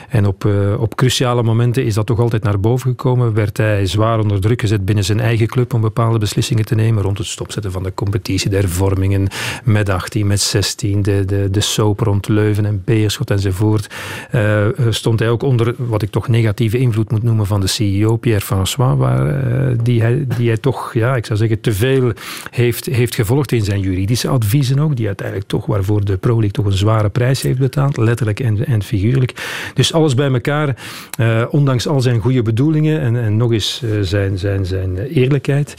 En 0.08 0.26
op, 0.26 0.48
op 0.78 0.94
cruciale 0.94 1.42
momenten 1.42 1.84
is 1.84 1.94
dat 1.94 2.06
toch 2.06 2.18
altijd 2.18 2.42
naar 2.42 2.60
boven 2.60 2.90
gekomen. 2.90 3.34
Werd 3.34 3.56
hij 3.56 3.86
zwaar 3.86 4.18
onder 4.18 4.40
druk 4.40 4.60
gezet 4.60 4.84
binnen 4.84 5.04
zijn 5.04 5.20
eigen 5.20 5.46
club 5.46 5.74
om 5.74 5.80
bepaalde 5.80 6.18
beslissingen 6.18 6.64
te 6.64 6.74
nemen. 6.74 7.02
Rond 7.02 7.18
het 7.18 7.26
stopzetten 7.26 7.72
van 7.72 7.82
de 7.82 7.94
competitie, 7.94 8.50
de 8.50 8.56
hervormingen 8.56 9.28
met 9.64 9.88
18, 9.88 10.26
met 10.26 10.40
16, 10.40 11.02
de, 11.02 11.24
de, 11.24 11.50
de 11.50 11.60
soap 11.60 12.00
rond 12.00 12.28
Leuven 12.34 12.64
en 12.64 12.82
Beerschot 12.84 13.30
enzovoort. 13.30 13.86
eh, 14.30 14.66
stond 14.90 15.18
hij 15.18 15.28
ook 15.28 15.42
onder 15.42 15.74
wat 15.76 16.02
ik 16.02 16.10
toch 16.10 16.28
negatieve 16.28 16.78
invloed 16.78 17.10
moet 17.10 17.22
noemen 17.22 17.46
van 17.46 17.60
de 17.60 17.66
CEO, 17.66 18.16
Pierre 18.16 18.40
François, 18.40 18.96
waar, 18.96 19.26
eh, 19.28 19.78
die, 19.82 20.00
hij, 20.02 20.24
die 20.36 20.48
hij 20.48 20.56
toch, 20.56 20.94
ja, 20.94 21.16
ik 21.16 21.26
zou 21.26 21.38
zeggen, 21.38 21.60
te 21.60 21.72
veel 21.72 22.12
heeft, 22.50 22.86
heeft 22.86 23.14
gevolgd 23.14 23.52
in 23.52 23.64
zijn 23.64 23.80
juridische 23.80 24.28
adviezen 24.28 24.78
ook, 24.78 24.96
die 24.96 25.06
uiteindelijk 25.06 25.48
toch, 25.48 25.66
waarvoor 25.66 26.04
de 26.04 26.16
Pro 26.16 26.32
League 26.32 26.50
toch 26.50 26.66
een 26.66 26.72
zware 26.72 27.08
prijs 27.08 27.42
heeft 27.42 27.58
betaald, 27.58 27.96
letterlijk 27.96 28.40
en, 28.40 28.66
en 28.66 28.82
figuurlijk. 28.82 29.32
Dus 29.74 29.92
alles 29.92 30.14
bij 30.14 30.32
elkaar, 30.32 30.76
eh, 31.18 31.42
ondanks 31.50 31.86
al 31.86 32.00
zijn 32.00 32.20
goede 32.20 32.42
bedoelingen 32.42 33.00
en, 33.00 33.16
en 33.16 33.36
nog 33.36 33.52
eens 33.52 33.82
zijn, 34.00 34.38
zijn, 34.38 34.66
zijn 34.66 34.98
eerlijkheid, 34.98 35.74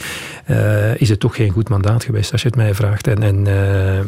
is 0.96 1.08
het 1.08 1.20
toch 1.20 1.36
geen 1.36 1.50
goed 1.50 1.68
mandaat 1.68 2.04
geweest, 2.04 2.32
als 2.32 2.42
je 2.42 2.48
het 2.48 2.56
mij 2.56 2.74
vraagt. 2.74 3.06
En, 3.06 3.22
en 3.22 3.42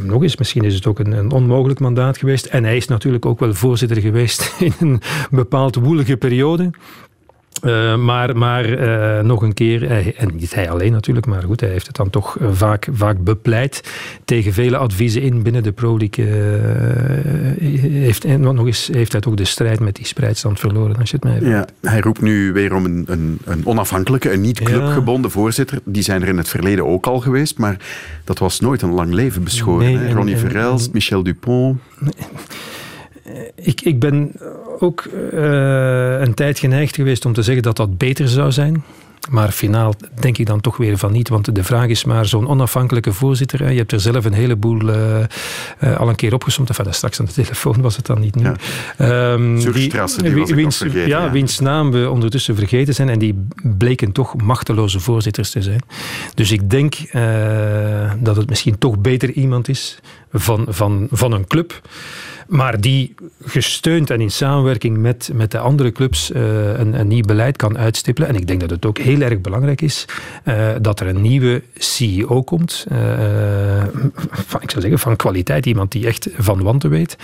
nog 0.06 0.22
eens, 0.22 0.36
misschien 0.36 0.64
is 0.64 0.74
het 0.74 0.86
ook 0.86 0.98
een, 0.98 1.12
een 1.12 1.30
onmogelijk 1.30 1.80
mandaat 1.80 2.18
geweest. 2.18 2.37
En 2.46 2.64
hij 2.64 2.76
is 2.76 2.86
natuurlijk 2.86 3.26
ook 3.26 3.40
wel 3.40 3.54
voorzitter 3.54 4.00
geweest 4.00 4.54
in 4.60 4.72
een 4.78 5.00
bepaald 5.30 5.74
woelige 5.74 6.16
periode. 6.16 6.70
Eh, 7.62 7.96
maar 7.96 8.36
maar 8.36 8.64
eh, 8.64 9.24
nog 9.24 9.42
een 9.42 9.54
keer, 9.54 9.88
hij- 9.88 10.14
en 10.16 10.30
niet 10.34 10.54
hij 10.54 10.70
alleen 10.70 10.92
natuurlijk, 10.92 11.26
maar 11.26 11.42
goed, 11.42 11.60
hij 11.60 11.70
heeft 11.70 11.86
het 11.86 11.96
dan 11.96 12.10
toch 12.10 12.38
eh, 12.38 12.48
vaak, 12.52 12.88
vaak 12.92 13.18
bepleit 13.24 13.90
tegen 14.24 14.52
vele 14.52 14.76
adviezen 14.76 15.22
in 15.22 15.42
binnen 15.42 15.62
de 15.62 15.72
Pro 15.72 15.98
League. 15.98 16.24
eh, 16.26 17.80
heeft, 17.80 18.24
en 18.24 18.40
nog 18.40 18.66
eens 18.66 18.88
heeft 18.92 19.12
hij 19.12 19.20
toch 19.20 19.34
de 19.34 19.44
strijd 19.44 19.80
met 19.80 19.96
die 19.96 20.06
spreidstand 20.06 20.60
verloren, 20.60 20.96
als 20.96 21.10
je 21.10 21.16
het 21.20 21.24
mij 21.24 21.38
vraagt. 21.40 21.70
Ja, 21.82 21.90
hij 21.90 22.00
roept 22.00 22.20
nu 22.20 22.52
weer 22.52 22.74
om 22.74 22.84
een, 22.84 23.04
een, 23.08 23.38
een 23.44 23.66
onafhankelijke, 23.66 24.32
een 24.32 24.40
niet 24.40 24.60
clubgebonden 24.60 25.30
voorzitter. 25.30 25.78
Die 25.84 26.02
zijn 26.02 26.22
er 26.22 26.28
in 26.28 26.36
het 26.36 26.48
verleden 26.48 26.86
ook 26.86 27.06
al 27.06 27.20
geweest, 27.20 27.58
maar 27.58 27.76
dat 28.24 28.38
was 28.38 28.60
nooit 28.60 28.82
een 28.82 28.92
lang 28.92 29.12
leven 29.12 29.44
beschoren. 29.44 29.84
Nee, 29.94 30.06
en- 30.06 30.12
Ronnie 30.14 30.34
en- 30.34 30.40
Michel 30.92 31.22
Dupont. 31.22 31.78
Ik, 33.54 33.80
ik 33.80 33.98
ben 33.98 34.32
ook 34.78 35.04
eh, 35.32 36.20
een 36.20 36.34
tijd 36.34 36.58
geneigd 36.58 36.94
geweest 36.94 37.24
om 37.24 37.32
te 37.32 37.42
zeggen 37.42 37.62
dat 37.62 37.76
dat 37.76 37.98
beter 37.98 38.28
zou 38.28 38.52
zijn. 38.52 38.84
Maar 39.30 39.50
finaal 39.50 39.94
denk 40.20 40.38
ik 40.38 40.46
dan 40.46 40.60
toch 40.60 40.76
weer 40.76 40.98
van 40.98 41.12
niet. 41.12 41.28
Want 41.28 41.54
de 41.54 41.64
vraag 41.64 41.86
is 41.86 42.04
maar 42.04 42.26
zo'n 42.26 42.48
onafhankelijke 42.48 43.12
voorzitter. 43.12 43.62
hè, 43.62 43.68
Je 43.68 43.78
hebt 43.78 43.92
er 43.92 44.00
zelf 44.00 44.24
een 44.24 44.32
heleboel 44.32 44.88
eh, 44.88 45.20
eh, 45.78 45.96
al 46.00 46.08
een 46.08 46.14
keer 46.14 46.34
opgesomd. 46.34 46.68
Enfin, 46.68 46.94
straks 46.94 47.20
aan 47.20 47.26
de 47.26 47.32
telefoon 47.32 47.80
was 47.80 47.96
het 47.96 48.06
dan 48.06 48.20
niet 48.20 48.34
nu. 48.34 48.52
Ehm, 48.96 49.58
Zurstrasse, 49.58 50.22
die 50.22 50.54
wiens, 50.54 50.76
vergeten, 50.76 51.08
ja, 51.08 51.24
ja. 51.24 51.30
wiens 51.30 51.58
naam 51.58 51.90
we 51.90 52.10
ondertussen 52.10 52.54
vergeten 52.54 52.94
zijn. 52.94 53.08
En 53.08 53.18
die 53.18 53.46
bleken 53.62 54.12
toch 54.12 54.42
machteloze 54.42 55.00
voorzitters 55.00 55.50
te 55.50 55.62
zijn. 55.62 55.80
Dus 56.34 56.52
ik 56.52 56.70
denk 56.70 56.94
eh, 56.94 58.12
dat 58.18 58.36
het 58.36 58.48
misschien 58.48 58.78
toch 58.78 58.98
beter 58.98 59.30
iemand 59.30 59.68
is 59.68 59.98
van, 60.32 60.66
van, 60.68 61.06
van 61.10 61.32
een 61.32 61.46
club. 61.46 61.80
Maar 62.48 62.80
die 62.80 63.14
gesteund 63.44 64.10
en 64.10 64.20
in 64.20 64.30
samenwerking 64.30 64.96
met, 64.96 65.30
met 65.34 65.50
de 65.50 65.58
andere 65.58 65.92
clubs 65.92 66.32
eh, 66.32 66.78
een, 66.78 67.00
een 67.00 67.08
nieuw 67.08 67.22
beleid 67.22 67.56
kan 67.56 67.78
uitstippelen. 67.78 68.28
En 68.28 68.34
ik 68.34 68.46
denk 68.46 68.60
dat 68.60 68.70
het 68.70 68.86
ook 68.86 68.98
heel 68.98 69.20
erg 69.20 69.40
belangrijk 69.40 69.80
is 69.80 70.04
eh, 70.44 70.68
dat 70.80 71.00
er 71.00 71.06
een 71.06 71.20
nieuwe 71.20 71.62
CEO 71.74 72.42
komt. 72.42 72.86
eh, 72.88 73.84
van, 74.30 74.62
ik 74.62 74.70
zou 74.70 74.82
zeggen 74.82 74.98
van 74.98 75.16
kwaliteit. 75.16 75.66
Iemand 75.66 75.92
die 75.92 76.06
echt 76.06 76.28
van 76.36 76.62
wanten 76.62 76.90
weet. 76.90 77.16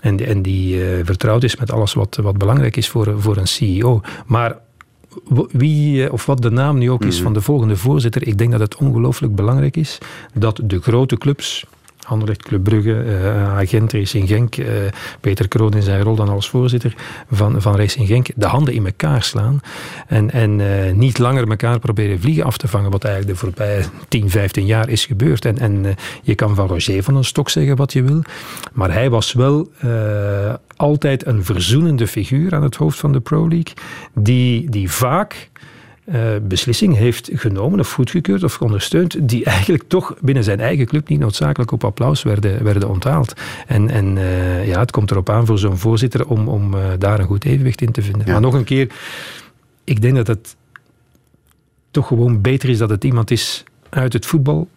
En, 0.00 0.26
en 0.26 0.42
die 0.42 0.80
vertrouwd 1.04 1.42
is 1.42 1.56
met 1.56 1.72
alles 1.72 1.94
wat, 1.94 2.18
wat 2.22 2.38
belangrijk 2.38 2.76
is 2.76 2.88
voor, 2.88 3.14
voor 3.20 3.36
een 3.36 3.48
CEO. 3.48 4.00
Maar 4.26 4.56
wie 5.50 6.12
of 6.12 6.26
wat 6.26 6.42
de 6.42 6.50
naam 6.50 6.78
nu 6.78 6.90
ook 6.90 7.04
is 7.04 7.20
van 7.20 7.32
de 7.32 7.40
volgende 7.40 7.76
voorzitter, 7.76 8.26
ik 8.26 8.38
denk 8.38 8.50
dat 8.50 8.60
het 8.60 8.76
ongelooflijk 8.76 9.34
belangrijk 9.34 9.76
is 9.76 9.98
dat 10.34 10.60
de 10.64 10.80
grote 10.80 11.16
clubs 11.16 11.64
Anderlecht, 12.10 12.42
Club 12.42 12.62
Brugge, 12.62 13.04
uh, 13.04 13.56
agent 13.58 13.92
Racing 13.92 14.28
Genk, 14.28 14.56
uh, 14.56 14.66
Peter 15.20 15.48
Kroon 15.48 15.72
in 15.72 15.82
zijn 15.82 16.02
rol 16.02 16.14
dan 16.14 16.28
als 16.28 16.48
voorzitter 16.48 16.94
van, 17.30 17.62
van 17.62 17.76
Racing 17.76 18.06
Genk, 18.06 18.28
de 18.36 18.46
handen 18.46 18.74
in 18.74 18.86
elkaar 18.86 19.22
slaan 19.22 19.60
en, 20.06 20.30
en 20.30 20.58
uh, 20.58 20.92
niet 20.92 21.18
langer 21.18 21.48
elkaar 21.48 21.78
proberen 21.78 22.20
vliegen 22.20 22.44
af 22.44 22.56
te 22.56 22.68
vangen, 22.68 22.90
wat 22.90 23.04
eigenlijk 23.04 23.34
de 23.34 23.40
voorbije 23.40 23.84
10, 24.08 24.30
15 24.30 24.66
jaar 24.66 24.88
is 24.88 25.06
gebeurd. 25.06 25.44
En, 25.44 25.58
en 25.58 25.96
je 26.22 26.34
kan 26.34 26.54
van 26.54 26.66
Roger 26.66 27.02
van 27.02 27.16
een 27.16 27.24
stok 27.24 27.48
zeggen 27.48 27.76
wat 27.76 27.92
je 27.92 28.02
wil, 28.02 28.22
maar 28.72 28.92
hij 28.92 29.10
was 29.10 29.32
wel 29.32 29.68
altijd 30.76 31.26
een 31.26 31.44
verzoenende 31.44 32.06
figuur 32.06 32.54
aan 32.54 32.62
het 32.62 32.76
hoofd 32.76 32.98
van 32.98 33.12
de 33.12 33.20
Pro 33.20 33.48
League, 33.48 33.74
die, 34.14 34.70
die 34.70 34.90
vaak 34.90 35.50
uh, 36.12 36.36
beslissing 36.42 36.96
heeft 36.96 37.30
genomen 37.32 37.80
of 37.80 37.92
goedgekeurd 37.92 38.42
of 38.44 38.60
ondersteund, 38.60 39.28
die 39.28 39.44
eigenlijk 39.44 39.82
toch 39.86 40.14
binnen 40.20 40.44
zijn 40.44 40.60
eigen 40.60 40.86
club 40.86 41.08
niet 41.08 41.18
noodzakelijk 41.18 41.72
op 41.72 41.84
applaus 41.84 42.22
werden, 42.22 42.64
werden 42.64 42.88
onthaald. 42.88 43.32
En, 43.66 43.90
en 43.90 44.16
uh, 44.16 44.66
ja, 44.66 44.80
het 44.80 44.90
komt 44.90 45.10
erop 45.10 45.30
aan 45.30 45.46
voor 45.46 45.58
zo'n 45.58 45.78
voorzitter 45.78 46.26
om, 46.26 46.48
om 46.48 46.74
uh, 46.74 46.80
daar 46.98 47.20
een 47.20 47.26
goed 47.26 47.44
evenwicht 47.44 47.80
in 47.80 47.92
te 47.92 48.02
vinden. 48.02 48.26
Ja. 48.26 48.32
Maar 48.32 48.40
nog 48.40 48.54
een 48.54 48.64
keer, 48.64 48.92
ik 49.84 50.02
denk 50.02 50.16
dat 50.16 50.26
het 50.26 50.56
toch 51.90 52.06
gewoon 52.06 52.40
beter 52.40 52.68
is 52.68 52.78
dat 52.78 52.90
het 52.90 53.04
iemand 53.04 53.30
is 53.30 53.64
uit 53.88 54.12
het 54.12 54.26
voetbal 54.26 54.68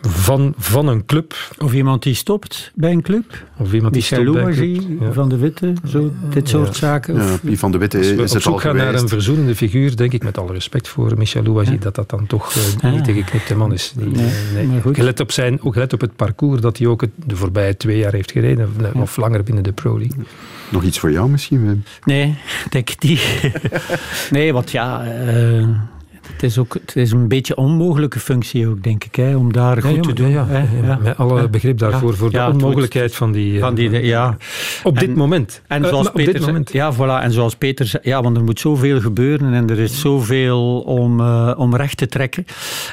van, 0.00 0.54
van 0.58 0.88
een 0.88 1.04
club. 1.04 1.34
Of 1.58 1.72
iemand 1.72 2.02
die 2.02 2.14
stopt 2.14 2.72
bij 2.74 2.92
een 2.92 3.02
club. 3.02 3.44
Of 3.58 3.72
iemand 3.72 3.92
die 3.92 4.02
Michel 4.02 4.22
stopt 4.22 4.44
bij 4.44 4.58
een 4.58 4.86
club. 4.86 5.00
Ja. 5.00 5.12
Van 5.12 5.28
de 5.28 5.36
Witte, 5.36 5.72
zo, 5.86 6.12
dit 6.30 6.48
soort 6.48 6.76
zaken. 6.76 7.14
Of... 7.14 7.40
Ja, 7.42 7.56
van 7.56 7.72
de 7.72 7.78
Witte 7.78 7.98
is 7.98 8.08
het 8.08 8.34
op 8.34 8.40
zoek 8.40 8.60
gaan 8.60 8.76
naar 8.76 8.94
een 8.94 9.08
verzoenende 9.08 9.54
figuur, 9.54 9.96
denk 9.96 10.12
ik 10.12 10.22
met 10.22 10.38
alle 10.38 10.52
respect 10.52 10.88
voor 10.88 11.18
Michel 11.18 11.42
Louagie, 11.42 11.72
ja. 11.72 11.78
dat 11.78 11.94
dat 11.94 12.10
dan 12.10 12.26
toch 12.26 12.54
uh, 12.84 12.92
niet 12.92 13.04
de 13.04 13.12
geknipte 13.12 13.56
man 13.56 13.72
is. 13.72 13.92
Die, 13.96 14.08
nee, 14.08 14.66
nee. 14.66 14.94
Gelet, 14.94 15.20
op 15.20 15.32
zijn, 15.32 15.62
ook 15.62 15.72
gelet 15.72 15.92
op 15.92 16.00
het 16.00 16.16
parcours 16.16 16.60
dat 16.60 16.78
hij 16.78 16.86
ook 16.86 17.00
het, 17.00 17.10
de 17.14 17.36
voorbije 17.36 17.76
twee 17.76 17.98
jaar 17.98 18.12
heeft 18.12 18.32
gereden, 18.32 18.70
of 18.94 19.16
langer 19.16 19.42
binnen 19.42 19.64
de 19.64 19.72
Pro 19.72 19.98
League. 19.98 20.24
Nog 20.70 20.82
iets 20.82 20.98
voor 20.98 21.12
jou 21.12 21.28
misschien, 21.30 21.66
Wim? 21.66 21.82
Nee, 22.04 22.38
denk 22.70 22.90
ik 22.90 23.02
niet. 23.02 23.50
nee, 24.30 24.52
want 24.52 24.70
ja... 24.70 25.04
Uh, 25.26 25.68
het 26.32 26.42
is, 26.42 26.58
ook, 26.58 26.74
het 26.74 26.96
is 26.96 27.12
een 27.12 27.28
beetje 27.28 27.56
een 27.56 27.64
onmogelijke 27.64 28.20
functie 28.20 28.68
ook, 28.68 28.82
denk 28.82 29.04
ik, 29.04 29.14
hè, 29.14 29.36
om 29.36 29.52
daar 29.52 29.82
goed 29.82 29.94
ja, 29.94 30.00
te 30.00 30.12
doen. 30.12 30.30
Ja, 30.30 30.46
ja, 30.82 30.98
Met 31.02 31.16
alle 31.16 31.48
begrip 31.48 31.78
daarvoor, 31.78 32.16
voor 32.16 32.30
de 32.30 32.46
onmogelijkheid 32.46 33.14
van 33.14 33.32
die... 33.32 33.58
Van 33.58 33.74
die 33.74 33.90
ja. 33.90 34.36
Op 34.82 34.96
en, 34.96 35.06
dit 35.06 35.16
moment. 35.16 35.62
En 35.66 35.84
zoals 35.84 36.06
uh, 36.06 36.12
Peter 36.12 36.32
dit 36.32 36.46
moment. 36.46 36.72
Ja, 36.72 36.94
voilà. 36.94 37.22
En 37.22 37.32
zoals 37.32 37.56
Peter 37.56 37.86
zei, 37.86 38.02
ja, 38.06 38.22
want 38.22 38.36
er 38.36 38.44
moet 38.44 38.60
zoveel 38.60 39.00
gebeuren 39.00 39.54
en 39.54 39.70
er 39.70 39.78
is 39.78 40.00
zoveel 40.00 40.80
om, 40.80 41.20
uh, 41.20 41.54
om 41.56 41.76
recht 41.76 41.96
te 41.96 42.06
trekken. 42.06 42.44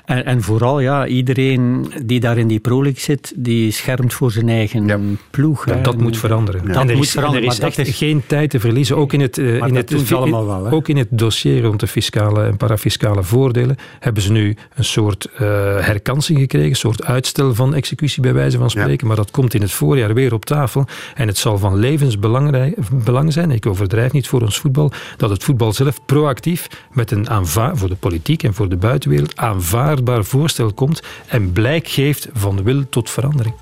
En, 0.05 0.25
en 0.25 0.41
vooral, 0.41 0.79
ja, 0.79 1.07
iedereen 1.07 1.93
die 2.03 2.19
daar 2.19 2.37
in 2.37 2.47
die 2.47 2.59
prolik 2.59 2.99
zit, 2.99 3.33
die 3.35 3.71
schermt 3.71 4.13
voor 4.13 4.31
zijn 4.31 4.49
eigen 4.49 5.19
ploeg. 5.29 5.65
Hè. 5.65 5.81
Dat 5.81 5.97
moet 5.97 6.17
veranderen. 6.17 6.67
Dat 6.67 6.89
er 6.89 6.95
moet 6.95 7.05
is, 7.05 7.11
veranderen. 7.11 7.47
Er 7.47 7.53
is 7.53 7.59
echt 7.59 7.77
is... 7.77 7.97
geen 7.97 8.23
tijd 8.27 8.49
te 8.49 8.59
verliezen. 8.59 8.97
Ook 8.97 9.13
in 9.13 9.21
het, 9.21 9.37
uh, 9.37 9.55
in 9.55 9.75
het, 9.75 10.09
wel, 10.09 10.71
ook 10.71 10.87
in 10.87 10.97
het 10.97 11.07
dossier 11.09 11.61
rond 11.61 11.79
de 11.79 11.87
fiscale 11.87 12.43
en 12.43 12.57
parafiscale 12.57 13.23
voordelen 13.25 13.77
hebben 13.99 14.23
ze 14.23 14.31
nu 14.31 14.57
een 14.75 14.83
soort 14.83 15.27
uh, 15.33 15.39
herkansing 15.79 16.39
gekregen, 16.39 16.69
een 16.69 16.75
soort 16.75 17.03
uitstel 17.03 17.55
van 17.55 17.73
executie 17.73 18.21
bij 18.21 18.33
wijze 18.33 18.57
van 18.57 18.69
spreken. 18.69 18.97
Ja. 18.99 19.07
Maar 19.07 19.15
dat 19.15 19.31
komt 19.31 19.53
in 19.53 19.61
het 19.61 19.71
voorjaar 19.71 20.13
weer 20.13 20.33
op 20.33 20.45
tafel. 20.45 20.85
En 21.15 21.27
het 21.27 21.37
zal 21.37 21.57
van 21.57 21.75
levensbelang 21.75 23.33
zijn, 23.33 23.51
ik 23.51 23.65
overdrijf 23.65 24.11
niet 24.11 24.27
voor 24.27 24.41
ons 24.41 24.59
voetbal, 24.59 24.91
dat 25.17 25.29
het 25.29 25.43
voetbal 25.43 25.73
zelf 25.73 26.05
proactief 26.05 26.67
met 26.91 27.11
een 27.11 27.29
aanvaard, 27.29 27.77
voor 27.77 27.89
de 27.89 27.95
politiek 27.95 28.43
en 28.43 28.53
voor 28.53 28.69
de 28.69 28.77
buitenwereld 28.77 29.37
aanvaardbaar 29.37 30.23
voorstel 30.23 30.73
komt 30.73 31.01
en 31.27 31.51
blijk 31.51 31.87
geeft 31.87 32.27
van 32.33 32.63
wil 32.63 32.89
tot 32.89 33.09
verandering. 33.09 33.55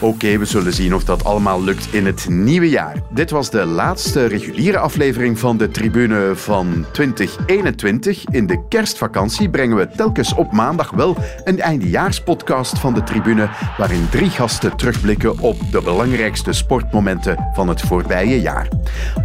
Oké, 0.00 0.38
we 0.38 0.44
zullen 0.44 0.72
zien 0.72 0.94
of 0.94 1.04
dat 1.04 1.24
allemaal 1.24 1.62
lukt 1.62 1.88
in 1.90 2.06
het 2.06 2.26
nieuwe 2.28 2.68
jaar. 2.68 2.96
Dit 3.10 3.30
was 3.30 3.50
de 3.50 3.64
laatste 3.64 4.26
reguliere 4.26 4.78
aflevering 4.78 5.38
van 5.38 5.56
de 5.56 5.70
tribune 5.70 6.32
van 6.34 6.84
2021. 6.92 8.24
In 8.24 8.46
de 8.46 8.68
kerstvakantie 8.68 9.50
brengen 9.50 9.76
we 9.76 9.88
telkens 9.96 10.34
op 10.34 10.52
maandag 10.52 10.90
wel 10.90 11.16
een 11.44 11.60
eindejaarspodcast 11.60 12.78
van 12.78 12.94
de 12.94 13.02
tribune, 13.02 13.48
waarin 13.78 14.08
drie 14.10 14.30
gasten 14.30 14.76
terugblikken 14.76 15.38
op 15.38 15.56
de 15.70 15.82
belangrijkste 15.82 16.52
sportmomenten 16.52 17.48
van 17.54 17.68
het 17.68 17.80
voorbije 17.80 18.40
jaar. 18.40 18.68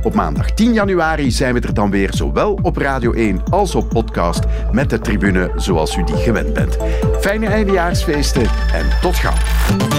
Op 0.04 0.14
maandag 0.14 0.52
10 0.52 0.74
januari 0.74 1.32
zijn 1.32 1.54
we 1.54 1.60
er 1.60 1.74
dan 1.74 1.89
weer 1.89 2.10
zowel 2.14 2.60
op 2.62 2.78
Radio 2.78 3.14
1 3.14 3.41
als 3.50 3.76
op 3.76 3.89
podcast 3.89 4.39
met 4.72 4.89
de 4.89 5.00
tribune 5.00 5.52
zoals 5.56 5.95
u 5.95 6.04
die 6.04 6.16
gewend 6.16 6.54
bent. 6.54 6.78
Fijne 7.20 7.48
eindejaarsfeesten 7.48 8.45
en 8.74 8.86
tot 9.02 9.16
gauw. 9.16 9.97